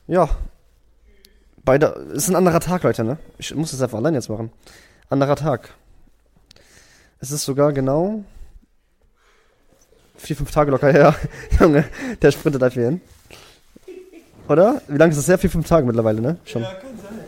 Ja. 0.08 0.30
Beide. 1.66 1.88
Ist 2.14 2.30
ein 2.30 2.36
anderer 2.36 2.60
Tag, 2.60 2.84
Leute, 2.84 3.04
ne? 3.04 3.18
Ich 3.38 3.54
muss 3.56 3.72
das 3.72 3.82
einfach 3.82 3.98
allein 3.98 4.14
jetzt 4.14 4.30
machen. 4.30 4.52
Anderer 5.10 5.36
Tag. 5.36 5.70
Es 7.20 7.32
ist 7.32 7.44
sogar 7.44 7.74
genau. 7.74 8.24
Vier, 10.20 10.36
fünf 10.36 10.52
Tage 10.52 10.70
locker 10.72 10.92
her. 10.92 11.16
Junge, 11.60 11.86
der 12.22 12.32
sprintet 12.32 12.62
dafür 12.62 12.86
hin. 12.90 13.02
Oder? 14.48 14.82
Wie 14.88 14.98
lange 14.98 15.12
ist 15.12 15.18
das 15.18 15.28
her? 15.28 15.38
Vier, 15.38 15.50
fünf 15.50 15.68
Tage 15.68 15.86
mittlerweile, 15.88 16.22
ne? 16.22 16.38
Schon. 16.46 16.62
Ja, 16.62 16.74
kann 16.74 16.90
sein. 17.02 17.20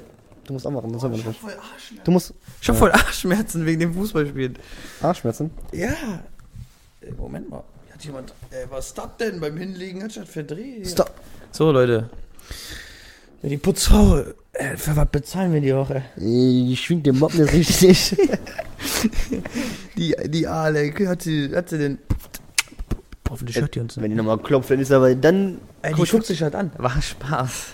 Du 0.46 0.54
musst 0.54 0.68
auch 0.68 0.72
machen, 0.72 0.92
das 0.92 1.02
haben 1.04 1.16
wir 1.16 1.24
nicht. 1.24 1.40
Voll 1.40 1.52
Arschschmerzen. 1.52 2.04
Du 2.04 2.12
musst 2.12 2.34
Ich 2.62 2.70
hab 2.70 2.76
voll 2.76 2.92
Arschschmerzen 2.92 3.66
wegen 3.66 3.80
dem 3.80 3.94
Fußballspielen. 3.94 4.58
Arschschmerzen. 5.02 5.52
Ja. 5.72 5.90
Äh, 7.02 7.12
Moment 7.18 7.50
mal. 7.50 7.64
Hat 7.94 8.04
jemand. 8.04 8.32
Äh, 8.50 8.66
was 8.70 8.88
ist 8.88 8.98
das 8.98 9.08
denn 9.20 9.40
beim 9.40 9.56
Hinlegen? 9.56 10.04
Hat 10.04 10.12
statt 10.12 10.28
verdreht. 10.28 10.88
Stop. 10.90 11.12
So, 11.52 11.72
Leute. 11.72 12.10
Ja, 13.44 13.50
Die 13.50 13.58
Putzfrau. 13.58 14.24
Äh, 14.54 14.76
für 14.76 14.96
was 14.98 15.08
bezahlen 15.10 15.54
wir 15.54 15.62
die 15.62 15.74
Woche? 15.74 16.04
Ich 16.18 16.82
schwing 16.84 17.04
den 17.04 17.18
Mob 17.20 17.34
nicht 17.34 17.54
richtig. 17.54 18.18
Die, 19.98 20.16
die 20.28 20.48
Aale. 20.48 20.92
Hat 21.08 21.22
sie, 21.22 21.52
hat 21.56 21.70
sie 21.70 21.78
denn. 21.78 21.98
Hoffentlich 23.32 23.60
hört 23.60 23.74
die 23.74 23.80
uns 23.80 23.96
Wenn 24.00 24.12
die 24.12 24.16
nochmal 24.18 24.38
klopft, 24.38 24.70
dann 24.70 24.80
ist 24.80 24.92
aber 24.92 25.16
dann. 25.16 25.58
Ey, 25.82 25.94
die 25.96 26.04
guckt 26.04 26.26
sich 26.26 26.44
halt 26.44 26.54
an. 26.54 26.72
War 26.78 27.02
Spaß. 27.02 27.68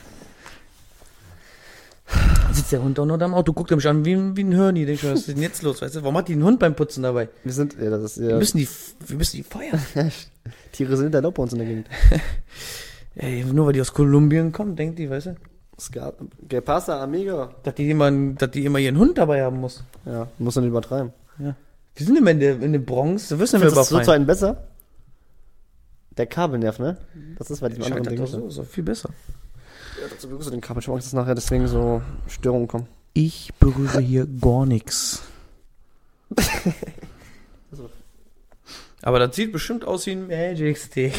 Sitzt 2.53 2.71
der 2.71 2.81
Hund 2.81 2.97
auch 2.99 3.05
noch 3.05 3.17
da 3.17 3.25
im 3.25 3.33
Auto, 3.33 3.51
guckt 3.53 3.71
er 3.71 3.77
mich 3.77 3.87
an 3.87 4.05
wie, 4.05 4.13
ein- 4.13 4.37
wie 4.37 4.43
ein 4.43 4.53
Hörni. 4.55 4.85
Denk 4.85 4.97
ich, 4.99 5.03
mir, 5.03 5.11
was 5.11 5.19
ist 5.21 5.27
denn 5.29 5.41
jetzt 5.41 5.61
los? 5.63 5.81
Weißt 5.81 5.95
du, 5.95 6.01
warum 6.03 6.15
hat 6.17 6.27
die 6.27 6.33
einen 6.33 6.43
Hund 6.43 6.59
beim 6.59 6.75
Putzen 6.75 7.03
dabei? 7.03 7.27
Wir 7.43 7.51
sind. 7.53 7.75
Ja, 7.81 7.89
das 7.89 8.03
ist 8.03 8.19
Wir 8.21 8.29
ja. 8.31 8.37
müssen 8.37 8.57
die, 8.59 8.67
wir 9.05 9.17
müssen 9.17 9.37
die 9.37 9.43
feuern. 9.43 9.81
Tiere 10.71 10.95
sind 10.95 11.13
erlaubt 11.13 11.35
bei 11.37 11.43
uns 11.43 11.51
in 11.53 11.59
der 11.59 11.67
Gegend. 11.67 11.87
Ey, 13.15 13.43
nur 13.43 13.65
weil 13.65 13.73
die 13.73 13.81
aus 13.81 13.93
Kolumbien 13.93 14.51
kommen, 14.51 14.75
denkt 14.75 14.99
die, 14.99 15.09
weißt 15.09 15.25
du? 15.27 15.35
Ska- 15.79 16.13
Que 16.47 16.61
pasa, 16.61 17.01
amigo? 17.03 17.49
Dass 17.63 17.75
die, 17.75 17.89
immer, 17.89 18.09
dass 18.11 18.51
die 18.51 18.63
immer 18.65 18.79
ihren 18.79 18.97
Hund 18.97 19.17
dabei 19.17 19.43
haben 19.43 19.59
muss. 19.59 19.83
Ja, 20.05 20.27
muss 20.37 20.55
man 20.55 20.63
nicht 20.65 20.71
übertreiben. 20.71 21.11
Wir 21.37 22.05
sind 22.05 22.15
immer 22.17 22.31
in 22.31 22.39
der, 22.39 22.61
in 22.61 22.71
der 22.73 22.79
Bronx, 22.79 23.27
da 23.29 23.39
wissen 23.39 23.53
wir 23.59 23.69
Findest 23.71 23.75
du 23.75 23.79
das 23.79 23.89
so 23.89 23.95
zu 23.95 24.01
überfallen. 24.01 24.15
einem 24.21 24.27
besser? 24.27 24.67
Der 26.17 26.25
Kabelnerv, 26.25 26.80
ne? 26.80 26.97
Das 27.38 27.51
ist 27.51 27.62
bei 27.62 27.69
diesem 27.69 27.84
anderen 27.84 28.03
Ding. 28.03 28.25
so, 28.25 28.49
so 28.49 28.63
viel 28.63 28.84
besser. 28.84 29.10
Ja, 30.01 30.08
dazu 30.10 30.27
berührst 30.27 30.47
du 30.47 30.51
den 30.51 30.62
Kabel. 30.62 30.82
Ich 30.82 30.88
mag, 30.88 30.97
dass 30.97 31.13
nachher 31.13 31.36
deswegen 31.36 31.67
so 31.67 32.01
Störungen 32.27 32.67
kommen. 32.67 32.88
Ich 33.13 33.53
berühre 33.60 33.99
hier 33.99 34.27
gar 34.27 34.65
nichts. 34.65 35.23
Aber 39.01 39.19
das 39.19 39.36
sieht 39.36 39.51
bestimmt 39.51 39.86
aus 39.86 40.06
wie 40.06 40.12
ein 40.12 40.27
Magic 40.27 40.77
Stick. 40.77 41.13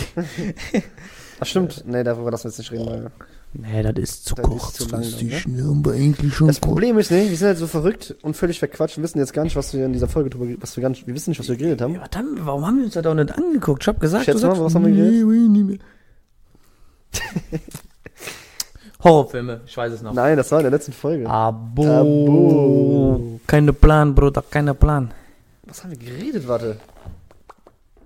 Ach 1.40 1.46
stimmt. 1.46 1.84
Nee, 1.86 2.04
darüber 2.04 2.30
lassen 2.30 2.44
wir 2.44 2.50
jetzt 2.50 2.58
nicht 2.58 2.72
reden. 2.72 2.86
Weil 2.86 3.10
Nee, 3.54 3.82
das 3.82 3.94
ist 3.96 4.24
zu 4.26 4.34
Das 4.34 5.08
ist 5.08 5.18
zu? 5.18 5.26
Aber 5.70 5.92
eigentlich 5.92 6.34
schon 6.34 6.48
das 6.48 6.60
Problem 6.60 6.98
ist, 6.98 7.10
ne, 7.10 7.28
wir 7.28 7.36
sind 7.36 7.46
halt 7.46 7.58
so 7.58 7.66
verrückt 7.66 8.14
und 8.22 8.36
völlig 8.36 8.58
verquatscht 8.58 8.98
und 8.98 9.02
wissen 9.02 9.18
jetzt 9.18 9.32
gar 9.32 9.42
nicht, 9.42 9.56
was 9.56 9.72
wir 9.72 9.86
in 9.86 9.92
dieser 9.92 10.08
Folge 10.08 10.30
drüber, 10.30 10.60
was 10.60 10.76
wir 10.76 10.82
gar 10.82 10.90
nicht, 10.90 11.06
wir 11.06 11.14
wissen 11.14 11.30
nicht, 11.30 11.40
was 11.40 11.48
wir 11.48 11.56
geredet 11.56 11.80
haben. 11.80 11.94
Ja, 11.94 12.02
wir, 12.02 12.46
warum 12.46 12.66
haben 12.66 12.78
wir 12.78 12.84
uns 12.84 12.94
das 12.94 13.06
auch 13.06 13.14
nicht 13.14 13.32
angeguckt? 13.32 13.82
Ich 13.82 13.88
hab 13.88 14.00
gesagt, 14.00 14.26
Schätz 14.26 14.40
du 14.40 14.46
mal, 14.46 14.60
was 14.60 14.74
haben 14.74 14.84
wir 14.86 14.92
geredet? 14.92 15.26
nee, 15.26 15.48
nee, 15.48 15.62
mehr. 15.64 15.78
Horrorfilme, 19.02 19.60
ich 19.64 19.76
weiß 19.76 19.92
es 19.92 20.02
noch. 20.02 20.12
Nein, 20.12 20.36
das 20.36 20.50
war 20.50 20.58
in 20.58 20.64
der 20.64 20.72
letzten 20.72 20.92
Folge. 20.92 21.28
Abo. 21.28 21.86
Abo. 21.86 23.40
Keine 23.46 23.72
Plan, 23.72 24.14
Bruder, 24.14 24.42
keiner 24.42 24.74
Plan. 24.74 25.12
Was 25.64 25.84
haben 25.84 25.90
wir 25.92 25.98
geredet, 25.98 26.46
warte? 26.48 26.76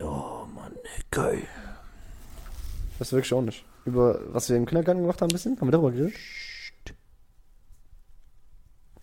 Oh 0.01 0.45
Mann, 0.55 0.73
geil. 1.11 1.43
Das 2.99 3.13
wirklich 3.13 3.33
auch 3.33 3.43
nicht. 3.43 3.65
Über 3.85 4.21
was 4.33 4.49
wir 4.49 4.57
im 4.57 4.67
Kindergarten 4.67 5.01
gemacht 5.01 5.21
haben, 5.21 5.31
ein 5.31 5.33
bisschen? 5.35 5.59
Haben 5.61 5.69
wir 5.69 5.73
darüber 5.73 5.93
geredet? 5.93 6.15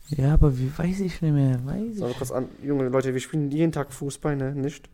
Ja, 0.07 0.33
aber 0.33 0.57
wie 0.57 0.71
weiß 0.75 1.01
ich 1.01 1.21
nicht 1.21 1.33
mehr, 1.33 1.59
weiß 1.65 1.95
ich. 1.95 1.99
Wir 1.99 2.13
kurz 2.13 2.31
an, 2.31 2.47
junge 2.63 2.87
Leute, 2.89 3.13
wir 3.13 3.21
spielen 3.21 3.51
jeden 3.51 3.71
Tag 3.71 3.93
Fußball, 3.93 4.35
ne? 4.35 4.55
Nicht? 4.55 4.89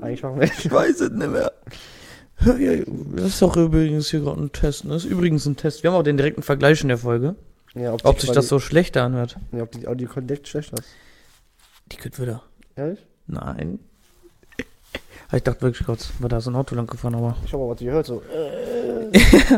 Eigentlich 0.00 0.22
machen 0.22 0.40
wir 0.40 0.44
Ich 0.58 0.70
weiß 0.70 1.00
es 1.00 1.10
nicht 1.10 1.30
mehr. 1.30 1.52
Ja, 2.44 2.84
das 3.14 3.26
ist 3.28 3.40
doch 3.42 3.56
übrigens 3.56 4.10
hier 4.10 4.20
gerade 4.20 4.42
ein 4.42 4.52
Test. 4.52 4.84
ne? 4.84 4.92
Das 4.92 5.04
ist 5.04 5.10
übrigens 5.10 5.46
ein 5.46 5.56
Test. 5.56 5.82
Wir 5.82 5.90
haben 5.90 5.98
auch 5.98 6.02
den 6.02 6.18
direkten 6.18 6.42
Vergleich 6.42 6.82
in 6.82 6.88
der 6.88 6.98
Folge. 6.98 7.36
Ja, 7.74 7.94
ob, 7.94 8.04
Ob 8.04 8.20
sich 8.20 8.30
das 8.30 8.48
so 8.48 8.58
schlechter 8.58 9.04
anhört. 9.04 9.38
Ja, 9.52 9.62
ob 9.62 9.72
die 9.72 9.88
Audioqualität 9.88 10.46
schlecht 10.46 10.72
ist. 10.78 10.84
Die 11.92 11.96
geht 11.96 12.20
wieder. 12.20 12.42
Ehrlich? 12.74 13.06
Nein. 13.26 13.78
Ich 15.32 15.42
dachte 15.42 15.62
wirklich 15.62 15.84
kurz, 15.86 16.10
war 16.20 16.28
da 16.28 16.40
so 16.40 16.50
ein 16.50 16.56
Auto 16.56 16.74
lang 16.76 16.86
gefahren, 16.86 17.14
aber. 17.16 17.36
Ich 17.44 17.52
habe 17.52 17.64
aber 17.64 17.72
was 17.72 17.78
gehört, 17.80 18.06
so. 18.06 18.22
Äh. 18.22 19.10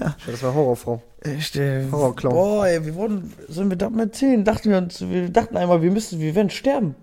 ja. 0.00 0.16
Das 0.26 0.42
war 0.42 0.54
Horrorfrau. 0.54 1.02
Äh, 1.22 1.38
Horrorclown. 1.90 2.32
Boah, 2.34 2.66
ey, 2.66 2.84
wir 2.84 2.94
wurden, 2.94 3.32
sollen 3.48 3.70
wir 3.70 3.76
das 3.76 3.90
mal 3.90 4.02
erzählen? 4.06 4.44
Dachten 4.44 4.70
wir 4.70 4.78
uns, 4.78 5.00
wir 5.00 5.28
dachten 5.28 5.56
einmal, 5.56 5.82
wir 5.82 5.90
müssen, 5.90 6.18
wir 6.20 6.34
werden 6.34 6.50
sterben. 6.50 6.96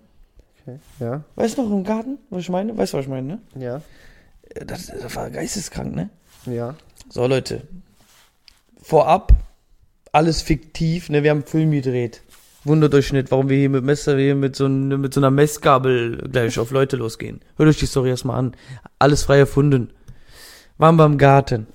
Okay. 0.62 0.78
Ja, 1.00 1.24
Weißt 1.36 1.58
du 1.58 1.64
noch 1.64 1.72
im 1.72 1.84
Garten, 1.84 2.18
was 2.30 2.42
ich 2.42 2.50
meine? 2.50 2.78
Weißt 2.78 2.94
du, 2.94 2.98
was 2.98 3.06
ich 3.06 3.10
meine, 3.10 3.28
ne? 3.28 3.40
ja, 3.56 3.82
Äh, 4.54 4.66
Das, 4.66 4.88
das 4.88 5.16
war 5.16 5.30
geisteskrank, 5.30 5.96
ne? 5.96 6.10
ja. 6.46 6.76
So, 7.10 7.26
Leute. 7.28 7.62
Vorab, 8.82 9.34
alles 10.12 10.42
fiktiv, 10.42 11.10
ne? 11.10 11.24
Wir 11.24 11.32
haben 11.32 11.40
einen 11.40 11.48
Film 11.48 11.72
gedreht. 11.72 12.22
Wundert 12.64 12.94
euch 12.94 13.12
nicht, 13.12 13.32
warum 13.32 13.50
wir 13.50 13.58
hier 13.58 13.70
mit 13.70 13.84
Messer, 13.84 14.18
hier 14.18 14.36
mit 14.36 14.56
so, 14.56 14.70
mit 14.70 15.14
so 15.14 15.20
einer 15.20 15.32
Messgabel 15.32 16.18
gleich 16.32 16.60
auf 16.60 16.70
Leute 16.72 16.96
losgehen. 16.96 17.42
Hört 17.58 17.70
euch 17.70 17.80
die 17.80 17.88
Story 17.88 18.10
erstmal 18.10 18.38
an. 18.38 18.56
Alles 19.00 19.24
frei 19.24 19.40
erfunden. 19.40 19.90
Waren 20.78 20.96
wir 20.96 21.06
im 21.06 21.18
Garten. 21.18 21.66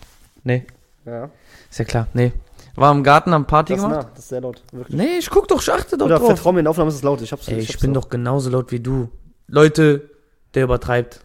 Nee, 0.44 0.64
Ja. 1.04 1.30
ist 1.70 1.78
ja 1.80 1.84
klar, 1.84 2.06
nee. 2.14 2.32
War 2.76 2.92
im 2.92 3.02
Garten 3.02 3.32
am 3.32 3.46
Party 3.46 3.72
Das 3.72 3.82
gemacht? 3.82 4.00
nah, 4.06 4.10
das 4.14 4.18
ist 4.24 4.28
sehr 4.28 4.40
laut. 4.42 4.62
Wirklich. 4.70 4.96
Nee, 4.96 5.18
ich 5.18 5.30
guck 5.30 5.48
doch, 5.48 5.60
ich 5.62 5.72
achte 5.72 5.96
doch 5.96 6.06
Oder 6.06 6.18
drauf. 6.18 6.28
vertrau 6.28 6.52
mir, 6.52 6.60
in 6.60 6.66
der 6.66 6.70
Aufnahme 6.70 6.90
ist 6.90 6.96
es 6.96 7.02
laut. 7.02 7.20
Ich 7.22 7.32
hab's 7.32 7.48
Ey, 7.48 7.54
ich 7.58 7.64
ich 7.64 7.74
hab's 7.74 7.80
bin 7.80 7.90
auch. 7.96 8.02
doch 8.02 8.08
genauso 8.10 8.50
laut 8.50 8.70
wie 8.70 8.80
du. 8.80 9.08
Leute, 9.48 10.10
der 10.54 10.64
übertreibt. 10.64 11.20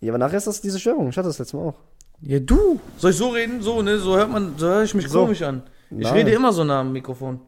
Ja, 0.00 0.10
aber 0.12 0.18
nachher 0.18 0.38
ist 0.38 0.46
das 0.46 0.60
diese 0.60 0.80
Störung. 0.80 1.08
Ich 1.10 1.16
hatte 1.18 1.28
das 1.28 1.38
letzte 1.38 1.56
Mal 1.56 1.64
auch. 1.68 1.74
Ja, 2.22 2.40
du. 2.40 2.80
Soll 2.96 3.10
ich 3.12 3.16
so 3.16 3.28
reden? 3.28 3.60
So, 3.62 3.82
ne? 3.82 3.98
So 3.98 4.16
hört 4.16 4.30
man, 4.30 4.54
so 4.56 4.66
höre 4.66 4.82
ich 4.82 4.94
mich 4.94 5.08
So. 5.08 5.20
komisch 5.24 5.42
an. 5.42 5.62
Ich 5.90 5.98
Nein. 6.04 6.14
rede 6.14 6.30
immer 6.32 6.52
so 6.52 6.64
nah 6.64 6.80
am 6.80 6.92
Mikrofon. 6.92 7.40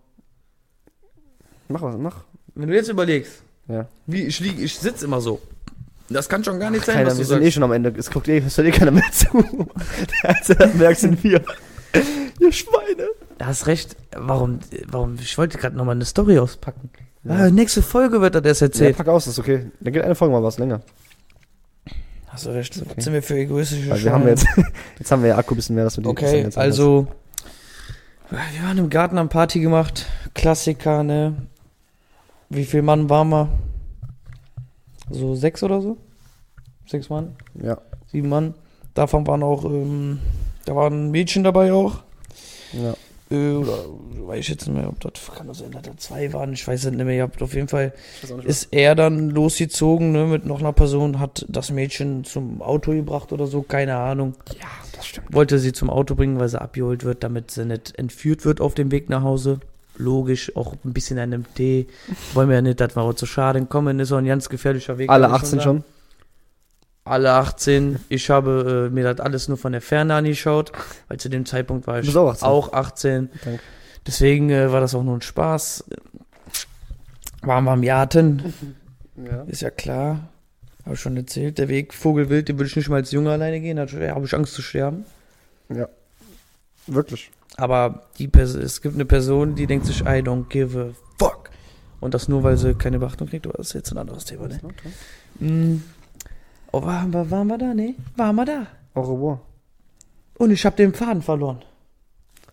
Mach 1.70 1.82
was, 1.82 1.96
mach. 1.96 2.24
Wenn 2.54 2.68
du 2.68 2.74
jetzt 2.74 2.88
überlegst, 2.88 3.42
Ja. 3.68 3.86
wie 4.06 4.22
ich 4.24 4.40
liege, 4.40 4.60
ich 4.62 4.74
sitze 4.78 5.04
immer 5.06 5.20
so. 5.20 5.40
Das 6.08 6.28
kann 6.28 6.42
schon 6.42 6.58
gar 6.58 6.70
nicht 6.70 6.84
sein, 6.84 6.96
Keiner, 6.96 7.06
was 7.06 7.14
du 7.14 7.18
wir 7.20 7.24
sind 7.26 7.38
eh 7.38 7.44
sagst. 7.44 7.54
schon 7.54 7.62
am 7.62 7.72
Ende. 7.72 7.94
Es 7.96 8.10
guckt 8.10 8.26
eh, 8.28 8.38
es 8.38 8.56
hört 8.58 8.66
eh 8.66 8.72
keiner 8.72 8.90
mehr 8.90 9.04
zu. 9.12 9.26
Der 10.22 10.30
Einzige, 10.36 10.58
der 10.58 10.74
merkt, 10.74 10.98
sind 10.98 11.22
wir. 11.22 11.40
Ihr 12.40 12.52
Schweine. 12.52 13.08
Du 13.38 13.46
hast 13.46 13.66
recht. 13.68 13.96
Warum, 14.16 14.58
warum, 14.88 15.14
ich 15.20 15.38
wollte 15.38 15.56
gerade 15.58 15.76
nochmal 15.76 15.94
eine 15.94 16.04
Story 16.04 16.38
auspacken. 16.38 16.90
Ja. 17.22 17.32
Ah, 17.34 17.50
nächste 17.50 17.82
Folge 17.82 18.20
wird 18.20 18.34
er 18.34 18.40
das 18.40 18.58
Ja, 18.60 18.66
erzählt. 18.66 18.96
pack 18.96 19.06
aus, 19.08 19.26
ist 19.28 19.38
okay. 19.38 19.70
Dann 19.80 19.92
geht 19.92 20.02
eine 20.02 20.14
Folge 20.16 20.32
mal 20.32 20.42
was 20.42 20.58
länger. 20.58 20.80
Hast 22.28 22.46
du 22.46 22.50
recht. 22.50 22.80
Okay. 22.80 23.00
Sind 23.00 23.12
wir 23.12 23.22
für 23.22 23.36
egoistische 23.36 23.90
Weil 23.90 24.02
wir 24.02 24.12
haben 24.12 24.22
Schweine? 24.22 24.30
jetzt, 24.30 24.46
jetzt 24.98 25.12
haben 25.12 25.22
wir 25.22 25.28
ja 25.30 25.38
Akku 25.38 25.54
ein 25.54 25.56
bisschen 25.56 25.74
mehr, 25.76 25.84
dass 25.84 25.96
wir 25.96 26.02
die 26.02 26.08
das 26.08 26.10
Okay, 26.24 26.42
jetzt 26.42 26.58
also, 26.58 27.06
wir 28.30 28.38
waren 28.66 28.78
im 28.78 28.90
Garten 28.90 29.18
am 29.18 29.28
Party 29.28 29.60
gemacht. 29.60 30.06
Klassiker, 30.34 31.02
ne? 31.04 31.34
Wie 32.50 32.64
viel 32.64 32.82
Mann 32.82 33.08
waren 33.08 33.28
wir? 33.28 33.48
So 35.08 35.34
sechs 35.34 35.62
oder 35.62 35.80
so? 35.80 35.96
Sechs 36.86 37.08
Mann? 37.08 37.36
Ja, 37.54 37.78
Sieben 38.10 38.28
Mann. 38.28 38.54
Davon 38.94 39.26
waren 39.26 39.42
auch, 39.44 39.64
ähm, 39.64 40.18
da 40.64 40.74
waren 40.74 41.10
Mädchen 41.10 41.44
dabei 41.44 41.72
auch. 41.72 42.02
ja. 42.72 42.94
Äh, 43.30 43.52
oder 43.52 43.84
weiß 44.26 44.40
ich 44.40 44.48
jetzt 44.48 44.66
nicht 44.66 44.76
mehr, 44.76 44.88
ob 44.88 44.98
das, 44.98 45.12
kann 45.32 45.46
das 45.46 45.58
sein, 45.58 45.70
dass 45.70 45.82
da 45.82 45.96
zwei 45.96 46.32
waren, 46.32 46.52
ich 46.52 46.66
weiß 46.66 46.84
es 46.84 46.90
nicht 46.90 47.04
mehr. 47.04 47.14
Ihr 47.14 47.22
habt 47.22 47.40
auf 47.40 47.54
jeden 47.54 47.68
Fall 47.68 47.92
ist 48.42 48.72
er 48.72 48.96
dann 48.96 49.30
losgezogen, 49.30 50.10
ne, 50.10 50.26
mit 50.26 50.46
noch 50.46 50.58
einer 50.58 50.72
Person, 50.72 51.20
hat 51.20 51.46
das 51.48 51.70
Mädchen 51.70 52.24
zum 52.24 52.60
Auto 52.60 52.90
gebracht 52.90 53.32
oder 53.32 53.46
so, 53.46 53.62
keine 53.62 53.96
Ahnung. 53.96 54.34
Ja, 54.60 54.66
das 54.96 55.06
stimmt. 55.06 55.32
Wollte 55.32 55.60
sie 55.60 55.72
zum 55.72 55.90
Auto 55.90 56.16
bringen, 56.16 56.40
weil 56.40 56.48
sie 56.48 56.60
abgeholt 56.60 57.04
wird, 57.04 57.22
damit 57.22 57.52
sie 57.52 57.64
nicht 57.64 57.96
entführt 57.96 58.44
wird 58.44 58.60
auf 58.60 58.74
dem 58.74 58.90
Weg 58.90 59.08
nach 59.08 59.22
Hause. 59.22 59.60
Logisch, 60.00 60.56
auch 60.56 60.74
ein 60.84 60.92
bisschen 60.92 61.18
an 61.18 61.32
einem 61.32 61.54
Tee. 61.54 61.86
Wollen 62.34 62.48
wir 62.48 62.56
ja 62.56 62.62
nicht, 62.62 62.80
dass 62.80 62.96
wir 62.96 63.16
zu 63.16 63.26
Schaden 63.26 63.68
kommen, 63.68 64.00
ist 64.00 64.12
auch 64.12 64.18
ein 64.18 64.26
ganz 64.26 64.48
gefährlicher 64.48 64.98
Weg. 64.98 65.10
Alle 65.10 65.26
kann 65.26 65.36
ich 65.36 65.42
18 65.42 65.50
sagen. 65.58 65.62
schon? 65.62 65.84
Alle 67.04 67.32
18. 67.32 67.98
Ich 68.08 68.30
habe 68.30 68.88
äh, 68.88 68.94
mir 68.94 69.04
das 69.04 69.20
alles 69.20 69.48
nur 69.48 69.56
von 69.58 69.72
der 69.72 69.80
Ferne 69.80 70.14
angeschaut, 70.14 70.72
weil 71.08 71.18
zu 71.18 71.28
dem 71.28 71.44
Zeitpunkt 71.46 71.86
war 71.86 72.00
ich 72.00 72.16
auch 72.16 72.30
18. 72.32 72.48
auch 72.48 72.72
18. 72.72 73.30
Danke. 73.44 73.60
Deswegen 74.06 74.50
äh, 74.50 74.72
war 74.72 74.80
das 74.80 74.94
auch 74.94 75.02
nur 75.02 75.16
ein 75.16 75.22
Spaß. 75.22 75.84
Waren 77.42 77.64
wir 77.64 77.70
am 77.72 77.82
Jaten, 77.82 78.54
Ja. 79.16 79.42
ist 79.42 79.62
ja 79.62 79.70
klar. 79.70 80.28
Habe 80.84 80.94
ich 80.94 81.00
schon 81.00 81.16
erzählt. 81.16 81.58
Der 81.58 81.68
Weg 81.68 81.92
Vogelwild, 81.94 82.48
den 82.48 82.58
würde 82.58 82.68
ich 82.68 82.76
nicht 82.76 82.88
mal 82.88 82.96
als 82.96 83.10
Junge 83.12 83.30
alleine 83.30 83.60
gehen. 83.60 83.76
Da 83.76 83.86
habe 83.86 84.24
ich 84.24 84.34
Angst 84.34 84.54
zu 84.54 84.62
sterben. 84.62 85.04
Ja. 85.68 85.88
Wirklich. 86.86 87.30
Aber 87.60 88.02
die 88.18 88.30
es 88.38 88.80
gibt 88.80 88.94
eine 88.94 89.04
Person, 89.04 89.54
die 89.54 89.66
denkt 89.66 89.86
sich, 89.86 90.00
I 90.00 90.22
don't 90.22 90.48
give 90.48 90.78
a 90.78 90.88
fuck. 91.22 91.50
Und 92.00 92.14
das 92.14 92.28
nur, 92.28 92.42
weil 92.42 92.56
sie 92.56 92.74
keine 92.74 92.98
Beachtung 92.98 93.28
kriegt. 93.28 93.46
Aber 93.46 93.58
das 93.58 93.68
ist 93.68 93.72
jetzt 93.74 93.92
ein 93.92 93.98
anderes 93.98 94.24
Thema, 94.24 94.48
ne? 94.48 94.58
Mm. 95.38 95.82
Oh, 96.72 96.82
waren 96.82 97.12
wir, 97.12 97.30
waren 97.30 97.48
wir 97.48 97.58
da? 97.58 97.74
Nee, 97.74 97.94
waren 98.16 98.36
wir 98.36 98.44
da. 98.44 98.66
Au 98.94 99.02
revoir. 99.02 99.40
Und 100.38 100.50
ich 100.50 100.64
habe 100.64 100.76
den 100.76 100.94
Faden 100.94 101.20
verloren. 101.22 101.58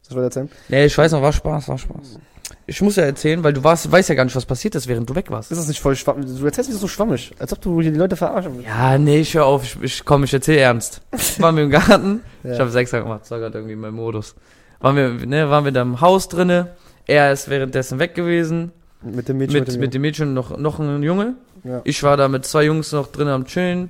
Soll 0.02 0.12
ich 0.12 0.15
weiter 0.17 0.24
erzählen? 0.26 0.50
Nee, 0.70 0.86
ich 0.86 0.98
weiß 0.98 1.12
noch, 1.13 1.22
war 1.22 1.32
Spaß, 1.32 1.70
war 1.70 1.78
Spaß. 1.78 2.20
Ich 2.65 2.82
muss 2.82 2.96
ja 2.96 3.04
erzählen, 3.04 3.43
weil 3.43 3.54
du 3.54 3.63
warst, 3.63 3.89
weißt 3.89 4.10
ja 4.10 4.15
gar 4.15 4.24
nicht, 4.26 4.36
was 4.36 4.46
passiert 4.46 4.76
ist, 4.76 4.88
während 4.88 5.10
du 5.10 5.15
weg 5.15 5.30
warst. 5.32 5.52
Ist 5.52 5.58
das 5.58 5.67
nicht 5.67 5.80
voll 5.80 5.96
schwammig? 5.96 6.26
Du 6.38 6.46
erzählst 6.46 6.70
mich 6.70 6.80
so 6.80 6.88
schwammig, 6.88 7.32
als 7.39 7.54
ob 7.54 7.62
du 7.62 7.82
hier 7.82 7.91
die 7.91 7.98
Leute 7.98 8.15
verarschen 8.15 8.56
willst. 8.56 8.67
Ja, 8.67 8.98
nee, 8.98 9.20
ich 9.20 9.34
hör 9.34 9.46
auf, 9.46 9.63
ich, 9.63 9.82
ich 9.82 10.06
komm, 10.06 10.24
ich 10.24 10.34
erzähl 10.34 10.58
ernst. 10.58 11.02
Waren 11.39 11.56
wir 11.56 11.63
im 11.63 11.70
Garten, 11.70 12.22
Ja. 12.43 12.54
ich 12.54 12.60
habe 12.60 12.70
Sechser 12.70 13.02
gemacht, 13.02 13.22
das 13.22 13.32
war 13.32 13.39
gerade 13.39 13.58
irgendwie 13.58 13.76
mein 13.76 13.93
Modus. 13.93 14.36
Waren 14.80 14.96
wir, 14.96 15.26
ne, 15.26 15.50
waren 15.50 15.66
wir 15.66 15.72
da 15.72 15.82
im 15.82 16.02
Haus 16.02 16.30
drinne, 16.30 16.76
er 17.06 17.32
ist 17.32 17.50
währenddessen 17.50 18.00
weg 18.00 18.16
gewesen, 18.16 18.72
Mit 19.02 19.28
dem 19.30 19.38
Mädchen, 19.38 19.60
mit, 19.60 19.68
mit, 19.70 19.80
mit, 19.80 19.94
dem 19.94 20.02
Mädchen 20.02 20.34
noch, 20.34 20.58
noch 20.58 20.80
ein 20.80 21.02
Junge. 21.04 21.36
Ja. 21.63 21.82
Ich 21.84 22.04
war 22.04 22.18
da 22.18 22.28
mit 22.28 22.46
zwei 22.46 22.66
Jungs 22.66 22.92
noch 22.92 23.08
drin 23.08 23.28
am 23.28 23.46
Chillen. 23.46 23.90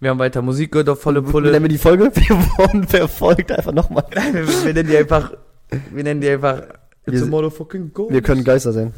Wir 0.00 0.10
haben 0.10 0.18
weiter 0.18 0.42
Musik 0.42 0.72
gehört 0.72 0.88
auf 0.88 1.00
volle 1.00 1.26
Wie 1.26 1.30
Pulle. 1.30 1.50
nennen 1.50 1.64
wir 1.64 1.68
die 1.68 1.78
Folge? 1.78 2.10
Wir 2.14 2.36
wurden 2.58 2.86
verfolgt, 2.86 3.52
einfach 3.52 3.72
nochmal. 3.72 4.04
wir, 4.32 4.46
wir 4.46 4.74
nennen 4.74 4.88
die 4.88 4.96
einfach, 4.96 5.32
wir 5.92 6.04
nennen 6.04 6.20
die 6.20 6.28
einfach, 6.28 6.62
Wir 7.04 7.14
it's 7.14 7.22
a 7.22 7.26
motherfucking 7.26 7.92
go. 7.92 8.10
Wir 8.10 8.22
können 8.22 8.44
Geister 8.44 8.72
sehen. 8.72 8.92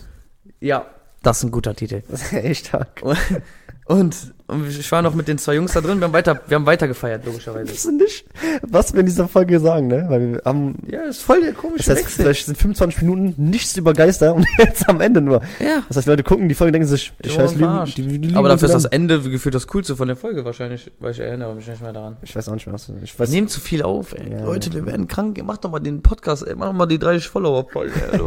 Ja, 0.60 0.86
das 1.22 1.38
ist 1.38 1.44
ein 1.44 1.50
guter 1.50 1.74
Titel. 1.74 2.02
Das 2.08 2.22
ist 2.32 2.32
echt 2.32 2.66
stark. 2.68 3.02
Und, 3.88 4.34
und 4.48 4.66
ich 4.66 4.90
war 4.90 5.00
noch 5.00 5.14
mit 5.14 5.28
den 5.28 5.38
zwei 5.38 5.54
Jungs 5.54 5.72
da 5.72 5.80
drin, 5.80 6.00
wir 6.00 6.06
haben 6.06 6.12
weiter, 6.12 6.40
wir 6.48 6.56
haben 6.56 6.66
weiter 6.66 6.88
gefeiert, 6.88 7.24
Wir 7.24 7.30
logischerweise. 7.30 7.70
wissen 7.72 7.96
nicht, 7.98 8.24
was 8.62 8.92
wir 8.92 8.98
in 8.98 9.06
dieser 9.06 9.28
Folge 9.28 9.60
sagen, 9.60 9.86
ne? 9.86 10.06
Weil 10.08 10.32
wir 10.32 10.42
haben, 10.44 10.74
Ja, 10.88 11.02
ist 11.04 11.22
voll 11.22 11.40
der 11.40 11.52
komische 11.52 11.88
das 11.90 11.98
heißt, 12.04 12.16
vielleicht 12.16 12.46
sind 12.46 12.58
25 12.58 13.02
Minuten 13.02 13.34
nichts 13.48 13.76
über 13.76 13.92
Geister 13.92 14.34
und 14.34 14.44
jetzt 14.58 14.88
am 14.88 15.00
Ende 15.00 15.20
nur. 15.20 15.40
Ja. 15.60 15.84
Das 15.86 15.98
heißt, 15.98 16.08
Leute 16.08 16.24
gucken 16.24 16.48
die 16.48 16.56
Folge 16.56 16.72
denken 16.72 16.88
sich, 16.88 17.12
die 17.20 17.26
Wir 17.28 17.30
scheiß 17.36 17.54
Lügen, 17.54 17.84
die, 17.84 17.92
die 17.94 18.16
Lügen 18.26 18.36
Aber 18.36 18.48
dafür 18.48 18.66
ist 18.66 18.74
das. 18.74 18.86
Ende 18.86 19.20
gefühlt 19.20 19.54
das 19.54 19.68
Coolste 19.68 19.94
von 19.94 20.08
der 20.08 20.16
Folge 20.16 20.44
wahrscheinlich, 20.44 20.90
weil 20.98 21.12
ich 21.12 21.20
erinnere 21.20 21.54
mich 21.54 21.68
nicht 21.68 21.80
mehr 21.80 21.92
daran. 21.92 22.16
Ich 22.22 22.34
weiß 22.34 22.48
auch 22.48 22.54
nicht 22.54 22.66
mehr, 22.66 22.74
was 22.74 22.88
ich 23.04 23.14
Wir 23.14 23.20
weiß. 23.20 23.30
nehmen 23.30 23.46
zu 23.46 23.60
viel 23.60 23.82
auf, 23.82 24.14
ey. 24.14 24.32
Ja. 24.32 24.44
Leute, 24.44 24.74
wir 24.74 24.84
werden 24.84 25.06
krank. 25.06 25.40
Mach 25.44 25.58
doch 25.58 25.70
mal 25.70 25.78
den 25.78 26.02
Podcast, 26.02 26.44
ey. 26.44 26.56
Mach 26.56 26.66
doch 26.66 26.72
mal 26.72 26.86
die 26.86 26.98
30 26.98 27.28
Follower 27.28 27.68
voll. 27.70 27.92
ey. 28.12 28.18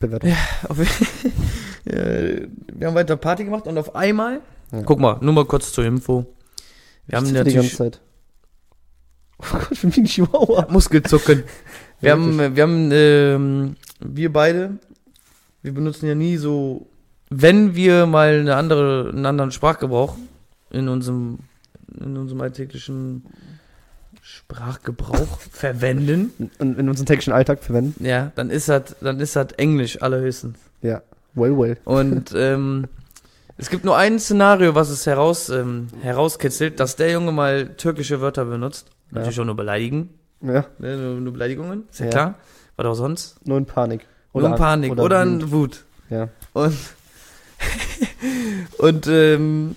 Bewertung. 0.00 0.32
Auf- 0.68 0.78
ja, 1.84 1.94
wir 2.74 2.86
haben 2.86 2.94
weiter 2.94 3.16
Party 3.16 3.44
gemacht 3.44 3.66
und 3.66 3.76
auf 3.78 3.94
einmal, 3.94 4.40
Ja. 4.72 4.82
guck 4.82 5.00
mal, 5.00 5.18
nur 5.20 5.32
mal 5.32 5.44
kurz 5.44 5.72
zur 5.72 5.84
Info. 5.84 6.26
Wir 7.06 7.16
haben 7.18 7.24
Ich 7.26 7.32
zitter 7.32 7.44
die 7.44 7.54
ganze 7.54 7.68
natürlich 7.74 7.76
Zeit. 7.76 8.00
Oh 9.38 9.58
Gott, 9.58 9.82
wie 9.82 10.00
ein 10.00 10.04
Chihuahua. 10.06 10.66
Muskelzucken. 10.70 11.42
Wir 12.00 12.08
Ja, 12.10 12.12
haben, 12.16 12.56
wir 12.56 12.62
haben, 12.62 12.90
ähm, 12.92 13.76
wir 14.00 14.32
beide, 14.32 14.78
wir 15.62 15.72
benutzen 15.74 16.06
ja 16.06 16.14
nie 16.14 16.36
so, 16.36 16.86
wenn 17.30 17.74
wir 17.74 18.06
mal 18.06 18.40
eine 18.40 18.56
andere, 18.56 19.10
einen 19.12 19.26
anderen 19.26 19.50
Sprachgebrauch 19.50 20.16
in 20.70 20.88
unserem, 20.88 21.40
in 22.00 22.16
unserem 22.16 22.40
alltäglichen 22.40 23.24
Sprachgebrauch 24.24 25.40
verwenden, 25.50 26.32
Und 26.60 26.78
in 26.78 26.88
unserem 26.88 27.06
täglichen 27.06 27.32
Alltag 27.32 27.62
verwenden. 27.62 28.04
ja, 28.04 28.30
dann 28.36 28.50
ist 28.50 28.68
das, 28.68 28.94
dann 29.00 29.18
ist 29.20 29.34
das 29.36 29.48
Englisch 29.56 30.00
allerhöchstens. 30.00 30.56
Ja. 30.80 31.02
Well, 31.34 31.58
well. 31.58 31.76
Und 31.84 32.32
ähm, 32.36 32.86
es 33.58 33.68
gibt 33.68 33.84
nur 33.84 33.96
ein 33.96 34.18
Szenario, 34.20 34.74
was 34.76 34.90
es 34.90 35.06
heraus, 35.06 35.48
ähm, 35.48 35.88
herauskitzelt, 36.02 36.78
dass 36.78 36.94
der 36.96 37.10
Junge 37.10 37.32
mal 37.32 37.70
türkische 37.76 38.20
Wörter 38.20 38.44
benutzt. 38.44 38.86
Ja. 39.10 39.18
Natürlich 39.18 39.40
auch 39.40 39.44
nur 39.44 39.56
beleidigen, 39.56 40.10
Ja. 40.40 40.66
ne, 40.78 40.96
nur, 40.96 41.14
nur 41.20 41.32
Beleidigungen, 41.32 41.84
ist 41.90 41.98
ja, 42.00 42.06
Ja. 42.06 42.10
klar. 42.12 42.34
Was 42.76 42.86
auch 42.86 42.94
sonst? 42.94 43.46
Nur 43.46 43.58
in 43.58 43.66
Panik. 43.66 44.06
Nur 44.32 44.46
in 44.46 44.54
Panik 44.54 44.92
oder, 44.98 45.22
in 45.22 45.34
wütend. 45.42 45.52
Wut. 45.52 45.84
Ja. 46.10 46.28
Und, 46.52 46.76
und 48.78 49.06
ähm, 49.08 49.76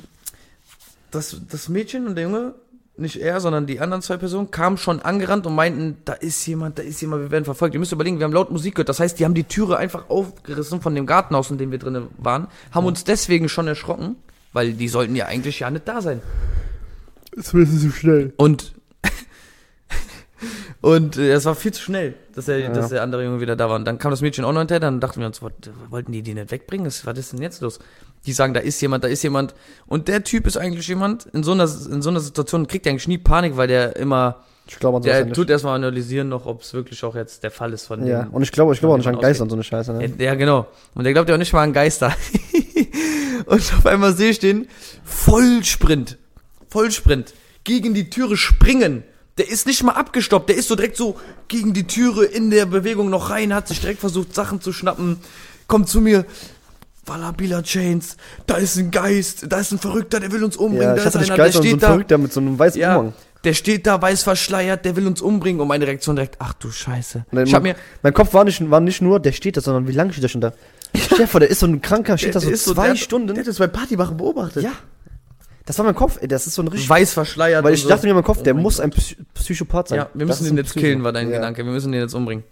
das, 1.12 1.42
das 1.50 1.68
Mädchen 1.70 2.08
und 2.08 2.16
der 2.16 2.26
Junge, 2.26 2.54
nicht 2.98 3.18
er, 3.18 3.40
sondern 3.42 3.66
die 3.66 3.80
anderen 3.80 4.02
zwei 4.02 4.18
Personen, 4.18 4.52
kamen 4.52 4.78
schon 4.78 5.02
angerannt 5.02 5.46
und 5.46 5.54
meinten, 5.56 5.98
da 6.06 6.14
ist 6.14 6.46
jemand, 6.46 6.80
da 6.80 6.84
ist 6.84 7.02
jemand, 7.02 7.24
wir 7.24 7.32
werden 7.32 7.46
verfolgt. 7.46 7.74
Ihr 7.74 7.80
müsst 7.80 7.92
überlegen, 7.92 8.20
wir 8.20 8.24
haben 8.24 8.34
laut 8.34 8.52
Musik 8.52 8.76
gehört. 8.76 8.90
Das 8.90 9.00
heißt, 9.00 9.20
die 9.20 9.26
haben 9.26 9.34
die 9.34 9.44
Türe 9.44 9.78
einfach 9.78 10.10
aufgerissen 10.10 10.82
von 10.82 10.96
dem 10.96 11.06
Gartenhaus, 11.06 11.52
in 11.52 11.58
dem 11.58 11.72
wir 11.72 11.80
drinnen 11.80 12.08
waren, 12.18 12.48
haben 12.72 12.86
uns 12.86 13.04
deswegen 13.04 13.50
schon 13.50 13.68
erschrocken, 13.68 14.16
weil 14.54 14.74
die 14.74 14.88
sollten 14.88 15.16
ja 15.16 15.26
eigentlich 15.26 15.60
ja 15.60 15.70
nicht 15.70 15.88
da 15.88 16.02
sein. 16.02 16.22
Das 17.36 17.54
ist 17.54 17.82
so 17.82 17.90
schnell. 17.90 18.34
Und 18.38 18.74
und 20.82 21.18
äh, 21.18 21.32
es 21.34 21.46
war 21.46 21.56
viel 21.56 21.74
zu 21.74 21.82
schnell, 21.82 22.16
dass 22.34 22.46
der, 22.46 22.60
Ja. 22.60 22.70
dass 22.70 22.90
der 22.90 23.02
andere 23.04 23.24
Junge 23.26 23.42
wieder 23.42 23.56
da 23.56 23.70
war. 23.70 23.76
Und 23.76 23.86
dann 23.86 23.98
kam 23.98 24.12
das 24.12 24.22
Mädchen 24.22 24.46
auch 24.46 24.54
noch 24.54 24.60
hinterher, 24.60 24.80
dann 24.80 25.00
dachten 25.00 25.20
wir 25.20 25.28
uns, 25.28 25.42
was, 25.42 25.52
wollten 25.90 26.12
die 26.12 26.22
die 26.22 26.34
nicht 26.34 26.52
wegbringen? 26.52 26.86
Was, 26.88 27.06
was 27.06 27.18
ist 27.18 27.34
denn 27.34 27.42
jetzt 27.42 27.62
los? 27.62 27.80
Die 28.26 28.34
sagen, 28.34 28.54
da 28.54 28.60
ist 28.60 28.82
jemand, 28.82 29.04
da 29.04 29.08
ist 29.08 29.24
jemand. 29.24 29.54
Und 29.86 30.08
der 30.08 30.24
Typ 30.24 30.48
ist 30.48 30.58
eigentlich 30.58 30.88
jemand, 30.88 31.26
in 31.28 31.44
so 31.44 31.52
einer, 31.52 31.64
in 31.64 32.02
so 32.02 32.10
einer 32.10 32.20
Situation 32.20 32.68
kriegt 32.68 32.86
er 32.86 32.92
eigentlich 32.92 33.08
nie 33.08 33.18
Panik, 33.18 33.56
weil 33.58 33.68
der 33.68 33.96
immer, 33.96 34.44
Ich 34.68 34.80
glaube 34.80 34.98
ja 35.08 35.14
der 35.14 35.26
nicht. 35.26 35.36
tut 35.36 35.50
erstmal 35.50 35.76
analysieren 35.76 36.30
noch, 36.30 36.46
ob 36.46 36.62
es 36.62 36.74
wirklich 36.74 37.04
auch 37.04 37.16
jetzt 37.16 37.44
der 37.44 37.52
Fall 37.52 37.74
ist 37.74 37.86
von 37.86 38.06
ja. 38.06 38.24
dem. 38.24 38.34
Und 38.34 38.42
ich 38.42 38.52
glaube, 38.52 38.74
ich 38.74 38.80
glaube 38.80 38.94
auch 38.94 38.98
nicht 38.98 39.08
an 39.08 39.20
Geister 39.20 39.44
und 39.44 39.50
so 39.50 39.56
eine 39.56 39.64
Scheiße, 39.64 39.94
ne? 39.94 40.06
Ja, 40.18 40.26
ja, 40.26 40.36
genau. 40.36 40.68
Und 40.96 41.04
der 41.04 41.14
glaubt 41.14 41.30
ja 41.30 41.36
auch 41.36 41.40
nicht 41.40 41.54
mal 41.54 41.64
an 41.64 41.74
Geister. 41.74 42.16
und 43.46 43.60
auf 43.60 43.86
einmal 43.86 44.14
sehe 44.16 44.32
ich 44.32 44.40
den 44.40 44.68
Vollsprint. 45.04 46.18
Vollsprint. 46.70 47.34
Gegen 47.64 47.94
die 47.94 48.10
Türe 48.10 48.38
springen. 48.38 49.04
Der 49.38 49.50
ist 49.50 49.68
nicht 49.68 49.84
mal 49.84 49.94
abgestoppt. 49.94 50.50
Der 50.50 50.56
ist 50.56 50.68
so 50.68 50.76
direkt 50.76 50.96
so 50.98 51.18
gegen 51.48 51.74
die 51.74 51.88
Türe 51.88 52.26
in 52.26 52.50
der 52.50 52.66
Bewegung 52.66 53.10
noch 53.10 53.30
rein, 53.30 53.54
hat 53.54 53.68
sich 53.68 53.82
direkt 53.82 54.00
versucht, 54.00 54.34
Sachen 54.34 54.62
zu 54.62 54.72
schnappen. 54.72 55.18
kommt 55.68 55.90
zu 55.90 56.00
mir. 56.00 56.26
Valabila 57.06 57.62
Chains, 57.62 58.18
da 58.48 58.56
ist 58.58 58.78
ein 58.78 58.92
Geist, 58.92 59.46
da 59.50 59.60
ist 59.60 59.72
ein 59.72 59.80
Verrückter, 59.80 60.20
der 60.20 60.32
will 60.32 60.44
uns 60.44 60.58
umbringen, 60.58 60.84
Ja, 60.88 60.96
da 60.96 61.04
ist 61.04 61.16
einer, 61.16 61.26
der 61.26 61.38
geil, 61.38 61.52
so 61.52 61.60
ein 61.60 61.66
steht 61.66 61.84
da. 61.84 61.88
Verrückter 61.88 62.18
mit 62.18 62.34
so 62.34 62.40
einem 62.40 62.58
weißen 62.58 62.80
Ja, 62.82 62.98
Umhang. 62.98 63.14
der 63.44 63.54
steht 63.54 63.86
da, 63.86 64.02
weiß 64.02 64.24
verschleiert, 64.24 64.86
der 64.86 64.96
will 64.96 65.06
uns 65.08 65.22
umbringen. 65.22 65.62
Und 65.62 65.68
meine 65.68 65.86
Reaktion 65.86 66.16
direkt, 66.16 66.38
ach 66.40 66.54
du 66.54 66.72
Scheiße. 66.72 67.26
Dann 67.32 67.46
Ich 67.46 67.54
hab 67.54 67.62
mein- 67.64 67.74
mir, 67.74 67.80
Mein 68.02 68.14
Kopf 68.14 68.34
war 68.34 68.44
nicht, 68.44 68.70
war 68.72 68.80
nicht 68.80 69.02
nur, 69.02 69.20
der 69.20 69.34
steht 69.34 69.56
da, 69.58 69.62
sondern 69.62 69.88
wie 69.88 69.92
lange 69.92 70.12
steht 70.14 70.24
der 70.24 70.30
schon 70.30 70.42
da? 70.42 70.54
Vor, 71.28 71.40
der 71.42 71.50
ist 71.50 71.60
so 71.60 71.68
ein 71.68 71.82
Kranker, 71.82 72.18
steht 72.18 72.36
da 72.36 72.40
so 72.40 72.48
der 72.48 72.56
ist 72.56 72.66
zwei 72.66 72.88
der, 72.90 72.96
Stunden. 72.96 73.28
Der 73.28 73.38
hat 73.38 73.48
das 73.48 73.58
bei 73.60 73.68
Partymachen 73.68 74.18
beobachtet. 74.18 74.64
ja. 74.64 74.72
Das 75.68 75.80
war 75.80 75.86
mein 75.86 75.96
Kopf, 75.96 76.20
ey, 76.22 76.28
das 76.28 76.46
ist 76.46 76.54
so 76.54 76.62
ein 76.62 76.68
richtig. 76.68 76.88
Weiß 76.88 77.14
verschleiert. 77.14 77.64
Weil 77.64 77.74
ich 77.74 77.82
so. 77.82 77.90
dachte 77.90 78.06
mir 78.06 78.12
in 78.12 78.16
meinem 78.18 78.24
Kopf, 78.24 78.38
Oh 78.42 78.44
der 78.44 78.54
mein 78.54 78.62
muss 78.62 78.76
Gott. 78.78 78.84
ein 78.86 78.90
Psy 78.92 79.16
Psychopath 79.34 79.88
sein. 79.88 79.98
Ja, 79.98 80.10
wir 80.14 80.28
müssen 80.28 80.46
den 80.46 80.58
jetzt 80.58 80.68
Psycho. 80.70 80.80
killen, 80.86 81.04
war 81.04 81.12
dein 81.12 81.28
Ja. 81.32 81.38
Gedanke. 81.38 81.66
Wir 81.66 81.72
müssen 81.72 81.92
den 81.92 82.02
jetzt 82.02 82.14
umbringen. 82.14 82.44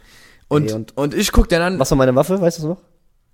Und, 0.48 0.70
Ey, 0.72 0.74
und, 0.74 0.98
und- 0.98 1.14
ich 1.14 1.32
guck 1.32 1.48
den 1.48 1.62
an, 1.62 1.78
Was 1.78 1.92
war 1.92 1.98
meine 2.00 2.16
Waffe, 2.16 2.42
weißt 2.42 2.58
du 2.58 2.62
das 2.64 2.70
noch? 2.70 2.78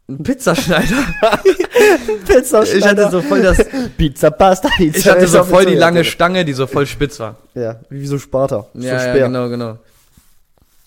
Ein 0.10 0.24
Pizzaschneider. 0.24 0.96
Pizza 2.28 2.64
ich 2.64 2.86
hatte 2.86 3.10
so 3.12 3.22
voll 3.22 3.42
das, 3.42 3.64
Pizza 3.96 4.32
Pasta, 4.32 4.70
Pizza. 4.76 4.98
ich 4.98 5.08
hatte 5.08 5.28
so 5.28 5.44
voll 5.44 5.66
die 5.66 5.76
lange 5.76 6.00
ja. 6.00 6.04
Stange, 6.04 6.44
die 6.44 6.54
so 6.54 6.68
voll 6.68 6.88
spitz 6.88 7.20
war. 7.20 7.38
Ja, 7.54 7.80
wie 7.90 8.06
so 8.08 8.18
Sparta. 8.18 8.68
so 8.74 8.80
Ja, 8.80 8.94
ja, 8.94 9.00
Speer. 9.00 9.28
genau, 9.28 9.50
genau. 9.50 9.78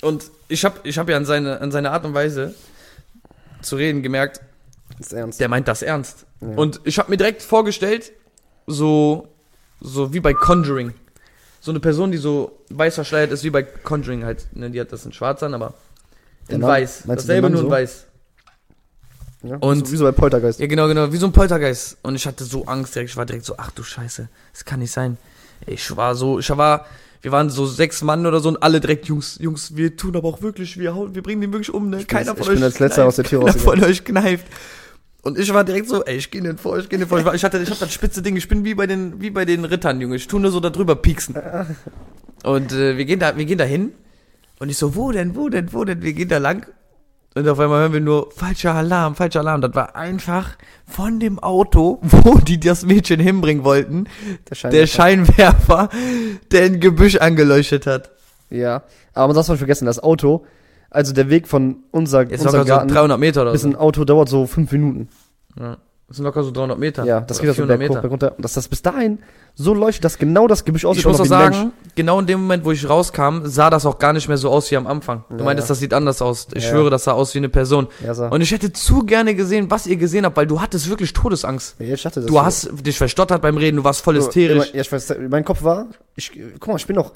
Und 0.02 0.24
ich 0.48 0.64
hab, 0.64 0.84
ich 0.84 0.98
hab 0.98 1.08
ja 1.08 1.16
an 1.16 1.24
seine, 1.24 1.60
an 1.60 1.70
seine 1.70 1.92
Art 1.92 2.04
und 2.04 2.14
Weise 2.14 2.54
zu 3.60 3.76
reden 3.76 4.02
gemerkt, 4.02 4.40
ist 4.98 5.12
ernst. 5.12 5.40
der 5.40 5.48
meint 5.48 5.68
das 5.68 5.82
ernst. 5.82 6.26
Ja. 6.40 6.48
Und 6.56 6.80
ich 6.84 6.98
habe 6.98 7.10
mir 7.10 7.16
direkt 7.16 7.42
vorgestellt, 7.42 8.12
so, 8.66 9.28
so 9.80 10.12
wie 10.12 10.20
bei 10.20 10.34
Conjuring. 10.34 10.92
So 11.60 11.70
eine 11.70 11.78
Person, 11.78 12.10
die 12.10 12.18
so 12.18 12.58
weiß 12.70 12.96
verschleiert 12.96 13.30
ist, 13.30 13.44
wie 13.44 13.50
bei 13.50 13.62
Conjuring 13.62 14.24
halt. 14.24 14.48
Ne, 14.52 14.70
die 14.70 14.80
hat 14.80 14.92
das 14.92 15.06
in 15.06 15.12
schwarz 15.12 15.44
an, 15.44 15.54
aber 15.54 15.74
in 16.48 16.60
weiß. 16.60 17.04
Dasselbe 17.06 17.48
nur 17.48 17.60
in 17.60 17.66
so? 17.66 17.70
weiß. 17.70 18.06
Ja, 19.42 19.56
Und- 19.56 19.86
so, 19.86 19.92
wie 19.92 19.96
so 19.96 20.04
bei 20.04 20.12
Poltergeist. 20.12 20.60
Ja, 20.60 20.66
genau, 20.66 20.86
genau. 20.88 21.12
Wie 21.12 21.16
so 21.16 21.26
ein 21.26 21.32
Poltergeist. 21.32 21.98
Und 22.02 22.14
ich 22.14 22.26
hatte 22.26 22.44
so 22.44 22.64
Angst 22.66 22.94
direkt. 22.94 23.10
Ich 23.10 23.16
war 23.16 23.26
direkt 23.26 23.44
so, 23.44 23.54
ach 23.58 23.70
du 23.72 23.82
Scheiße, 23.82 24.28
das 24.52 24.64
kann 24.64 24.80
nicht 24.80 24.92
sein. 24.92 25.16
Ich 25.66 25.96
war 25.96 26.14
so, 26.14 26.38
ich 26.38 26.48
war, 26.50 26.86
wir 27.22 27.32
waren 27.32 27.50
so 27.50 27.66
sechs 27.66 28.02
Mann 28.02 28.26
oder 28.26 28.40
so 28.40 28.48
und 28.48 28.62
alle 28.62 28.80
direkt, 28.80 29.06
Jungs, 29.06 29.38
Jungs, 29.40 29.76
wir 29.76 29.96
tun 29.96 30.16
aber 30.16 30.28
auch 30.28 30.42
wirklich, 30.42 30.78
wir 30.78 30.94
hauen, 30.94 31.14
wir 31.14 31.22
bringen 31.22 31.40
den 31.40 31.52
wirklich 31.52 31.72
um, 31.72 31.88
ne? 31.90 32.04
Keiner 32.04 32.34
von 32.34 32.42
ich 32.42 32.48
euch. 32.48 32.54
bin 32.54 32.64
als 32.64 32.78
letzter 32.80 33.06
aus 33.06 33.16
der 33.16 33.24
Tür 33.24 33.40
Keiner 33.44 33.58
von 33.58 33.82
euch 33.84 34.04
kneift. 34.04 34.46
Und 35.22 35.38
ich 35.38 35.54
war 35.54 35.62
direkt 35.62 35.88
so, 35.88 36.04
ey, 36.04 36.16
ich 36.16 36.32
geh 36.32 36.40
den 36.40 36.58
vor, 36.58 36.78
ich 36.78 36.88
geh 36.88 36.96
den 36.96 37.06
vor. 37.06 37.18
Ich, 37.20 37.24
war, 37.24 37.32
ich 37.34 37.44
hatte, 37.44 37.58
ich 37.58 37.70
hab 37.70 37.78
das 37.78 37.92
spitze 37.92 38.22
Ding, 38.22 38.34
ich 38.36 38.48
bin 38.48 38.64
wie 38.64 38.74
bei 38.74 38.88
den, 38.88 39.20
wie 39.20 39.30
bei 39.30 39.44
den 39.44 39.64
Rittern, 39.64 40.00
Junge. 40.00 40.16
Ich 40.16 40.26
tu 40.26 40.40
nur 40.40 40.50
so 40.50 40.58
da 40.58 40.70
drüber 40.70 40.96
pieksen. 40.96 41.36
Und 42.42 42.72
äh, 42.72 42.96
wir 42.96 43.04
gehen 43.04 43.20
da, 43.20 43.36
wir 43.36 43.44
gehen 43.44 43.58
da 43.58 43.64
hin. 43.64 43.92
Und 44.58 44.68
ich 44.68 44.76
so, 44.78 44.96
wo 44.96 45.12
denn, 45.12 45.36
wo 45.36 45.48
denn, 45.48 45.72
wo 45.72 45.84
denn? 45.84 46.02
Wir 46.02 46.12
gehen 46.12 46.28
da 46.28 46.38
lang. 46.38 46.66
Und 47.34 47.48
auf 47.48 47.58
einmal 47.58 47.80
hören 47.80 47.92
wir 47.94 48.00
nur, 48.00 48.30
falscher 48.32 48.74
Alarm, 48.74 49.14
falscher 49.14 49.40
Alarm. 49.40 49.62
Das 49.62 49.74
war 49.74 49.96
einfach 49.96 50.50
von 50.86 51.18
dem 51.18 51.38
Auto, 51.38 51.98
wo 52.02 52.38
die 52.38 52.60
das 52.60 52.84
Mädchen 52.84 53.20
hinbringen 53.20 53.64
wollten, 53.64 54.06
Der 54.50 54.54
Schein. 54.54 54.70
der 54.70 54.86
Scheinwerfer, 54.86 55.88
der 56.50 56.64
ein 56.64 56.80
Gebüsch 56.80 57.16
angeleuchtet 57.16 57.86
hat. 57.86 58.10
ja, 58.50 58.82
aber 59.14 59.28
man 59.28 59.36
darf 59.36 59.48
nicht 59.48 59.58
vergessen, 59.58 59.86
das 59.86 59.98
Auto, 60.02 60.44
also 60.90 61.12
der 61.14 61.30
Weg 61.30 61.48
von 61.48 61.76
unser, 61.90 62.22
Jetzt 62.22 62.44
unser 62.44 62.58
locker 62.58 62.62
so 62.64 62.68
Garten 62.74 62.88
300 62.88 63.18
Meter 63.18 63.42
oder 63.42 63.52
bis 63.52 63.62
so. 63.62 63.68
ein 63.68 63.76
Auto 63.76 64.04
dauert 64.04 64.28
so 64.28 64.46
fünf 64.46 64.70
Minuten. 64.72 65.08
Ja. 65.58 65.78
Das 66.12 66.18
sind 66.18 66.26
locker 66.26 66.42
so 66.44 66.50
300 66.50 66.78
Meter. 66.78 67.04
Ja, 67.04 67.20
das 67.22 67.38
geht 67.40 67.48
so 67.48 67.54
400 67.54 67.78
berg 67.78 67.90
hoch, 67.90 68.00
berg 68.00 68.10
runter. 68.10 68.34
Und 68.36 68.44
dass 68.44 68.52
das 68.52 68.68
bis 68.68 68.82
dahin 68.82 69.18
so 69.54 69.72
leuchtet, 69.72 70.04
dass 70.04 70.18
genau 70.18 70.46
das 70.46 70.64
Gebüsch 70.64 70.84
aussieht 70.84 71.00
Ich 71.00 71.06
muss 71.06 71.20
auch 71.20 71.24
ein 71.24 71.30
Mensch. 71.44 71.56
sagen, 71.56 71.72
genau 71.94 72.20
in 72.20 72.26
dem 72.26 72.40
Moment, 72.42 72.64
wo 72.66 72.72
ich 72.72 72.86
rauskam, 72.88 73.40
sah 73.44 73.70
das 73.70 73.86
auch 73.86 73.98
gar 73.98 74.12
nicht 74.12 74.28
mehr 74.28 74.36
so 74.36 74.50
aus 74.50 74.70
wie 74.70 74.76
am 74.76 74.86
Anfang. 74.86 75.24
Du 75.30 75.36
Ja, 75.38 75.44
meintest, 75.44 75.68
ja. 75.68 75.72
das 75.72 75.78
sieht 75.80 75.94
anders 75.94 76.20
aus. 76.20 76.48
Ich 76.54 76.64
Ja. 76.64 76.70
schwöre, 76.70 76.90
das 76.90 77.04
sah 77.04 77.12
aus 77.12 77.32
wie 77.34 77.38
eine 77.38 77.48
Person. 77.48 77.88
Ja, 78.04 78.12
so. 78.12 78.24
Und 78.26 78.40
ich 78.42 78.50
hätte 78.50 78.72
zu 78.72 79.00
gerne 79.06 79.34
gesehen, 79.34 79.70
was 79.70 79.86
ihr 79.86 79.96
gesehen 79.96 80.26
habt, 80.26 80.36
weil 80.36 80.46
du 80.46 80.60
hattest 80.60 80.88
wirklich 80.90 81.14
Todesangst. 81.14 81.76
ja, 81.78 81.94
ich 81.94 82.02
dachte, 82.02 82.20
das 82.20 82.28
Du 82.30 82.40
hast 82.40 82.68
dich 82.86 82.98
verstottert 82.98 83.40
beim 83.40 83.56
Reden, 83.56 83.78
du 83.78 83.84
warst 83.84 84.02
voll 84.02 84.16
hysterisch. 84.16 84.70
Ja, 84.74 84.80
ich 84.82 84.92
weiß, 84.92 85.14
mein 85.30 85.44
Kopf 85.46 85.62
war, 85.62 85.86
ich, 86.14 86.30
guck 86.60 86.68
mal, 86.68 86.76
ich 86.76 86.86
bin 86.86 86.96
noch, 86.96 87.12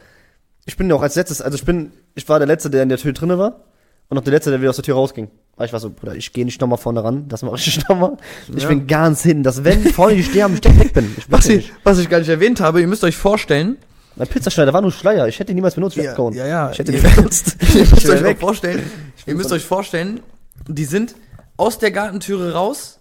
ich 0.65 0.77
bin 0.79 0.87
noch 0.87 1.03
als 1.03 1.15
letztes, 1.17 1.43
also 1.43 1.55
ich 1.57 1.65
bin, 1.67 1.93
ich 2.15 2.27
war 2.29 2.39
der 2.39 2.49
Letzte, 2.49 2.71
der 2.71 2.83
in 2.83 2.89
der 2.89 2.99
Tür 2.99 3.13
drinne 3.13 3.39
war 3.39 3.61
und 4.09 4.15
noch 4.17 4.25
der 4.25 4.33
Letzte, 4.33 4.51
der 4.51 4.61
wieder 4.61 4.71
aus 4.71 4.77
der 4.77 4.85
Tür 4.85 4.95
rausging. 4.95 5.29
Weil 5.57 5.67
ich 5.67 5.73
war 5.73 5.81
so, 5.81 5.91
Bruder, 5.91 6.15
ich 6.15 6.33
gehe 6.33 6.45
nicht 6.45 6.61
nochmal 6.61 6.77
vorne 6.79 7.03
ran, 7.03 7.29
das 7.29 7.43
mache 7.43 7.57
ich 7.57 7.67
nicht 7.67 7.89
nochmal. 7.89 8.17
Ich 8.55 8.63
Ja. 8.63 8.69
bin 8.69 8.87
ganz 8.87 9.23
hinten, 9.23 9.43
dass 9.43 9.65
wenn 9.65 9.83
vorne 9.93 10.15
die 10.17 10.23
sterben, 10.23 10.55
ich 10.55 10.61
direkt 10.61 10.81
weg 10.81 10.93
bin. 10.93 11.15
Ich 11.17 11.31
Was 11.31 11.49
ich, 11.49 11.73
was 11.83 11.99
ich 11.99 12.11
gar 12.11 12.19
nicht 12.19 12.29
erwähnt 12.29 12.61
habe, 12.61 12.81
ihr 12.81 12.87
müsst 12.87 13.05
euch 13.05 13.17
vorstellen, 13.17 13.77
Mein 14.17 14.29
Pizzaschneider 14.29 14.73
war 14.73 14.83
nur 14.83 14.93
Schleier, 14.93 15.27
ich 15.29 15.39
hätte 15.39 15.53
ihn 15.53 15.57
niemals 15.57 15.75
benutzt, 15.75 15.97
ich 15.97 16.05
Ja, 16.05 16.15
ja, 16.33 16.47
ja. 16.47 16.71
Ich 16.71 16.79
hätte 16.79 16.93
ihn 16.93 17.03
benutzt. 17.03 17.57
ihr 17.75 17.81
müsst 17.87 18.09
euch 18.11 18.37
vorstellen, 18.39 18.91
ihr 19.27 19.35
müsst 19.35 19.53
euch 19.53 19.65
vorstellen, 19.65 20.21
die 20.69 20.85
sind 20.85 21.15
aus 21.57 21.79
der 21.79 21.91
Gartentüre 21.91 22.53
raus. 22.53 22.96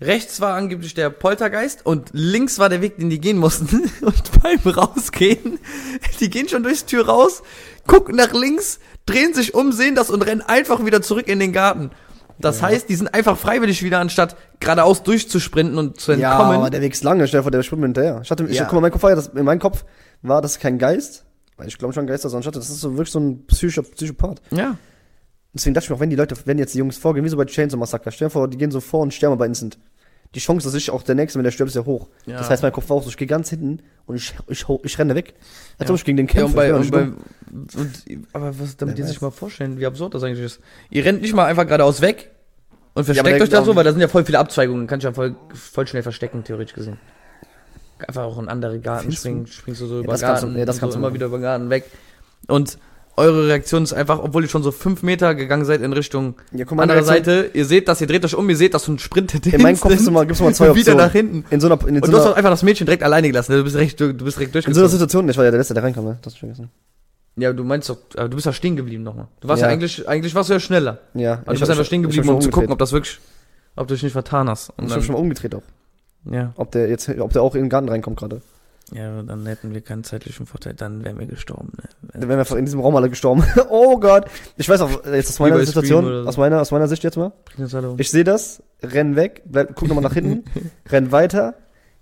Rechts 0.00 0.40
war 0.40 0.54
angeblich 0.54 0.94
der 0.94 1.10
Poltergeist 1.10 1.84
und 1.84 2.10
links 2.12 2.58
war 2.60 2.68
der 2.68 2.80
Weg, 2.80 2.98
den 2.98 3.10
die 3.10 3.20
gehen 3.20 3.36
mussten. 3.38 3.90
Und 4.00 4.42
beim 4.42 4.60
Rausgehen, 4.72 5.58
die 6.20 6.30
gehen 6.30 6.48
schon 6.48 6.62
durchs 6.62 6.84
Tür 6.86 7.06
raus, 7.08 7.42
gucken 7.86 8.14
nach 8.14 8.32
links, 8.32 8.78
drehen 9.06 9.34
sich 9.34 9.54
um, 9.54 9.72
sehen 9.72 9.96
das 9.96 10.10
und 10.10 10.22
rennen 10.22 10.40
einfach 10.42 10.84
wieder 10.84 11.02
zurück 11.02 11.26
in 11.26 11.40
den 11.40 11.52
Garten. 11.52 11.90
Das 12.38 12.62
heißt, 12.62 12.88
die 12.88 12.94
sind 12.94 13.12
einfach 13.12 13.36
freiwillig 13.36 13.82
wieder, 13.82 13.98
anstatt 13.98 14.36
geradeaus 14.60 15.02
durchzusprinten 15.02 15.76
und 15.76 15.98
zu 16.00 16.12
Ja, 16.12 16.30
entkommen. 16.32 16.56
aber 16.58 16.70
der 16.70 16.80
Weg 16.80 16.92
ist 16.92 17.02
lang, 17.02 17.26
stell 17.26 17.42
vor, 17.42 17.50
der 17.50 17.60
mir 17.72 17.86
hinterher. 17.86 18.20
Ich 18.22 18.30
hatte, 18.30 18.44
ich, 18.44 18.54
Ja. 18.56 18.64
guck 18.66 18.74
mal, 18.74 18.82
mein 18.82 18.92
Kopf 18.92 19.02
war 19.02 19.10
ja, 19.10 19.16
das, 19.16 19.26
in 19.28 19.44
meinem 19.44 19.58
Kopf 19.58 19.84
war 20.22 20.40
das 20.40 20.60
kein 20.60 20.78
Geist, 20.78 21.24
weil 21.56 21.66
ich 21.66 21.76
glaube 21.76 21.92
schon 21.92 22.04
ein 22.04 22.06
Geist, 22.06 22.22
sondern 22.22 22.42
ich 22.42 22.46
hatte, 22.46 22.60
das 22.60 22.70
ist 22.70 22.80
so 22.80 22.92
wirklich 22.92 23.10
so 23.10 23.18
ein 23.18 23.44
Psycho, 23.46 23.82
Psychopath. 23.82 24.40
ja. 24.52 24.76
Deswegen 25.54 25.74
dachte 25.74 25.84
ich 25.86 25.90
mir 25.90 25.96
auch, 25.96 26.00
wenn 26.00 26.10
die 26.10 26.16
Leute, 26.16 26.36
wenn 26.44 26.58
jetzt 26.58 26.74
die 26.74 26.78
Jungs 26.78 26.98
vorgehen, 26.98 27.24
wie 27.24 27.28
so 27.28 27.36
bei 27.36 27.44
Chainsaw 27.46 27.78
Massacre, 27.78 28.12
stell 28.12 28.28
dir 28.28 28.30
vor, 28.30 28.48
die 28.48 28.58
gehen 28.58 28.70
so 28.70 28.80
vor 28.80 29.00
und 29.00 29.14
sterben 29.14 29.32
aber 29.32 29.46
instant. 29.46 29.78
Die 30.34 30.40
Chance, 30.40 30.66
dass 30.66 30.74
ich 30.74 30.90
auch 30.90 31.02
der 31.02 31.14
Nächste, 31.14 31.38
wenn 31.38 31.44
der 31.44 31.50
stirbt, 31.52 31.70
ist 31.70 31.74
ja 31.74 31.86
hoch. 31.86 32.08
Ja. 32.26 32.36
Das 32.36 32.50
heißt, 32.50 32.62
mein 32.62 32.70
Kopf 32.72 32.90
war 32.90 32.98
auch 32.98 33.02
so, 33.02 33.08
ich 33.08 33.16
gehe 33.16 33.26
ganz 33.26 33.48
hinten 33.48 33.80
und 34.04 34.16
ich, 34.16 34.34
ich, 34.48 34.66
ich, 34.82 34.98
renne 34.98 35.14
weg. 35.14 35.32
Als 35.78 35.88
Ja. 35.88 35.94
ob 35.94 35.98
ich 35.98 36.04
gegen 36.04 36.18
den 36.18 36.26
Ja, 36.26 36.32
kämpfe. 36.34 36.48
und 36.50 36.54
bei, 36.56 36.74
und 36.74 36.90
bei, 36.90 37.02
und, 37.80 38.26
aber 38.34 38.58
was, 38.58 38.76
damit 38.76 38.98
die 38.98 39.04
sich 39.04 39.22
mal 39.22 39.30
vorstellen, 39.30 39.78
wie 39.78 39.86
absurd 39.86 40.12
das 40.12 40.22
eigentlich 40.22 40.44
ist. 40.44 40.60
Ihr 40.90 41.02
rennt 41.06 41.22
nicht 41.22 41.34
mal 41.34 41.46
einfach 41.46 41.64
geradeaus 41.64 42.02
weg 42.02 42.30
und 42.92 43.04
versteckt 43.04 43.40
euch 43.40 43.48
da 43.48 43.64
so, 43.64 43.70
aber- 43.70 43.78
weil 43.78 43.84
da 43.84 43.92
sind 43.92 44.02
ja 44.02 44.08
voll 44.08 44.24
viele 44.26 44.38
Abzweigungen. 44.38 44.86
Kann 44.86 44.98
ich 44.98 45.04
ja 45.04 45.12
voll, 45.14 45.34
voll 45.54 45.86
schnell 45.86 46.02
verstecken, 46.02 46.44
theoretisch 46.44 46.74
gesehen. 46.74 46.98
Einfach 48.06 48.24
auch 48.24 48.38
in 48.38 48.48
andere 48.48 48.78
Garten 48.80 49.10
springen, 49.12 49.46
springst 49.46 49.80
du 49.80 49.86
so 49.86 50.00
über 50.00 50.12
das 50.12 50.20
kannst 50.20 50.42
Garten, 50.42 50.52
du- 50.54 50.60
ja, 50.60 50.66
das 50.66 50.76
so 50.76 50.80
kannst 50.80 50.94
du 50.94 50.98
immer 51.00 51.14
wieder 51.14 51.26
über 51.26 51.38
Garten 51.38 51.70
weg. 51.70 51.84
Und 52.48 52.78
eure 53.18 53.46
Reaktion 53.48 53.82
ist 53.82 53.92
einfach, 53.92 54.18
obwohl 54.20 54.42
ihr 54.44 54.48
schon 54.48 54.62
so 54.62 54.70
fünf 54.72 55.02
Meter 55.02 55.34
gegangen 55.34 55.64
seid 55.66 55.82
in 55.82 55.92
Richtung 55.92 56.36
Ja, 56.52 56.64
guck 56.64 56.76
mal, 56.78 56.84
andere 56.84 57.02
Seite, 57.04 57.50
ihr 57.52 57.64
seht 57.66 57.86
das, 57.88 58.00
ihr 58.00 58.06
dreht 58.06 58.24
euch 58.24 58.34
um, 58.34 58.48
ihr 58.48 58.56
seht 58.56 58.72
das 58.72 58.88
und 58.88 59.00
sprintet 59.00 59.46
In 59.46 59.60
meinem 59.60 59.78
Kopf 59.78 60.06
immer, 60.06 60.24
gibt's 60.24 60.40
immer 60.40 60.52
zwei 60.52 60.70
und 60.70 60.76
wieder 60.76 60.92
Optionen. 60.94 61.06
nach 61.06 61.12
hinten. 61.12 61.44
In 61.50 61.60
so 61.60 61.66
einer, 61.66 61.78
in, 61.86 61.96
Und 61.96 62.06
so 62.06 62.12
du 62.12 62.18
hast 62.18 62.26
auch 62.26 62.36
einfach 62.36 62.50
das 62.50 62.62
Mädchen 62.62 62.86
direkt 62.86 63.02
alleine 63.02 63.26
gelassen. 63.28 63.52
Du 63.52 63.62
bist 63.64 63.76
recht, 63.76 64.00
du, 64.00 64.14
du 64.14 64.24
bist 64.24 64.38
direkt 64.38 64.54
in 64.54 64.62
so 64.62 64.68
einer 64.80 64.88
durchgezogen. 64.88 64.90
Situation, 64.90 65.28
ich 65.28 65.36
war 65.36 65.44
ja 65.44 65.50
der 65.50 65.58
Letzte, 65.58 65.74
der 65.74 65.82
reinkam, 65.82 66.04
ne? 66.04 66.18
Das 66.22 66.32
hab 66.32 66.36
ich 66.36 66.40
vergessen. 66.40 66.70
Ja, 67.36 67.52
du 67.52 67.62
meinst 67.62 67.88
doch, 67.88 67.98
aber 68.16 68.28
du 68.28 68.34
bist 68.36 68.46
ja 68.46 68.52
stehen 68.52 68.74
geblieben 68.76 69.04
nochmal. 69.04 69.28
Du 69.40 69.46
warst 69.48 69.60
ja, 69.62 69.68
Ja. 69.68 69.72
eigentlich, 69.74 70.08
eigentlich 70.08 70.34
warst 70.34 70.48
du 70.48 70.54
ja 70.54 70.60
schneller. 70.60 70.98
Ja. 71.14 71.34
Aber 71.44 71.54
du 71.54 71.60
bist 71.60 71.70
einfach 71.70 71.84
stehen 71.84 72.02
geblieben, 72.02 72.28
um 72.28 72.40
zu 72.40 72.50
gucken, 72.50 72.72
ob 72.72 72.78
das 72.80 72.92
wirklich, 72.92 73.18
ob 73.76 73.86
du 73.86 73.94
dich 73.94 74.02
nicht 74.02 74.12
vertan 74.12 74.48
hast. 74.48 74.70
Und 74.76 74.86
Ich 74.86 74.92
hab 74.94 75.02
schon 75.04 75.14
mal 75.14 75.20
umgedreht 75.20 75.54
auch. 75.54 75.62
ja. 76.24 76.52
Ob 76.56 76.72
der 76.72 76.88
jetzt, 76.88 77.08
ob 77.20 77.32
der 77.32 77.42
auch 77.42 77.54
in 77.54 77.62
den 77.62 77.68
Garten 77.68 77.88
reinkommt 77.88 78.16
gerade. 78.18 78.42
Ja, 78.92 79.22
dann 79.22 79.46
hätten 79.46 79.74
wir 79.74 79.80
keinen 79.80 80.04
zeitlichen 80.04 80.46
Vorteil, 80.46 80.74
dann 80.74 81.04
wären 81.04 81.18
wir 81.18 81.26
gestorben. 81.26 81.72
Ne? 81.76 81.88
Dann 82.14 82.28
wären 82.28 82.38
wir 82.38 82.56
in 82.56 82.64
diesem 82.64 82.80
Raum 82.80 82.96
alle 82.96 83.10
gestorben. 83.10 83.44
oh 83.68 83.98
Gott. 83.98 84.26
Ich 84.56 84.68
weiß 84.68 84.80
auch, 84.80 85.04
jetzt 85.04 85.30
aus 85.30 85.38
meiner 85.40 85.64
Situation, 85.64 86.04
so. 86.04 86.28
aus 86.28 86.36
meiner, 86.36 86.60
aus 86.60 86.70
meiner 86.70 86.88
Sicht 86.88 87.04
jetzt 87.04 87.16
mal. 87.16 87.32
Ich 87.98 88.10
sehe 88.10 88.24
das, 88.24 88.62
renn 88.82 89.16
weg, 89.16 89.42
bleib, 89.46 89.74
guck 89.74 89.88
nochmal 89.88 90.04
nach 90.04 90.14
hinten, 90.14 90.44
renn 90.90 91.12
weiter, 91.12 91.54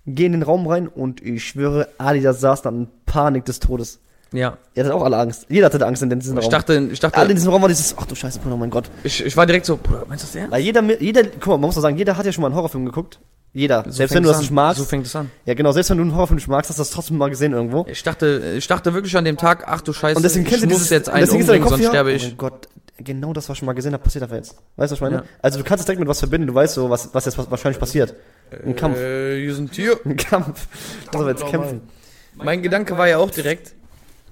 geh 0.07 0.27
in 0.27 0.33
den 0.33 0.43
Raum 0.43 0.67
rein 0.67 0.87
und 0.87 1.23
ich 1.23 1.45
schwöre, 1.45 1.89
Adidas 1.99 2.41
saß 2.41 2.63
dann 2.63 2.77
in 2.83 2.89
Panik 3.05 3.45
des 3.45 3.59
Todes. 3.59 3.99
ja, 4.33 4.59
Ihr 4.75 4.85
hattet 4.85 4.93
auch 4.93 5.03
alle 5.03 5.17
Angst. 5.17 5.47
Jeder 5.49 5.67
hatte 5.67 5.85
Angst 5.85 6.03
in 6.03 6.11
diesem 6.21 6.39
ich 6.39 6.45
Raum. 6.45 6.51
dachte, 6.51 6.89
ich 6.93 7.01
dachte, 7.01 7.19
alle 7.19 7.31
in 7.31 7.37
diesem 7.37 7.51
Raum 7.51 7.63
war 7.63 7.69
dieses, 7.69 7.97
ach 7.99 8.07
du 8.07 8.15
Scheiße, 8.15 8.39
Bruder, 8.39 8.57
mein 8.57 8.71
Gott. 8.71 8.91
ich, 9.03 9.25
ich 9.25 9.37
war 9.37 9.47
direkt 9.47 9.67
so, 9.67 9.77
Bruder, 9.77 10.05
meinst 10.09 10.25
du 10.25 10.29
das 10.29 10.37
ernst? 10.37 10.53
Weil 10.53 10.63
jeder, 10.63 10.83
jeder, 11.01 11.25
guck 11.25 11.47
mal, 11.47 11.53
man 11.55 11.63
muss 11.63 11.75
doch 11.75 11.83
sagen, 11.83 11.97
jeder 11.97 12.17
hat 12.17 12.27
ja 12.27 12.33
schon 12.33 12.43
mal 12.43 12.49
einen 12.49 12.57
Horrorfilm 12.57 12.85
geguckt. 12.85 13.19
Jeder. 13.53 13.85
So 13.85 13.91
selbst 13.93 14.15
wenn 14.15 14.23
du 14.23 14.29
das 14.29 14.37
an. 14.39 14.43
nicht 14.43 14.51
magst. 14.53 14.79
So 14.79 14.85
fängt 14.85 15.07
es 15.07 15.17
an. 15.17 15.31
ja, 15.47 15.55
genau, 15.55 15.73
selbst 15.73 15.89
wenn 15.91 15.97
du 15.97 16.03
einen 16.03 16.13
Horrorfilm 16.15 16.37
nicht 16.37 16.49
magst, 16.49 16.69
hast 16.69 16.79
du 16.79 16.83
das 16.83 16.91
trotzdem 16.91 17.17
mal 17.17 17.31
gesehen 17.31 17.53
irgendwo. 17.53 17.87
Ich 17.89 18.03
dachte, 18.03 18.55
ich 18.59 18.67
dachte 18.67 18.93
wirklich 18.93 19.17
an 19.17 19.25
dem 19.25 19.37
Tag, 19.39 19.65
ach 19.67 19.81
du 19.81 19.93
Scheiße, 19.93 20.17
Und 20.17 20.23
deswegen 20.23 20.45
ich 20.47 20.53
du 20.61 20.67
muss 20.67 20.75
dieses, 20.77 20.91
jetzt 20.91 21.09
einen 21.09 21.25
ist 21.25 21.33
umbringen, 21.33 21.67
sonst 21.69 21.83
ja, 21.83 21.89
sterbe 21.89 22.11
Oh 22.11 22.15
ich. 22.15 22.23
mein 22.29 22.37
Gott, 22.37 22.69
genau 22.99 23.33
das, 23.33 23.49
was 23.49 23.55
ich 23.55 23.59
schon 23.61 23.67
mal 23.67 23.73
gesehen 23.73 23.95
habe, 23.95 24.03
passiert 24.03 24.25
einfach 24.25 24.37
jetzt. 24.37 24.57
Weißt 24.77 24.91
du, 24.91 24.93
was 24.93 24.93
ich 24.93 25.01
meine? 25.01 25.17
Ja. 25.17 25.23
Also 25.41 25.59
du 25.59 25.65
kannst 25.65 25.81
es 25.81 25.87
direkt 25.87 26.01
mit 26.01 26.09
was 26.09 26.19
verbinden, 26.19 26.49
du 26.49 26.55
weißt 26.55 26.75
so, 26.75 26.91
was, 26.91 27.15
was 27.15 27.25
jetzt 27.25 27.51
wahrscheinlich 27.51 27.81
passiert. 27.81 28.15
Ein 28.65 28.77
Kampf. 28.77 28.99
Äh, 28.99 29.41
hier 29.43 29.55
sind 29.55 29.73
Tier. 29.73 29.99
Ein 30.05 30.17
Kampf. 30.17 30.69
Lass 31.07 31.21
aber 31.23 31.31
jetzt 31.31 31.47
kämpfen. 31.47 31.81
Mein 32.35 32.63
Gedanke 32.63 32.99
war 32.99 33.09
ja 33.09 33.17
auch 33.17 33.31
direkt, 33.31 33.73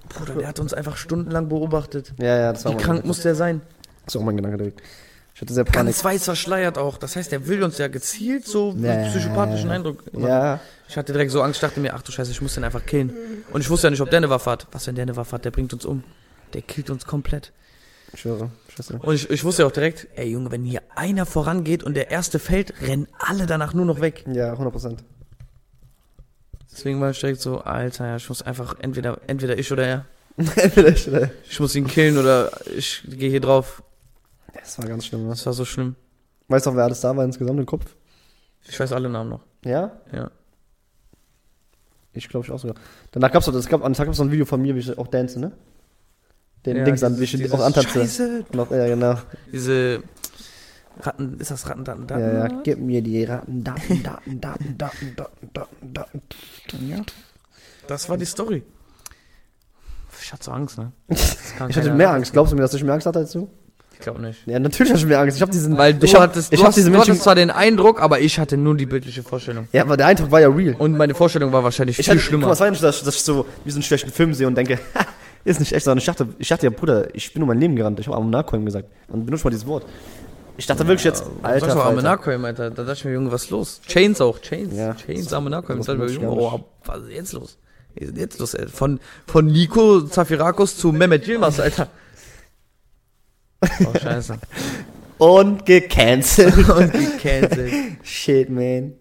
Bruder, 0.09 0.35
der 0.35 0.47
hat 0.47 0.59
uns 0.59 0.71
einfach 0.73 0.97
stundenlang 0.97 1.49
beobachtet. 1.49 2.13
Ja, 2.19 2.37
ja, 2.37 2.53
das 2.53 2.63
war 2.63 2.73
Wie 2.73 2.75
mein 2.75 2.83
krank 2.85 3.05
muss 3.05 3.21
der 3.23 3.33
sein? 3.33 3.61
Das 4.05 4.13
war 4.13 4.21
auch 4.21 4.25
mein 4.25 4.37
Gedanke 4.37 4.57
direkt. 4.57 4.81
Ich 5.35 5.41
hatte 5.41 5.53
sehr 5.53 5.65
Panik. 5.65 5.87
Ganz 5.93 6.03
weiß 6.03 6.23
verschleiert 6.23 6.77
auch. 6.77 6.97
Das 6.97 7.17
heißt, 7.17 7.29
der 7.31 7.45
will 7.47 7.61
uns 7.61 7.77
ja 7.77 7.89
gezielt 7.89 8.47
so 8.47 8.73
Ja, 8.79 8.91
einen 8.93 9.11
psychopathischen 9.11 9.69
Eindruck 9.69 10.11
machen. 10.13 10.27
Ja. 10.27 10.61
Ich 10.87 10.95
hatte 10.97 11.11
direkt 11.11 11.31
so 11.31 11.41
Angst, 11.41 11.61
dachte 11.61 11.81
mir, 11.81 11.93
ach 11.93 12.01
du 12.03 12.11
Scheiße, 12.13 12.31
ich 12.31 12.41
muss 12.41 12.53
den 12.55 12.63
einfach 12.63 12.85
killen. 12.85 13.11
Und 13.51 13.59
ich 13.59 13.69
wusste 13.69 13.87
ja 13.87 13.91
nicht, 13.91 13.99
ob 14.01 14.09
der 14.09 14.17
eine 14.17 14.29
Waffe 14.29 14.49
hat. 14.51 14.67
Was, 14.71 14.87
wenn 14.87 14.95
der 14.95 15.03
eine 15.03 15.15
Waffe 15.17 15.33
hat? 15.33 15.43
Der 15.43 15.51
bringt 15.51 15.73
uns 15.73 15.83
um. 15.85 16.03
Der 16.53 16.61
killt 16.61 16.89
uns 16.89 17.05
komplett. 17.05 17.51
Ich 18.13 18.21
schwöre. 18.21 18.49
Ich 18.69 18.75
Scheiße. 18.75 18.97
Und 19.01 19.13
ich, 19.15 19.29
ich 19.29 19.43
wusste 19.43 19.63
ja 19.63 19.67
auch 19.67 19.73
direkt, 19.73 20.07
ey 20.15 20.29
Junge, 20.29 20.51
wenn 20.51 20.63
hier 20.63 20.81
einer 20.95 21.25
vorangeht 21.25 21.83
und 21.83 21.95
der 21.95 22.11
erste 22.11 22.39
fällt, 22.39 22.73
rennen 22.81 23.07
alle 23.19 23.45
danach 23.45 23.73
nur 23.73 23.85
noch 23.85 23.99
weg. 23.99 24.23
Ja, 24.31 24.51
100 24.53 24.71
Prozent. 24.71 25.03
Deswegen 26.71 27.01
war 27.01 27.09
ich 27.11 27.19
direkt 27.19 27.41
so, 27.41 27.59
Alter, 27.59 28.15
ich 28.15 28.29
muss 28.29 28.41
einfach 28.41 28.75
entweder, 28.79 29.19
entweder 29.27 29.57
ich 29.57 29.69
oder 29.71 29.85
er. 29.85 30.05
Entweder 30.37 30.89
ich 30.89 31.07
oder- 31.07 31.29
Ich 31.49 31.59
muss 31.59 31.75
ihn 31.75 31.87
killen 31.87 32.17
oder 32.17 32.51
ich 32.77 33.03
gehe 33.07 33.29
hier 33.29 33.39
drauf. 33.41 33.81
Das 34.59 34.79
war 34.79 34.87
ganz 34.87 35.05
schlimm, 35.05 35.23
ne? 35.23 35.29
Das 35.29 35.45
war 35.45 35.53
so 35.53 35.65
schlimm. 35.65 35.95
Weißt 36.47 36.65
du 36.65 36.71
noch, 36.71 36.77
wer 36.77 36.85
alles 36.85 37.01
da 37.01 37.15
war 37.15 37.25
insgesamt 37.25 37.59
im 37.59 37.65
Kopf? 37.65 37.95
Ich 38.67 38.79
weiß 38.79 38.91
alle 38.91 39.09
Namen 39.09 39.29
noch. 39.29 39.41
Ja? 39.63 39.99
Ja. 40.11 40.31
Ich 42.13 42.29
glaube 42.29 42.45
ich 42.45 42.51
auch 42.51 42.59
sogar. 42.59 42.75
Danach 43.11 43.31
gab's 43.31 43.45
doch, 43.45 43.53
das 43.53 43.67
gab, 43.67 43.83
an 43.83 43.93
Tag 43.93 44.05
gab's 44.05 44.19
noch 44.19 44.25
ein 44.25 44.31
Video 44.31 44.45
von 44.45 44.61
mir, 44.61 44.75
wie 44.75 44.79
ich 44.79 44.97
auch 44.97 45.07
dance, 45.07 45.39
ne? 45.39 45.51
Den 46.65 46.77
ja, 46.77 46.83
Dings 46.83 47.03
an, 47.03 47.19
wie 47.19 47.23
ich 47.23 47.53
auch 47.53 47.59
antanze. 47.59 47.89
Scheiße. 47.89 48.45
Noch, 48.53 48.71
ja, 48.71 48.87
genau. 48.87 49.15
Diese 49.51 50.01
Ratten, 50.99 51.39
ist 51.39 51.51
das 51.51 51.69
Ratten, 51.69 51.83
Daten, 51.83 52.07
Daten? 52.07 52.21
Ja, 52.21 52.47
ja, 52.47 52.61
gib 52.63 52.79
mir 52.79 53.01
die 53.01 53.23
Raten, 53.23 53.63
Daten, 53.63 54.01
Daten, 54.01 54.41
Daten, 54.41 54.77
Daten, 54.77 55.15
Daten, 55.15 55.53
Daten, 55.53 55.93
Daten. 55.93 56.89
Ja. 56.89 56.97
Das 57.87 58.09
war 58.09 58.17
die 58.17 58.25
Story. 58.25 58.63
Ich 60.21 60.33
hatte 60.33 60.45
so 60.45 60.51
Angst, 60.51 60.77
ne? 60.77 60.91
Ich 61.07 61.77
hatte 61.77 61.93
mehr 61.93 62.11
Angst. 62.11 62.31
Glaubst 62.31 62.51
du 62.51 62.55
mir, 62.55 62.63
dass 62.63 62.73
ich 62.73 62.83
mehr 62.83 62.93
Angst 62.93 63.05
hatte 63.05 63.19
als 63.19 63.31
du? 63.31 63.49
Ich 63.97 64.03
glaube 64.03 64.21
nicht. 64.21 64.45
Ja, 64.45 64.59
natürlich 64.59 64.91
hatte 64.91 64.99
ich 65.01 65.07
mehr 65.07 65.19
Angst. 65.19 65.37
Ich 65.37 65.41
habe 65.41 65.51
diesen. 65.51 65.77
Weil 65.77 65.93
du 65.93 66.05
ich 66.05 66.13
hab, 66.13 66.21
hattest, 66.23 66.51
ich 66.51 66.59
du, 66.59 66.65
hab 66.65 66.73
diese 66.73 66.87
du 66.87 66.91
Menschen. 66.91 67.11
hattest 67.11 67.23
zwar 67.23 67.35
den 67.35 67.49
Eindruck, 67.49 68.01
aber 68.01 68.19
ich 68.19 68.37
hatte 68.39 68.57
nur 68.57 68.75
die 68.75 68.85
bildliche 68.85 69.23
Vorstellung. 69.23 69.67
Ja, 69.71 69.83
aber 69.83 69.95
der 69.97 70.07
Eindruck 70.07 70.31
war 70.31 70.41
ja 70.41 70.49
real. 70.49 70.75
Und 70.77 70.97
meine 70.97 71.15
Vorstellung 71.15 71.51
war 71.53 71.63
wahrscheinlich 71.63 71.97
Ich 71.97 72.05
viel 72.05 72.15
hatte, 72.15 72.21
guck 72.23 72.31
mal, 72.33 72.37
schlimmer. 72.39 72.51
es 72.51 72.59
war 72.59 72.67
ja 72.67 72.71
nicht, 72.71 72.83
dass, 72.83 73.03
dass 73.03 73.15
ich 73.15 73.23
so 73.23 73.45
wie 73.63 73.71
so 73.71 73.77
einen 73.77 73.83
schlechten 73.83 74.11
Film 74.11 74.33
sehe 74.33 74.47
und 74.47 74.55
denke, 74.55 74.77
ist 75.45 75.59
nicht 75.59 75.71
echt, 75.73 75.85
sondern 75.85 75.99
ich 75.99 76.05
dachte, 76.05 76.27
ich 76.37 76.47
dachte 76.47 76.65
ja, 76.65 76.71
Bruder, 76.71 77.07
ich 77.15 77.33
bin 77.33 77.41
um 77.41 77.47
mein 77.47 77.59
Leben 77.59 77.75
gerannt. 77.75 77.99
Ich 77.99 78.07
habe 78.07 78.17
Ammonakoin 78.17 78.65
gesagt. 78.65 78.89
Und 79.07 79.25
benutze 79.25 79.45
mal 79.45 79.51
dieses 79.51 79.65
Wort. 79.65 79.85
Ich 80.57 80.65
dachte 80.67 80.87
wirklich 80.87 81.03
jetzt, 81.05 81.23
Alter, 81.41 81.67
das 81.67 81.75
war 81.75 81.83
Falter. 81.85 81.99
Amonakoim, 81.99 82.45
Alter. 82.45 82.71
Da 82.71 82.83
dachte 82.83 82.99
ich 82.99 83.05
mir, 83.05 83.13
Junge, 83.13 83.31
was 83.31 83.43
ist 83.45 83.49
los? 83.49 83.81
Chains 83.87 84.21
auch, 84.21 84.39
Chains. 84.39 84.73
Ja. 84.75 84.93
Chains, 84.93 85.27
Da 85.27 85.39
dachte 85.39 85.73
ich 85.73 85.97
mir, 85.97 86.07
Junge, 86.07 86.27
gar 86.27 86.31
oh, 86.35 86.65
was 86.85 86.99
ist 87.03 87.09
jetzt 87.11 87.33
los? 87.33 87.57
Was 87.95 88.09
ist 88.09 88.17
jetzt 88.17 88.39
los, 88.39 88.53
ey? 88.53 88.67
Von, 88.67 88.99
von 89.27 89.45
Nico 89.45 90.01
Zafirakos 90.01 90.77
zu 90.77 90.91
Mehmet 90.91 91.27
Yilmaz, 91.27 91.59
Alter. 91.59 91.87
Oh, 93.61 93.97
scheiße. 94.01 94.37
Und 95.17 95.65
gecancelt. 95.65 96.69
Und 96.69 96.91
gecancelt. 96.91 97.73
Shit, 98.03 98.49
man. 98.49 98.93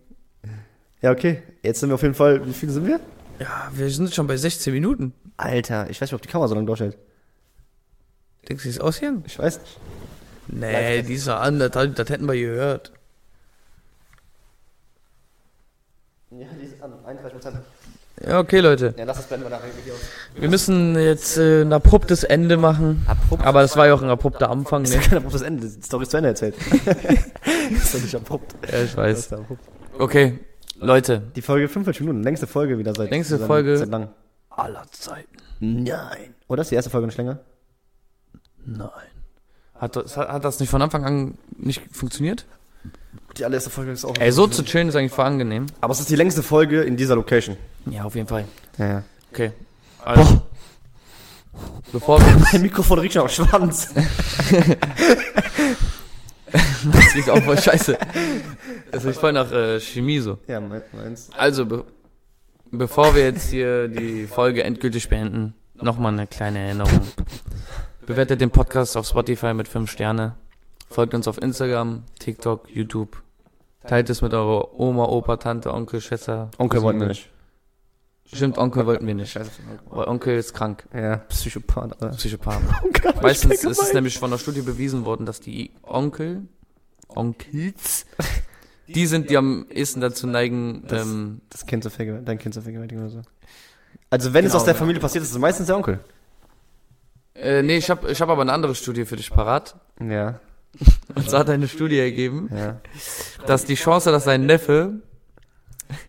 Ja, 1.02 1.10
okay. 1.10 1.42
Jetzt 1.62 1.80
sind 1.80 1.90
wir 1.90 1.94
auf 1.94 2.02
jeden 2.02 2.14
Fall, 2.14 2.46
wie 2.46 2.52
viele 2.52 2.72
sind 2.72 2.86
wir? 2.86 3.00
Ja, 3.38 3.70
wir 3.74 3.90
sind 3.90 4.14
schon 4.14 4.26
bei 4.26 4.36
16 4.36 4.72
Minuten. 4.72 5.12
Alter, 5.36 5.90
ich 5.90 6.00
weiß 6.00 6.08
nicht, 6.08 6.14
ob 6.14 6.22
die 6.22 6.28
Kamera 6.28 6.48
so 6.48 6.54
lange 6.54 6.66
durchhält. 6.66 6.96
Denkst 8.48 8.62
du, 8.62 8.68
die 8.68 8.74
ist 8.74 8.80
aus 8.80 8.98
hier? 8.98 9.20
Ich 9.26 9.38
weiß 9.38 9.58
nicht. 9.58 9.80
Nee, 10.46 11.02
die 11.02 11.14
ist 11.14 11.26
ja 11.26 11.38
an, 11.38 11.58
das, 11.58 11.70
das 11.72 12.08
hätten 12.10 12.26
wir 12.26 12.34
gehört. 12.34 12.92
Ja, 16.30 16.46
die 16.60 16.66
ist 16.66 16.82
an, 16.82 16.92
31 17.04 17.32
Prozent. 17.32 17.64
Ja, 18.22 18.38
okay, 18.38 18.60
Leute. 18.60 18.94
Ja, 18.96 19.04
lass 19.04 19.16
das 19.16 19.26
blenden 19.26 19.46
wir 19.46 19.50
nachher 19.50 19.66
Video. 19.76 19.94
Wir 20.36 20.48
müssen 20.48 20.96
jetzt 20.96 21.36
äh, 21.36 21.62
ein 21.62 21.72
abruptes 21.72 22.22
Ende 22.22 22.56
machen. 22.56 23.04
Abrupt. 23.08 23.44
Aber 23.44 23.62
das 23.62 23.76
war 23.76 23.88
ja 23.88 23.94
auch 23.94 24.02
ein 24.02 24.08
abrupter 24.10 24.50
Anfang, 24.50 24.84
ist 24.84 24.90
ne? 24.90 24.96
ja 24.96 25.02
kein 25.02 25.18
abruptes 25.18 25.42
Ende. 25.42 25.68
Die 25.68 25.82
Story 25.82 26.04
ist 26.04 26.10
zu 26.12 26.18
Ende 26.18 26.28
erzählt. 26.28 26.54
ist 27.70 27.94
doch 27.94 28.00
nicht 28.00 28.14
abrupt. 28.14 28.54
Ja, 28.70 28.82
ich 28.82 28.90
Das 28.90 28.96
weiß. 28.96 29.18
ist. 29.18 29.34
Okay, 29.98 30.38
Leute. 30.76 31.22
Die 31.34 31.42
Folge 31.42 31.66
45 31.68 32.00
Minuten, 32.02 32.22
längste 32.22 32.46
Folge 32.46 32.78
wieder 32.78 32.94
seit 32.94 33.10
Längste 33.10 33.36
seit, 33.36 33.46
Folge. 33.48 33.78
seit 33.78 33.88
lang. 33.88 34.08
Aller 34.48 34.84
Zeiten. 34.92 35.36
Nein. 35.58 36.34
Oder 36.46 36.62
ist 36.62 36.70
die 36.70 36.76
erste 36.76 36.90
Folge 36.90 37.06
nicht 37.08 37.18
länger? 37.18 37.40
Nein. 38.64 38.88
Hat 39.74 39.96
das, 39.96 40.16
hat 40.16 40.44
das 40.44 40.60
nicht 40.60 40.70
von 40.70 40.80
Anfang 40.82 41.04
an 41.04 41.38
nicht 41.58 41.82
funktioniert? 41.90 42.46
Die 43.36 43.44
allererste 43.44 43.70
Folge 43.70 43.92
ist 43.92 44.04
auch. 44.04 44.14
Ey, 44.18 44.30
so 44.32 44.46
zu 44.46 44.62
chillen 44.64 44.88
ist 44.88 44.96
eigentlich 44.96 45.12
voll 45.12 45.24
angenehm. 45.24 45.66
Aber 45.80 45.92
es 45.92 46.00
ist 46.00 46.08
die 46.10 46.16
längste 46.16 46.42
Folge 46.42 46.82
in 46.82 46.96
dieser 46.96 47.16
Location. 47.16 47.56
Ja, 47.86 48.04
auf 48.04 48.14
jeden 48.14 48.28
Fall. 48.28 48.44
Ja, 48.78 48.86
ja. 48.86 49.02
Okay. 49.32 49.50
Also, 50.04 50.42
bevor 51.92 52.20
wir 52.20 52.46
Mein 52.52 52.62
Mikrofon 52.62 52.98
riecht 53.00 53.14
schon 53.14 53.22
auf 53.22 53.32
Schwanz. 53.32 53.92
das 56.52 57.14
riecht 57.14 57.30
auch 57.30 57.42
voll 57.42 57.58
scheiße. 57.58 57.98
Das 58.92 59.04
riecht 59.04 59.18
voll 59.18 59.32
nach 59.32 59.50
äh, 59.50 59.80
Chemie 59.80 60.20
so. 60.20 60.38
ja, 60.46 60.60
mein- 60.60 60.82
meins. 60.92 61.30
Also, 61.36 61.66
be 61.66 61.84
bevor 62.70 63.14
wir 63.14 63.22
jetzt 63.24 63.50
hier 63.50 63.88
die 63.88 64.26
Folge 64.26 64.62
endgültig 64.64 65.08
beenden, 65.08 65.54
nochmal 65.80 66.12
eine 66.12 66.26
kleine 66.26 66.58
Erinnerung. 66.60 67.00
Bewertet 68.06 68.40
den 68.40 68.50
Podcast 68.50 68.96
auf 68.96 69.06
Spotify 69.06 69.54
mit 69.54 69.68
5 69.68 69.90
Sterne. 69.90 70.34
Folgt 70.90 71.14
uns 71.14 71.26
auf 71.28 71.40
Instagram, 71.40 72.02
TikTok, 72.18 72.68
YouTube. 72.72 73.22
Teilt 73.86 74.08
es 74.10 74.22
mit 74.22 74.32
eurer 74.34 74.78
Oma, 74.78 75.04
Opa, 75.04 75.36
Tante, 75.36 75.72
Onkel, 75.72 76.00
Schwester. 76.00 76.50
Onkel 76.58 76.82
wollten 76.82 77.00
wir 77.00 77.08
nicht. 77.08 77.30
Stimmt, 78.26 78.56
Onkel 78.56 78.86
wollten 78.86 79.06
wir 79.06 79.14
nicht. 79.14 79.38
Weil 79.90 80.08
Onkel 80.08 80.36
ist 80.38 80.54
krank. 80.54 80.88
Ja, 80.94 81.18
Psychopath, 81.28 81.92
Alter. 82.02 82.16
Psychopath. 82.16 82.62
Ich 83.14 83.20
Meistens 83.22 83.64
ist 83.64 83.82
es 83.82 83.92
nämlich 83.92 84.18
von 84.18 84.30
der 84.30 84.38
Studie 84.38 84.62
bewiesen 84.62 85.04
worden, 85.04 85.26
dass 85.26 85.40
die 85.40 85.70
Onkel, 85.82 86.42
Onkels, 87.08 88.06
die 88.88 89.06
sind, 89.06 89.28
die 89.30 89.36
am 89.36 89.66
ehesten 89.70 90.00
dazu 90.00 90.26
neigen, 90.26 90.84
Das- 90.88 91.02
ähm, 91.06 91.42
Das 91.50 91.66
Kind 91.66 91.82
zu 91.84 91.90
vergewaltigen, 91.90 92.24
dein 92.26 92.38
Kind 92.38 92.54
zu 92.54 92.62
vergewaltigen 92.62 93.02
oder 93.02 93.10
so. 93.10 93.22
Also 94.10 94.32
wenn 94.32 94.44
es 94.46 94.52
Genau, 94.52 94.60
aus 94.60 94.64
der. 94.64 94.74
Familie 94.74 95.00
passiert, 95.00 95.22
ist 95.24 95.30
es 95.30 95.38
meistens 95.38 95.66
der 95.66 95.76
Onkel. 95.76 96.00
äh, 97.34 97.62
nee, 97.62 97.76
ich 97.76 97.90
habe 97.90 98.10
ich 98.10 98.20
hab 98.22 98.28
aber 98.30 98.42
eine 98.42 98.52
andere 98.52 98.74
Studie 98.74 99.04
für 99.04 99.16
dich 99.16 99.30
parat. 99.30 99.76
Ja, 100.00 100.40
Und 101.14 101.30
so 101.30 101.38
hat 101.38 101.48
eine 101.50 101.68
Studie 101.68 101.98
ergeben, 101.98 102.50
ja. 102.54 102.80
dass 103.46 103.64
die 103.64 103.74
Chance, 103.76 104.10
dass 104.10 104.24
dein 104.24 104.46
Neffe 104.46 104.94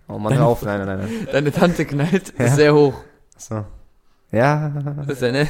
Oh 0.08 0.18
Mann, 0.18 0.36
hör 0.36 0.46
auf. 0.48 0.62
Nein, 0.64 0.86
nein, 0.86 1.00
nein. 1.00 1.28
deine 1.32 1.52
Tante 1.52 1.86
knallt, 1.86 2.34
Ja. 2.38 2.46
ist 2.46 2.56
sehr 2.56 2.74
hoch. 2.74 2.96
So. 3.38 3.66
Ja. 4.32 4.70
Das 4.70 5.08
ist 5.10 5.22
ja, 5.22 5.32
ne? 5.32 5.48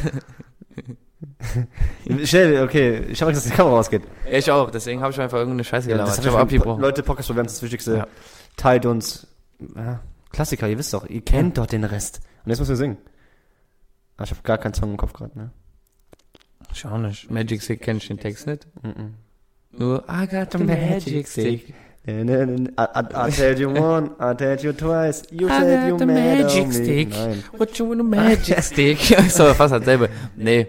Schnell, 2.26 2.64
okay. 2.64 3.06
Ich 3.10 3.22
habe 3.22 3.30
Angst, 3.32 3.46
dass 3.46 3.52
die 3.52 3.56
Kamera 3.56 3.78
ausgeht. 3.80 4.04
Ja, 4.30 4.38
ich 4.38 4.50
auch, 4.52 4.70
deswegen 4.72 5.02
habe 5.02 5.12
ich 5.12 5.20
einfach 5.20 5.38
irgendeine 5.38 5.64
Scheiße 5.64 5.90
Ja, 5.90 5.96
gelabert. 5.96 6.18
das 6.18 6.26
ich 6.26 6.32
habe 6.32 6.42
abgebrochen. 6.42 6.82
Leute, 6.82 7.04
Podcast 7.04 7.30
bewerben 7.30 7.48
ist 7.48 7.56
das 7.58 7.64
Wichtigste. 7.64 7.98
Ja. 7.98 8.08
Teilt 8.58 8.86
uns. 8.86 9.28
Ja, 9.76 10.02
Klassiker, 10.32 10.68
ihr 10.68 10.78
wisst 10.78 10.94
doch. 10.94 11.08
Ihr 11.08 11.22
kennt 11.22 11.58
doch 11.58 11.66
den 11.66 11.84
Rest. 11.84 12.20
Und 12.44 12.50
jetzt 12.50 12.60
müssen 12.60 12.72
wir 12.72 12.76
singen. 12.78 12.98
Ah, 14.18 14.24
ich 14.24 14.32
habe 14.32 14.42
gar 14.44 14.58
keinen 14.58 14.74
Song 14.74 14.92
im 14.92 14.98
Kopf 14.98 15.14
gerade, 15.14 15.38
ne? 15.38 15.52
Ich 16.76 16.86
auch 16.86 16.98
nicht. 16.98 17.32
Magic 17.32 17.62
Stick 17.62 17.82
kenn 17.82 17.98
ich 17.98 18.08
den 18.08 18.20
Text 18.20 18.48
nicht. 18.48 18.68
Mhm. 18.84 19.14
Nur, 19.72 20.04
I 20.10 20.28
got 20.28 20.52
the 20.52 20.58
Magic 20.58 21.26
Stick. 21.26 21.74
I, 22.08 22.12
I, 22.12 23.28
I 23.28 23.32
tell 23.32 23.58
you 23.58 23.70
one, 23.72 24.12
I 24.20 24.34
tell 24.36 24.60
you 24.60 24.74
twice. 24.74 25.24
You 25.32 25.48
I 25.48 25.62
said 25.62 25.80
got 25.80 25.88
you 25.88 25.98
the 25.98 26.06
mad 26.06 26.44
magic 26.44 26.72
stick. 26.72 27.10
Nein, 27.10 27.44
What 27.58 27.80
you 27.80 27.86
want 27.88 28.02
a 28.02 28.04
Magic 28.04 28.62
Stick? 28.64 29.18
aber 29.18 29.56
fast 29.56 29.74
dasselbe. 29.74 30.10
Nee. 30.36 30.68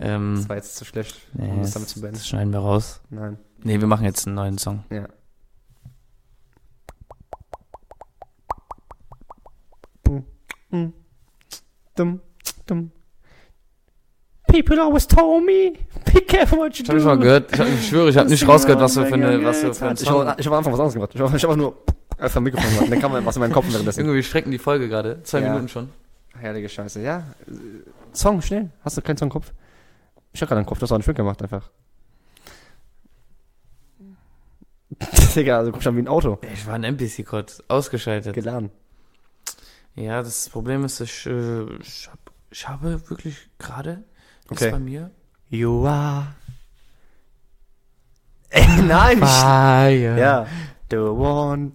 Ähm, 0.00 0.34
das 0.36 0.48
war 0.48 0.56
jetzt 0.56 0.76
zu 0.76 0.84
schlecht, 0.84 1.16
nee, 1.32 1.48
um 1.48 1.58
das 1.58 1.68
das, 1.68 1.74
damit 1.74 1.88
zu 1.88 2.00
beenden. 2.00 2.16
das 2.18 2.28
schneiden 2.28 2.52
wir 2.52 2.60
raus. 2.60 3.00
Nein. 3.10 3.38
Nee, 3.64 3.80
wir 3.80 3.86
machen 3.88 4.04
jetzt 4.04 4.26
einen 4.26 4.36
neuen 4.36 4.58
Song. 4.58 4.84
Ja. 4.90 5.08
Mm, 10.70 10.92
dum, 11.96 12.20
dum. 12.66 12.92
People 14.50 14.80
always 14.80 15.06
told 15.06 15.44
me, 15.44 15.72
be 16.12 16.20
careful 16.22 16.58
what 16.58 16.76
you 16.76 16.82
Ich 16.82 16.88
habe 16.88 16.98
nicht 16.98 17.06
mal 17.06 17.18
gehört. 17.18 17.52
Ich, 17.52 17.60
hab, 17.60 17.68
ich 17.68 17.88
schwöre, 17.88 18.10
ich 18.10 18.16
habe 18.16 18.28
nicht 18.28 18.48
rausgehört, 18.48 18.80
was 18.80 18.94
du 18.94 19.06
für 19.06 19.14
eine, 19.14 19.44
was 19.44 19.60
du 19.60 19.72
für 19.72 19.88
ein 19.88 19.96
Ich 20.00 20.08
habe 20.10 20.34
ich 20.38 20.46
hab 20.46 20.52
am 20.52 20.58
Anfang 20.58 20.72
was 20.72 20.80
anderes 20.80 20.94
gemacht. 20.94 21.12
Ich 21.14 21.20
habe 21.20 21.36
ich 21.36 21.44
hab 21.44 21.56
nur 21.56 21.76
einfach 22.18 22.36
ein 22.40 22.42
Mikrofon 22.42 22.70
gemacht. 22.70 22.92
Dann 22.92 23.00
kam 23.00 23.26
was 23.26 23.36
in 23.36 23.40
meinen 23.40 23.52
Kopf 23.52 23.66
währenddessen. 23.70 24.00
Irgendwie 24.00 24.16
wir 24.16 24.22
strecken 24.22 24.50
die 24.50 24.58
Folge 24.58 24.88
gerade. 24.88 25.22
Zwei 25.22 25.40
Ja. 25.40 25.50
Minuten 25.50 25.68
schon. 25.68 25.90
Herrliche 26.38 26.68
Scheiße. 26.68 27.00
Ja. 27.00 27.24
Song, 28.12 28.42
schnell. 28.42 28.70
Hast 28.84 28.96
du 28.96 29.02
keinen 29.02 29.16
Song 29.16 29.26
im 29.28 29.32
Kopf? 29.32 29.52
Ich 30.32 30.40
hab 30.42 30.48
gerade 30.48 30.58
einen 30.58 30.66
Kopf. 30.66 30.78
Du 30.78 30.82
hast 30.82 30.92
auch 30.92 30.96
einen 30.96 31.02
Film 31.02 31.16
gemacht 31.16 31.42
einfach. 31.42 31.70
Digga, 35.34 35.58
also 35.58 35.72
guck 35.72 35.82
schon 35.82 35.96
wie 35.96 36.00
ein 36.02 36.08
Auto. 36.08 36.38
Ich 36.52 36.66
war 36.66 36.74
ein 36.74 36.84
NPC-Code. 36.84 37.52
Ausgeschaltet. 37.68 38.34
Geladen. 38.34 38.70
Ja, 39.94 40.22
das 40.22 40.48
Problem 40.48 40.84
ist, 40.84 41.00
ich, 41.00 41.26
äh, 41.26 41.64
ich, 41.80 42.08
hab, 42.10 42.18
ich 42.50 42.68
habe 42.68 43.08
wirklich 43.10 43.36
gerade 43.58 44.04
Okay. 44.50 44.66
ist 44.66 44.72
bei 44.72 44.78
mir 44.78 45.10
You 45.48 45.84
are. 45.86 46.34
Ey, 48.50 48.82
nein. 48.82 49.18
Fire, 49.18 50.18
Ja. 50.18 50.46
The 50.88 50.96
one 51.12 51.72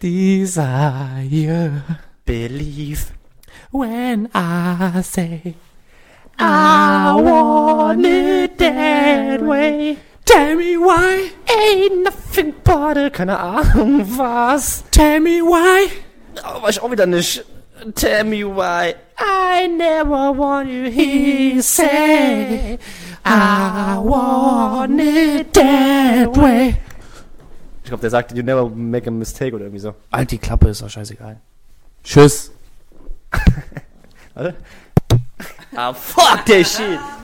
desire, 0.00 1.82
believe. 2.24 3.12
when 3.72 4.28
I 4.34 5.00
say 5.02 5.54
I 6.38 7.14
want 7.20 8.04
it 8.06 8.58
that 8.58 9.40
way. 9.42 9.98
Tell 10.24 10.56
me 10.56 10.76
why, 10.76 11.30
Ain't 11.48 12.02
nothing 12.04 12.54
but 12.64 12.96
a, 12.96 13.10
keine 13.10 13.38
Ahnung 13.38 14.04
was. 14.18 14.82
tell 14.90 15.20
me 15.20 15.40
why. 15.42 15.88
Oh, 16.44 16.62
war 16.62 16.70
ich 16.70 16.80
auch 16.80 16.90
wieder 16.90 17.06
nicht. 17.06 17.44
Tell 17.92 18.24
me 18.24 18.44
why. 18.44 18.94
I 19.18 19.66
never 19.66 20.32
want 20.32 20.68
you, 20.70 20.90
he 20.90 21.60
say. 21.60 22.78
I 23.24 23.98
want 23.98 25.00
it 25.00 25.52
that 25.52 26.36
way. 26.36 26.76
Ich 27.82 27.88
glaube, 27.90 28.00
der 28.00 28.10
sagt, 28.10 28.32
you 28.34 28.42
never 28.42 28.68
make 28.70 29.06
a 29.06 29.10
mistake 29.10 29.54
oder 29.54 29.64
irgendwie 29.66 29.80
so. 29.80 29.94
Halt 30.10 30.30
die 30.30 30.38
Klappe, 30.38 30.68
ist 30.68 30.80
doch 30.80 30.88
scheißegal. 30.88 31.38
Tschüss. 32.02 32.50
Warte. 34.34 34.54
Ah, 35.76 35.92
fuck 35.92 36.44
der 36.46 36.64
Shit. 36.64 37.00